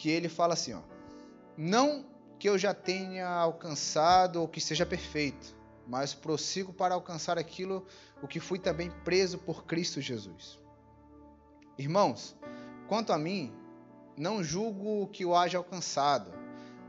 que 0.00 0.08
ele 0.08 0.30
fala 0.30 0.54
assim, 0.54 0.72
ó: 0.72 0.80
Não 1.58 2.06
que 2.38 2.48
eu 2.48 2.56
já 2.56 2.72
tenha 2.72 3.28
alcançado 3.28 4.40
ou 4.40 4.48
que 4.48 4.58
seja 4.58 4.86
perfeito, 4.86 5.54
mas 5.86 6.14
prossigo 6.14 6.72
para 6.72 6.94
alcançar 6.94 7.36
aquilo 7.36 7.86
o 8.22 8.26
que 8.26 8.40
fui 8.40 8.58
também 8.58 8.90
preso 9.04 9.36
por 9.36 9.66
Cristo 9.66 10.00
Jesus. 10.00 10.58
Irmãos, 11.76 12.34
quanto 12.88 13.12
a 13.12 13.18
mim, 13.18 13.52
não 14.16 14.42
julgo 14.42 15.06
que 15.08 15.26
o 15.26 15.36
haja 15.36 15.58
alcançado, 15.58 16.32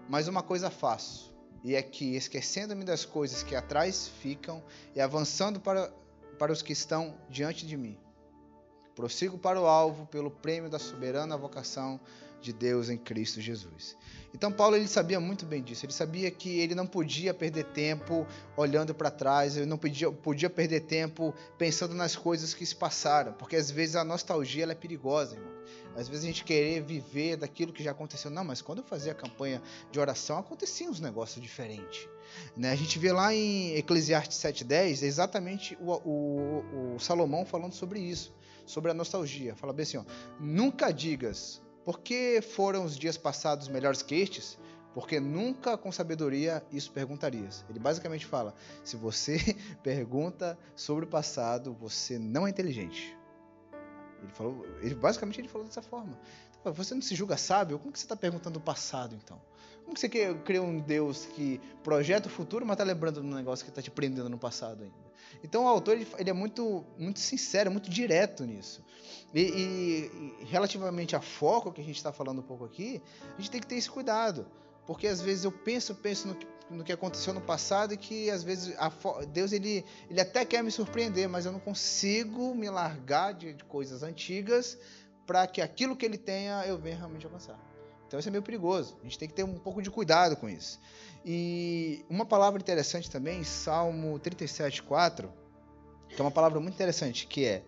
mas 0.08 0.30
uma 0.30 0.41
coisa 0.41 0.69
faço, 0.69 1.36
e 1.65 1.76
é 1.76 1.82
que, 1.82 2.15
esquecendo-me 2.15 2.86
das 2.86 3.04
coisas 3.04 3.43
que 3.43 3.58
atrás 3.58 4.08
ficam 4.21 4.63
e 4.95 5.02
avançando 5.02 5.60
para, 5.60 5.91
para 6.39 6.54
os 6.54 6.62
que 6.62 6.71
estão 6.71 7.13
diante 7.30 7.67
de 7.67 7.76
mim, 7.76 8.00
Prossigo 8.95 9.38
para 9.38 9.60
o 9.60 9.65
alvo 9.65 10.06
pelo 10.06 10.30
prêmio 10.30 10.69
da 10.69 10.78
soberana 10.78 11.38
vocação 11.38 12.00
de 12.42 12.52
Deus 12.52 12.90
em 12.90 12.98
Cristo 12.98 13.40
Jesus. 13.40 13.96
Então 14.34 14.52
Paulo 14.52 14.76
ele 14.76 14.88
sabia 14.88 15.20
muito 15.20 15.46
bem 15.46 15.62
disso. 15.62 15.86
Ele 15.86 15.94
sabia 15.94 16.32
que 16.32 16.60
ele 16.60 16.74
não 16.74 16.88
podia 16.88 17.34
perder 17.34 17.66
tempo 17.66 18.26
olhando 18.56 18.94
para 18.94 19.12
trás, 19.12 19.58
ele 19.58 19.66
não 19.66 19.78
podia, 19.78 20.12
podia 20.12 20.50
perder 20.50 20.82
tempo 20.82 21.34
pensando 21.58 21.94
nas 21.94 22.16
coisas 22.16 22.54
que 22.54 22.66
se 22.66 22.76
passaram, 22.76 23.34
porque 23.34 23.56
às 23.56 23.70
vezes 23.70 23.96
a 23.96 24.04
nostalgia 24.04 24.64
ela 24.64 24.72
é 24.72 24.76
perigosa, 24.76 25.36
irmão. 25.36 25.52
Às 25.96 26.08
vezes 26.08 26.24
a 26.24 26.28
gente 26.28 26.46
querer 26.46 26.82
viver 26.82 27.36
daquilo 27.36 27.74
que 27.74 27.84
já 27.84 27.92
aconteceu. 27.92 28.32
Não, 28.32 28.46
mas 28.46 28.62
quando 28.62 28.80
eu 28.80 28.84
fazia 28.86 29.12
a 29.12 29.16
campanha 29.16 29.62
de 29.92 30.00
oração, 30.00 30.38
aconteciam 30.38 30.90
uns 30.90 31.02
negócios 31.02 31.42
diferentes. 31.42 32.08
Né? 32.56 32.72
A 32.72 32.76
gente 32.76 32.98
vê 32.98 33.12
lá 33.12 33.34
em 33.34 33.76
Eclesiastes 33.76 34.38
7,10 34.38 35.04
exatamente 35.04 35.78
o, 35.82 35.92
o, 35.92 36.96
o 36.96 37.00
Salomão 37.00 37.46
falando 37.46 37.74
sobre 37.74 38.00
isso, 38.00 38.34
sobre 38.66 38.90
a 38.92 38.94
nostalgia. 38.94 39.54
Fala 39.54 39.74
bem 39.74 39.84
assim: 39.84 39.98
ó, 39.98 40.06
nunca 40.40 40.92
digas 40.92 41.62
por 41.84 42.00
que 42.00 42.41
foram 42.41 42.84
os 42.86 42.98
dias 42.98 43.17
passados 43.17 43.67
melhores 43.67 44.02
que 44.02 44.15
estes? 44.15 44.58
Porque 44.94 45.20
nunca 45.20 45.78
com 45.78 45.91
sabedoria 45.91 46.63
isso 46.72 46.91
perguntarias. 46.91 47.63
Ele 47.70 47.80
basicamente 47.80 48.26
fala: 48.26 48.54
se 48.84 48.96
você 48.96 49.38
pergunta 49.82 50.58
sobre 50.76 51.06
o 51.06 51.08
passado, 51.08 51.74
você 51.74 52.20
não 52.20 52.46
é 52.46 52.50
inteligente. 52.50 53.17
Ele 54.22 54.32
falou, 54.34 54.65
ele 54.82 54.96
basicamente 54.96 55.39
ele 55.41 55.48
falou 55.48 55.65
dessa 55.65 55.82
forma. 55.82 56.20
Você 56.63 56.93
não 56.93 57.02
se 57.02 57.15
julga 57.15 57.38
sábio? 57.38 57.80
Como 57.80 57.91
que 57.91 57.97
você 57.97 58.06
está 58.06 58.15
perguntando 58.15 58.60
o 58.60 58.62
passado 58.62 59.15
então? 59.15 59.41
Como 59.84 59.95
que 59.95 60.00
você 60.00 60.08
quer 60.08 60.34
criar 60.43 60.62
um 60.62 60.80
Deus 60.80 61.26
que 61.26 61.60
projeta 61.84 62.28
o 62.28 62.32
futuro, 62.32 62.65
mas 62.65 62.76
está 62.76 62.84
lembrando 62.84 63.19
de 63.19 63.28
um 63.28 63.34
negócio 63.34 63.65
que 63.65 63.71
está 63.71 63.82
te 63.82 63.89
prendendo 63.89 64.30
no 64.30 64.38
passado 64.38 64.84
ainda? 64.84 65.12
Então 65.43 65.65
o 65.65 65.67
autor 65.67 65.95
ele, 65.95 66.08
é 66.17 66.34
muito, 66.34 66.86
muito 66.97 67.19
sincero, 67.19 67.71
muito 67.71 67.89
direto 67.89 68.45
nisso. 68.45 68.84
E, 69.34 69.41
e, 69.41 70.45
relativamente 70.45 71.15
a 71.15 71.21
foco 71.21 71.71
que 71.71 71.82
a 71.82 71.84
gente 71.84 71.95
está 71.95 72.12
falando 72.12 72.39
um 72.39 72.43
pouco 72.43 72.65
aqui, 72.65 73.02
a 73.38 73.41
gente 73.41 73.50
tem 73.50 73.62
que 73.62 73.67
ter 73.67 73.76
esse 73.76 73.89
cuidado. 73.89 74.45
Porque 74.86 75.08
às 75.08 75.21
vezes 75.21 75.45
eu 75.45 75.52
penso, 75.52 75.95
penso 75.95 76.28
no 76.28 76.36
que, 76.36 76.47
no 76.69 76.84
que 76.84 76.91
aconteceu 76.91 77.34
no 77.34 77.41
passado 77.41 77.93
e 77.93 77.97
que 77.97 78.30
às 78.30 78.43
vezes 78.43 78.76
Deus 79.32 79.52
ele, 79.52 79.86
ele 80.10 80.19
até 80.19 80.43
quer 80.43 80.63
me 80.63 80.71
surpreender, 80.71 81.30
mas 81.30 81.45
eu 81.45 81.52
não 81.52 81.60
consigo 81.60 82.54
me 82.54 82.69
largar 82.69 83.34
de, 83.34 83.54
de 83.54 83.63
coisas 83.63 84.04
antigas 84.04 84.78
para 85.26 85.48
que 85.48 85.62
aquilo 85.62 85.96
que 85.96 86.06
ele 86.06 86.18
tenha 86.18 86.66
eu 86.66 86.78
venha 86.78 86.98
realmente 86.98 87.26
alcançar. 87.26 87.60
Então 88.08 88.20
isso 88.20 88.28
é 88.28 88.32
meio 88.32 88.44
perigoso. 88.44 88.98
A 89.00 89.04
gente 89.04 89.18
tem 89.18 89.28
que 89.28 89.34
ter 89.34 89.44
um 89.44 89.58
pouco 89.58 89.82
de 89.82 89.90
cuidado 89.90 90.36
com 90.36 90.50
isso. 90.50 90.80
E 91.26 92.04
uma 92.10 92.26
palavra 92.26 92.60
interessante 92.60 93.10
também, 93.10 93.44
Salmo 93.44 94.20
37, 94.20 94.84
4, 94.84 95.32
que 96.10 96.20
é 96.20 96.22
uma 96.22 96.32
palavra 96.32 96.60
muito 96.60 96.74
interessante, 96.74 97.26
que 97.26 97.46
é, 97.46 97.64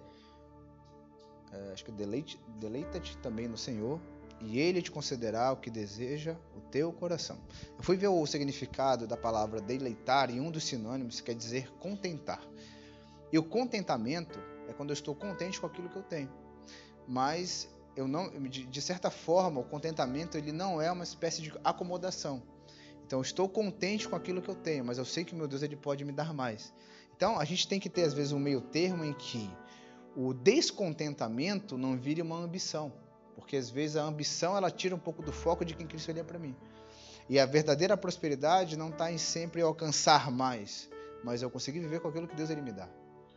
é 1.51 1.71
acho 1.71 1.85
que 1.85 1.91
deleite, 1.91 2.37
deleita-te 2.59 3.15
também 3.17 3.47
no 3.47 3.57
Senhor, 3.57 4.01
e 4.41 4.59
Ele 4.59 4.81
te 4.81 4.91
concederá 4.91 5.51
o 5.53 5.55
que 5.55 5.69
deseja 5.69 6.35
o 6.57 6.59
teu 6.69 6.91
coração. 6.91 7.37
Eu 7.77 7.83
fui 7.83 7.95
ver 7.95 8.07
o 8.09 8.25
significado 8.25 9.07
da 9.07 9.15
palavra 9.15 9.61
deleitar 9.61 10.29
e 10.29 10.41
um 10.41 10.51
dos 10.51 10.65
sinônimos 10.65 11.21
quer 11.21 11.35
dizer 11.35 11.71
contentar. 11.79 12.41
E 13.31 13.39
o 13.39 13.43
contentamento 13.43 14.39
é 14.67 14.73
quando 14.73 14.89
eu 14.89 14.93
estou 14.93 15.15
contente 15.15 15.59
com 15.59 15.67
aquilo 15.67 15.89
que 15.89 15.95
eu 15.95 16.03
tenho. 16.03 16.42
Mas 17.07 17.67
eu 17.95 18.07
não, 18.07 18.29
de, 18.49 18.81
certa 18.81 19.11
forma, 19.11 19.59
o 19.59 19.63
contentamento 19.63 20.37
ele 20.37 20.51
não 20.51 20.81
é 20.81 20.91
uma 20.91 21.03
espécie 21.03 21.41
de 21.41 21.53
acomodação. 21.63 22.41
Então, 23.05 23.21
estou 23.21 23.47
contente 23.47 24.07
com 24.07 24.15
aquilo 24.15 24.41
que 24.41 24.49
eu 24.49 24.55
tenho, 24.55 24.85
mas 24.85 24.97
eu 24.97 25.05
sei 25.05 25.23
que 25.23 25.35
meu 25.35 25.47
Deus 25.47 25.61
ele 25.61 25.75
pode 25.75 26.03
me 26.03 26.11
dar 26.11 26.33
mais. 26.33 26.73
Então, 27.15 27.39
a 27.39 27.45
gente 27.45 27.67
tem 27.67 27.79
que 27.79 27.89
ter 27.89 28.03
às 28.03 28.13
vezes 28.13 28.31
um 28.31 28.39
meio 28.39 28.61
termo 28.61 29.03
em 29.03 29.13
que 29.13 29.49
o 30.15 30.33
descontentamento 30.33 31.77
não 31.77 31.97
vire 31.97 32.21
uma 32.21 32.37
ambição, 32.37 32.91
porque 33.35 33.55
às 33.55 33.69
vezes 33.69 33.97
a 33.97 34.03
ambição 34.03 34.55
ela 34.55 34.71
tira 34.71 34.95
um 34.95 34.99
pouco 34.99 35.21
do 35.21 35.31
foco 35.31 35.63
de 35.63 35.75
quem 35.75 35.85
Cristo 35.85 36.11
é 36.11 36.23
para 36.23 36.39
mim. 36.39 36.55
E 37.29 37.39
a 37.39 37.45
verdadeira 37.45 37.95
prosperidade 37.95 38.77
não 38.77 38.89
está 38.89 39.11
em 39.11 39.17
sempre 39.17 39.61
alcançar 39.61 40.31
mais, 40.31 40.89
mas 41.23 41.41
eu 41.41 41.49
conseguir 41.49 41.79
viver 41.79 41.99
com 41.99 42.07
aquilo 42.07 42.27
que 42.27 42.35
Deus 42.35 42.49
ele 42.49 42.61
me 42.61 42.71
dá. 42.71 42.89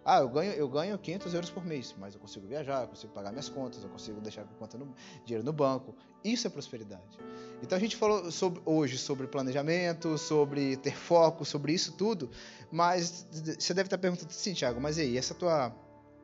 Ah, 0.09 0.21
eu 0.21 0.29
ganho, 0.29 0.53
eu 0.53 0.69
ganho 0.69 0.97
500 0.97 1.35
euros 1.35 1.51
por 1.51 1.65
mês, 1.65 1.93
mas 1.99 2.15
eu 2.15 2.21
consigo 2.21 2.47
viajar, 2.47 2.83
eu 2.83 2.87
consigo 2.87 3.13
pagar 3.13 3.33
minhas 3.33 3.49
contas, 3.49 3.83
eu 3.83 3.89
consigo 3.89 4.21
deixar 4.21 4.45
conta 4.57 4.79
no, 4.79 4.95
dinheiro 5.25 5.45
no 5.45 5.53
banco. 5.53 5.97
Isso 6.23 6.47
é 6.47 6.51
prosperidade. 6.51 7.19
Então 7.61 7.77
a 7.77 7.81
gente 7.81 7.97
falou 7.97 8.31
sobre, 8.31 8.63
hoje 8.65 8.99
sobre 8.99 9.27
planejamento, 9.27 10.17
sobre 10.17 10.77
ter 10.77 10.95
foco, 10.95 11.45
sobre 11.45 11.73
isso 11.73 11.91
tudo, 11.95 12.31
mas 12.71 13.27
você 13.59 13.75
deve 13.75 13.89
estar 13.89 13.99
perguntando 13.99 14.31
assim, 14.31 14.55
Tiago, 14.55 14.81
mas 14.81 14.97
e 14.97 15.01
aí, 15.01 15.19
essa 15.19 15.35
tua. 15.35 15.75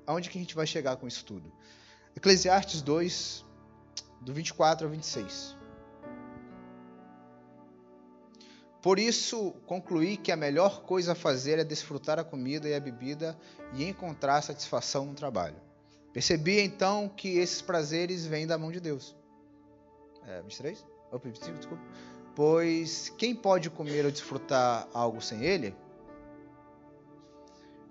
Aonde 0.06 0.30
que 0.30 0.38
a 0.38 0.40
gente 0.40 0.54
vai 0.54 0.66
chegar 0.66 0.94
com 0.96 1.08
isso 1.08 1.24
tudo? 1.24 1.52
Eclesiastes 2.14 2.82
2, 2.82 3.44
do 4.20 4.32
24 4.32 4.86
ao 4.86 4.92
26. 4.92 5.56
Por 8.82 8.98
isso, 8.98 9.54
concluí 9.64 10.16
que 10.16 10.32
a 10.32 10.36
melhor 10.36 10.82
coisa 10.82 11.12
a 11.12 11.14
fazer 11.14 11.60
é 11.60 11.64
desfrutar 11.64 12.18
a 12.18 12.24
comida 12.24 12.68
e 12.68 12.74
a 12.74 12.80
bebida 12.80 13.38
e 13.74 13.84
encontrar 13.84 14.42
satisfação 14.42 15.06
no 15.06 15.14
trabalho. 15.14 15.54
Percebi 16.12 16.58
então 16.58 17.08
que 17.08 17.38
esses 17.38 17.62
prazeres 17.62 18.26
vêm 18.26 18.44
da 18.44 18.58
mão 18.58 18.72
de 18.72 18.80
Deus. 18.80 19.14
É, 20.26 20.42
23? 20.42 20.84
Opa, 21.12 21.28
25, 21.28 21.58
desculpa. 21.58 21.82
Pois 22.34 23.08
quem 23.16 23.36
pode 23.36 23.70
comer 23.70 24.04
ou 24.04 24.10
desfrutar 24.10 24.88
algo 24.92 25.22
sem 25.22 25.44
ele? 25.44 25.76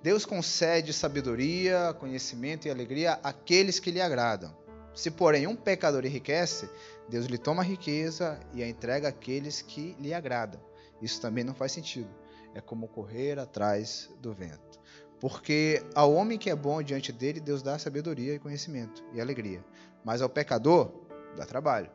Deus 0.03 0.25
concede 0.25 0.91
sabedoria, 0.91 1.95
conhecimento 1.99 2.67
e 2.67 2.71
alegria 2.71 3.13
àqueles 3.23 3.79
que 3.79 3.91
lhe 3.91 4.01
agradam. 4.01 4.53
Se, 4.93 5.09
porém, 5.09 5.47
um 5.47 5.55
pecador 5.55 6.05
enriquece, 6.05 6.69
Deus 7.07 7.27
lhe 7.27 7.37
toma 7.37 7.61
a 7.61 7.65
riqueza 7.65 8.39
e 8.53 8.61
a 8.61 8.67
entrega 8.67 9.07
àqueles 9.07 9.61
que 9.61 9.95
lhe 9.99 10.13
agradam. 10.13 10.59
Isso 11.01 11.19
também 11.19 11.43
não 11.43 11.53
faz 11.53 11.71
sentido. 11.71 12.09
É 12.53 12.61
como 12.61 12.87
correr 12.87 13.39
atrás 13.39 14.09
do 14.19 14.33
vento. 14.33 14.79
Porque 15.19 15.83
ao 15.93 16.13
homem 16.13 16.37
que 16.37 16.49
é 16.49 16.55
bom 16.55 16.81
diante 16.81 17.11
dele, 17.11 17.39
Deus 17.39 17.61
dá 17.61 17.77
sabedoria 17.77 18.33
e 18.33 18.39
conhecimento 18.39 19.03
e 19.13 19.21
alegria. 19.21 19.63
Mas 20.03 20.21
ao 20.21 20.29
pecador, 20.29 20.91
dá 21.37 21.45
trabalho. 21.45 21.91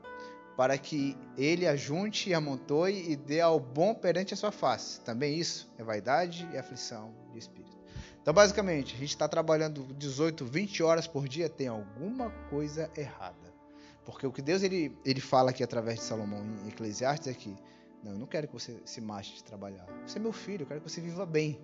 Para 0.57 0.79
que 0.79 1.17
ele 1.37 1.67
ajunte 1.67 2.31
e 2.31 2.35
amontoe 2.35 3.11
e 3.11 3.17
dê 3.17 3.41
ao 3.41 3.61
bom 3.61 3.95
perante 3.95 4.33
a 4.33 4.37
sua 4.37 4.53
face. 4.53 5.01
Também 5.01 5.39
isso 5.39 5.71
é 5.77 5.85
vaidade 5.85 6.49
e 6.53 6.57
aflição 6.57 7.15
de 7.33 7.39
espírito. 7.39 7.77
Então, 8.23 8.33
basicamente, 8.33 8.95
a 8.95 8.99
gente 8.99 9.11
está 9.11 9.29
trabalhando 9.29 9.85
18, 9.95 10.45
20 10.45 10.83
horas 10.83 11.07
por 11.07 11.29
dia, 11.29 11.49
tem 11.49 11.69
alguma 11.69 12.31
coisa 12.49 12.91
errada. 12.97 13.55
Porque 14.05 14.27
o 14.27 14.33
que 14.33 14.41
Deus 14.41 14.63
ele, 14.63 14.97
ele 15.05 15.21
fala 15.21 15.51
aqui 15.51 15.63
através 15.63 15.99
de 15.99 16.05
Salomão 16.05 16.45
em 16.65 16.69
Eclesiastes 16.69 17.29
é 17.29 17.35
que 17.35 17.57
não, 18.07 18.13
eu 18.13 18.19
não 18.19 18.27
quero 18.27 18.47
que 18.47 18.53
você 18.53 18.81
se 18.85 19.01
mate 19.01 19.35
de 19.35 19.43
trabalhar. 19.43 19.85
Você 20.07 20.19
é 20.19 20.21
meu 20.21 20.33
filho, 20.33 20.63
eu 20.63 20.67
quero 20.67 20.81
que 20.81 20.89
você 20.89 21.01
viva 21.01 21.27
bem. 21.27 21.61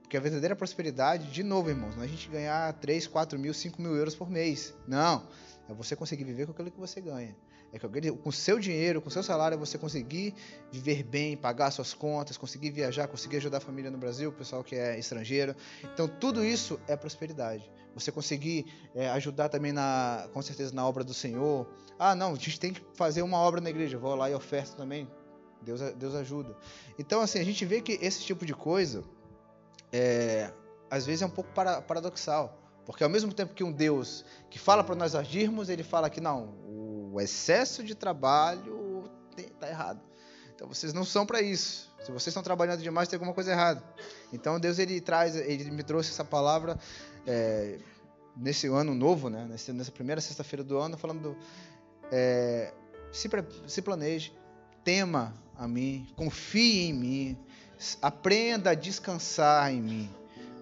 Porque 0.00 0.16
a 0.16 0.20
verdadeira 0.20 0.56
prosperidade, 0.56 1.30
de 1.30 1.42
novo, 1.42 1.68
irmãos, 1.68 1.94
não 1.94 2.02
é 2.02 2.06
a 2.06 2.08
gente 2.08 2.28
ganhar 2.30 2.72
3, 2.74 3.06
4 3.06 3.38
mil, 3.38 3.52
5 3.52 3.80
mil 3.80 3.94
euros 3.94 4.14
por 4.14 4.30
mês. 4.30 4.74
Não. 4.88 5.26
É 5.68 5.74
você 5.74 5.94
conseguir 5.94 6.24
viver 6.24 6.46
com 6.46 6.52
aquilo 6.52 6.70
que 6.70 6.80
você 6.80 7.00
ganha. 7.00 7.36
É 7.72 7.78
que 7.78 8.12
com 8.12 8.28
o 8.28 8.32
seu 8.32 8.58
dinheiro, 8.58 9.00
com 9.00 9.08
seu 9.08 9.22
salário, 9.22 9.58
você 9.58 9.78
conseguir 9.78 10.34
viver 10.70 11.02
bem, 11.02 11.36
pagar 11.36 11.70
suas 11.70 11.94
contas, 11.94 12.36
conseguir 12.36 12.70
viajar, 12.70 13.08
conseguir 13.08 13.36
ajudar 13.38 13.58
a 13.58 13.60
família 13.60 13.90
no 13.90 13.96
Brasil, 13.96 14.28
o 14.28 14.32
pessoal 14.32 14.62
que 14.62 14.76
é 14.76 14.98
estrangeiro. 14.98 15.54
Então, 15.82 16.06
tudo 16.06 16.44
isso 16.44 16.78
é 16.86 16.96
prosperidade. 16.96 17.70
Você 17.94 18.12
conseguir 18.12 18.66
é, 18.94 19.08
ajudar 19.10 19.48
também, 19.48 19.72
na, 19.72 20.28
com 20.32 20.42
certeza, 20.42 20.74
na 20.74 20.86
obra 20.86 21.04
do 21.04 21.14
Senhor. 21.14 21.66
Ah, 21.98 22.14
não, 22.14 22.32
a 22.32 22.34
gente 22.34 22.60
tem 22.60 22.72
que 22.72 22.82
fazer 22.94 23.22
uma 23.22 23.38
obra 23.38 23.60
na 23.60 23.70
igreja. 23.70 23.98
Vou 23.98 24.14
lá 24.14 24.30
e 24.30 24.34
oferto 24.34 24.76
também. 24.76 25.08
Deus, 25.62 25.80
Deus 25.94 26.14
ajuda. 26.14 26.56
Então, 26.98 27.20
assim, 27.20 27.38
a 27.38 27.44
gente 27.44 27.64
vê 27.64 27.80
que 27.80 27.98
esse 28.00 28.20
tipo 28.22 28.44
de 28.44 28.54
coisa, 28.54 29.04
é, 29.92 30.52
às 30.90 31.06
vezes 31.06 31.22
é 31.22 31.26
um 31.26 31.30
pouco 31.30 31.50
para, 31.52 31.80
paradoxal. 31.80 32.58
Porque 32.84 33.04
ao 33.04 33.10
mesmo 33.10 33.32
tempo 33.32 33.54
que 33.54 33.62
um 33.62 33.72
Deus 33.72 34.24
que 34.50 34.58
fala 34.58 34.82
para 34.82 34.94
nós 34.94 35.14
agirmos, 35.14 35.68
ele 35.68 35.82
fala 35.82 36.10
que 36.10 36.20
não, 36.20 36.54
o 37.12 37.20
excesso 37.20 37.84
de 37.84 37.94
trabalho 37.94 39.04
está 39.36 39.68
errado. 39.68 40.00
Então 40.54 40.66
vocês 40.68 40.92
não 40.92 41.04
são 41.04 41.24
para 41.24 41.40
isso. 41.40 41.92
Se 42.00 42.10
vocês 42.10 42.28
estão 42.28 42.42
trabalhando 42.42 42.82
demais, 42.82 43.08
tem 43.08 43.16
alguma 43.16 43.32
coisa 43.32 43.52
errada. 43.52 43.82
Então 44.32 44.58
Deus 44.58 44.78
ele 44.78 45.00
traz, 45.00 45.36
ele 45.36 45.70
me 45.70 45.82
trouxe 45.82 46.10
essa 46.10 46.24
palavra 46.24 46.78
é, 47.26 47.78
nesse 48.36 48.66
ano 48.66 48.94
novo, 48.94 49.30
né? 49.30 49.46
nessa 49.48 49.92
primeira 49.92 50.20
sexta-feira 50.20 50.64
do 50.64 50.78
ano, 50.78 50.98
falando 50.98 51.36
é, 52.10 52.72
se, 53.12 53.28
se 53.66 53.82
planeje, 53.82 54.32
tema 54.82 55.34
a 55.56 55.68
mim, 55.68 56.06
confie 56.16 56.88
em 56.88 56.92
mim, 56.92 57.38
aprenda 58.00 58.70
a 58.70 58.74
descansar 58.74 59.72
em 59.72 59.80
mim. 59.80 60.10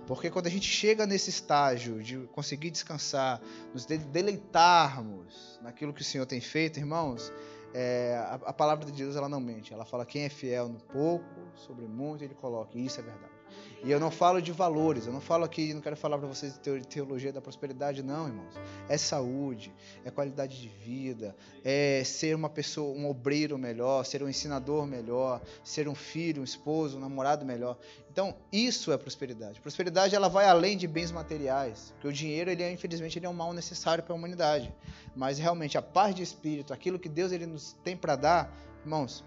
Porque 0.07 0.29
quando 0.29 0.49
a 0.49 0.51
gente 0.51 0.67
chega 0.67 1.07
nesse 1.07 1.31
estágio 1.31 2.03
de 2.03 2.19
conseguir 2.33 2.71
descansar, 2.71 3.41
nos 3.73 3.87
deleitarmos 3.87 5.61
naquilo 5.63 5.93
que 5.93 6.03
o 6.03 6.05
Senhor 6.05 6.27
tem 6.27 6.41
feito, 6.41 6.81
irmãos, 6.81 7.33
é, 7.73 8.17
a, 8.19 8.35
a, 8.47 8.53
palavra 8.53 8.85
de 8.85 8.93
Deus 8.93 9.15
ela 9.15 9.29
não 9.29 9.41
mente. 9.41 9.73
Ela 9.73 9.85
fala 9.85 10.05
quem 10.05 10.25
é 10.25 10.29
fiel 10.29 10.69
no 10.69 10.81
pouco, 10.81 11.25
sobre 11.55 11.87
muito 11.87 12.25
ele 12.25 12.35
coloca. 12.35 12.77
E 12.77 12.87
isso 12.87 12.99
é 12.99 13.03
verdade. 13.05 13.40
E 13.83 13.91
eu 13.91 13.99
não 13.99 14.11
falo 14.11 14.43
de 14.43 14.53
valores, 14.53 15.07
eu 15.07 15.13
não 15.13 15.23
falo 15.23 15.45
aqui, 15.45 15.73
não 15.73 15.81
quero 15.81 15.97
falar 15.97 16.19
para 16.19 16.29
vocês 16.29 16.59
de 16.59 16.87
teologia 16.87 17.33
da 17.33 17.41
prosperidade, 17.41 18.03
não, 18.03 18.29
irmãos. 18.29 18.55
É 18.89 18.99
saúde, 18.99 19.73
é 20.05 20.11
qualidade 20.11 20.61
de 20.61 20.69
vida, 20.69 21.35
é 21.65 22.03
ser 22.05 22.37
uma 22.37 22.51
pessoa, 22.51 22.95
um 22.95 23.09
obreiro 23.09 23.57
melhor, 23.57 24.05
ser 24.05 24.23
um 24.23 24.29
ensinador 24.29 24.87
melhor, 24.87 25.41
ser 25.65 25.89
um 25.89 25.95
filho, 25.95 26.43
um 26.43 26.45
esposo, 26.45 26.99
um 26.99 27.01
namorado 27.01 27.45
melhor. 27.47 27.79
Então, 28.13 28.35
isso 28.53 28.93
é 28.93 28.99
prosperidade. 28.99 29.61
Prosperidade 29.61 30.15
ela 30.15 30.29
vai 30.29 30.47
além 30.47 30.77
de 30.77 30.87
bens 30.87 31.11
materiais, 31.11 31.93
porque 31.93 32.09
o 32.09 32.13
dinheiro, 32.13 32.51
ele 32.51 32.63
é, 32.63 32.71
infelizmente, 32.71 33.19
ele 33.19 33.25
é 33.25 33.31
um 33.31 33.35
mal 33.35 33.55
necessário 33.55 34.05
para 34.05 34.13
a 34.13 34.17
humanidade. 34.17 34.71
Mas 35.17 35.39
realmente 35.39 35.79
a 35.79 35.83
paz 35.83 36.15
de 36.15 36.23
espírito, 36.23 36.75
aquilo 36.75 36.99
que 36.99 37.09
Deus 37.09 37.33
ele 37.33 37.47
nos 37.47 37.73
tem 37.83 37.97
para 37.97 38.15
dar, 38.15 38.55
irmãos, 38.85 39.25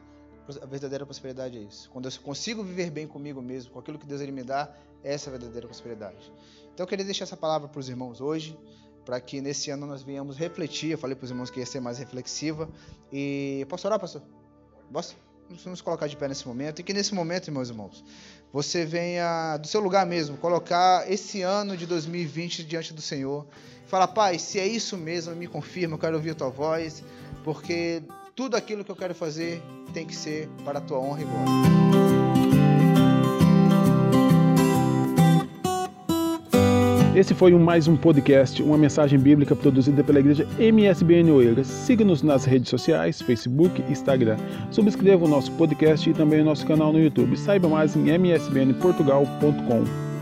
a 0.61 0.65
verdadeira 0.65 1.05
prosperidade 1.05 1.57
é 1.57 1.61
isso. 1.61 1.89
Quando 1.89 2.07
eu 2.07 2.11
consigo 2.21 2.63
viver 2.63 2.89
bem 2.89 3.07
comigo 3.07 3.41
mesmo, 3.41 3.71
com 3.71 3.79
aquilo 3.79 3.97
que 3.97 4.05
Deus 4.05 4.21
ele 4.21 4.31
me 4.31 4.43
dá, 4.43 4.69
essa 5.03 5.29
é 5.29 5.33
a 5.33 5.37
verdadeira 5.37 5.67
prosperidade. 5.67 6.31
Então 6.73 6.83
eu 6.83 6.87
queria 6.87 7.05
deixar 7.05 7.23
essa 7.23 7.37
palavra 7.37 7.67
para 7.67 7.79
os 7.79 7.87
irmãos 7.87 8.19
hoje, 8.19 8.57
para 9.05 9.19
que 9.19 9.41
nesse 9.41 9.69
ano 9.69 9.85
nós 9.85 10.01
venhamos 10.01 10.37
refletir. 10.37 10.91
Eu 10.91 10.97
falei 10.97 11.15
para 11.15 11.25
os 11.25 11.31
irmãos 11.31 11.49
que 11.49 11.59
ia 11.59 11.65
ser 11.65 11.79
mais 11.79 11.97
reflexiva. 11.97 12.69
E 13.11 13.65
posso 13.69 13.87
orar, 13.87 13.99
pastor? 13.99 14.21
Posso? 14.91 15.15
Vamos 15.63 15.81
colocar 15.81 16.07
de 16.07 16.15
pé 16.17 16.27
nesse 16.27 16.47
momento. 16.47 16.79
E 16.79 16.83
que 16.83 16.93
nesse 16.93 17.13
momento, 17.13 17.51
meus 17.51 17.69
irmãos, 17.69 18.03
você 18.51 18.85
venha 18.85 19.57
do 19.57 19.67
seu 19.67 19.81
lugar 19.81 20.05
mesmo, 20.05 20.37
colocar 20.37 21.09
esse 21.11 21.41
ano 21.41 21.75
de 21.75 21.85
2020 21.85 22.63
diante 22.63 22.93
do 22.93 23.01
Senhor. 23.01 23.45
Fala, 23.85 24.07
Pai, 24.07 24.39
se 24.39 24.59
é 24.59 24.65
isso 24.65 24.97
mesmo, 24.97 25.35
me 25.35 25.47
confirma, 25.47 25.95
eu 25.95 25.99
quero 25.99 26.15
ouvir 26.15 26.31
a 26.31 26.35
tua 26.35 26.49
voz, 26.49 27.03
porque 27.43 28.01
tudo 28.36 28.55
aquilo 28.55 28.84
que 28.84 28.91
eu 28.91 28.95
quero 28.95 29.13
fazer 29.13 29.61
tem 29.93 30.05
que 30.05 30.15
ser 30.15 30.49
para 30.65 30.79
a 30.79 30.81
tua 30.81 30.99
honra 30.99 31.21
e 31.21 31.25
glória. 31.25 31.73
Esse 37.15 37.36
foi 37.36 37.53
mais 37.53 37.88
um 37.88 37.95
podcast, 37.95 38.63
uma 38.63 38.75
mensagem 38.75 39.19
bíblica 39.19 39.55
produzida 39.55 40.03
pela 40.03 40.19
igreja 40.19 40.47
MSBN 40.57 41.31
Oeiras. 41.31 41.67
Siga-nos 41.67 42.23
nas 42.23 42.43
redes 42.43 42.69
sociais, 42.69 43.21
Facebook 43.21 43.84
Instagram. 43.84 44.36
Subscreva 44.71 45.23
o 45.23 45.27
nosso 45.27 45.51
podcast 45.51 46.09
e 46.09 46.13
também 46.13 46.41
o 46.41 46.45
nosso 46.45 46.65
canal 46.65 46.91
no 46.91 46.99
YouTube. 46.99 47.38
Saiba 47.38 47.69
mais 47.69 47.95
em 47.95 48.09
msbnportugal.com. 48.09 50.12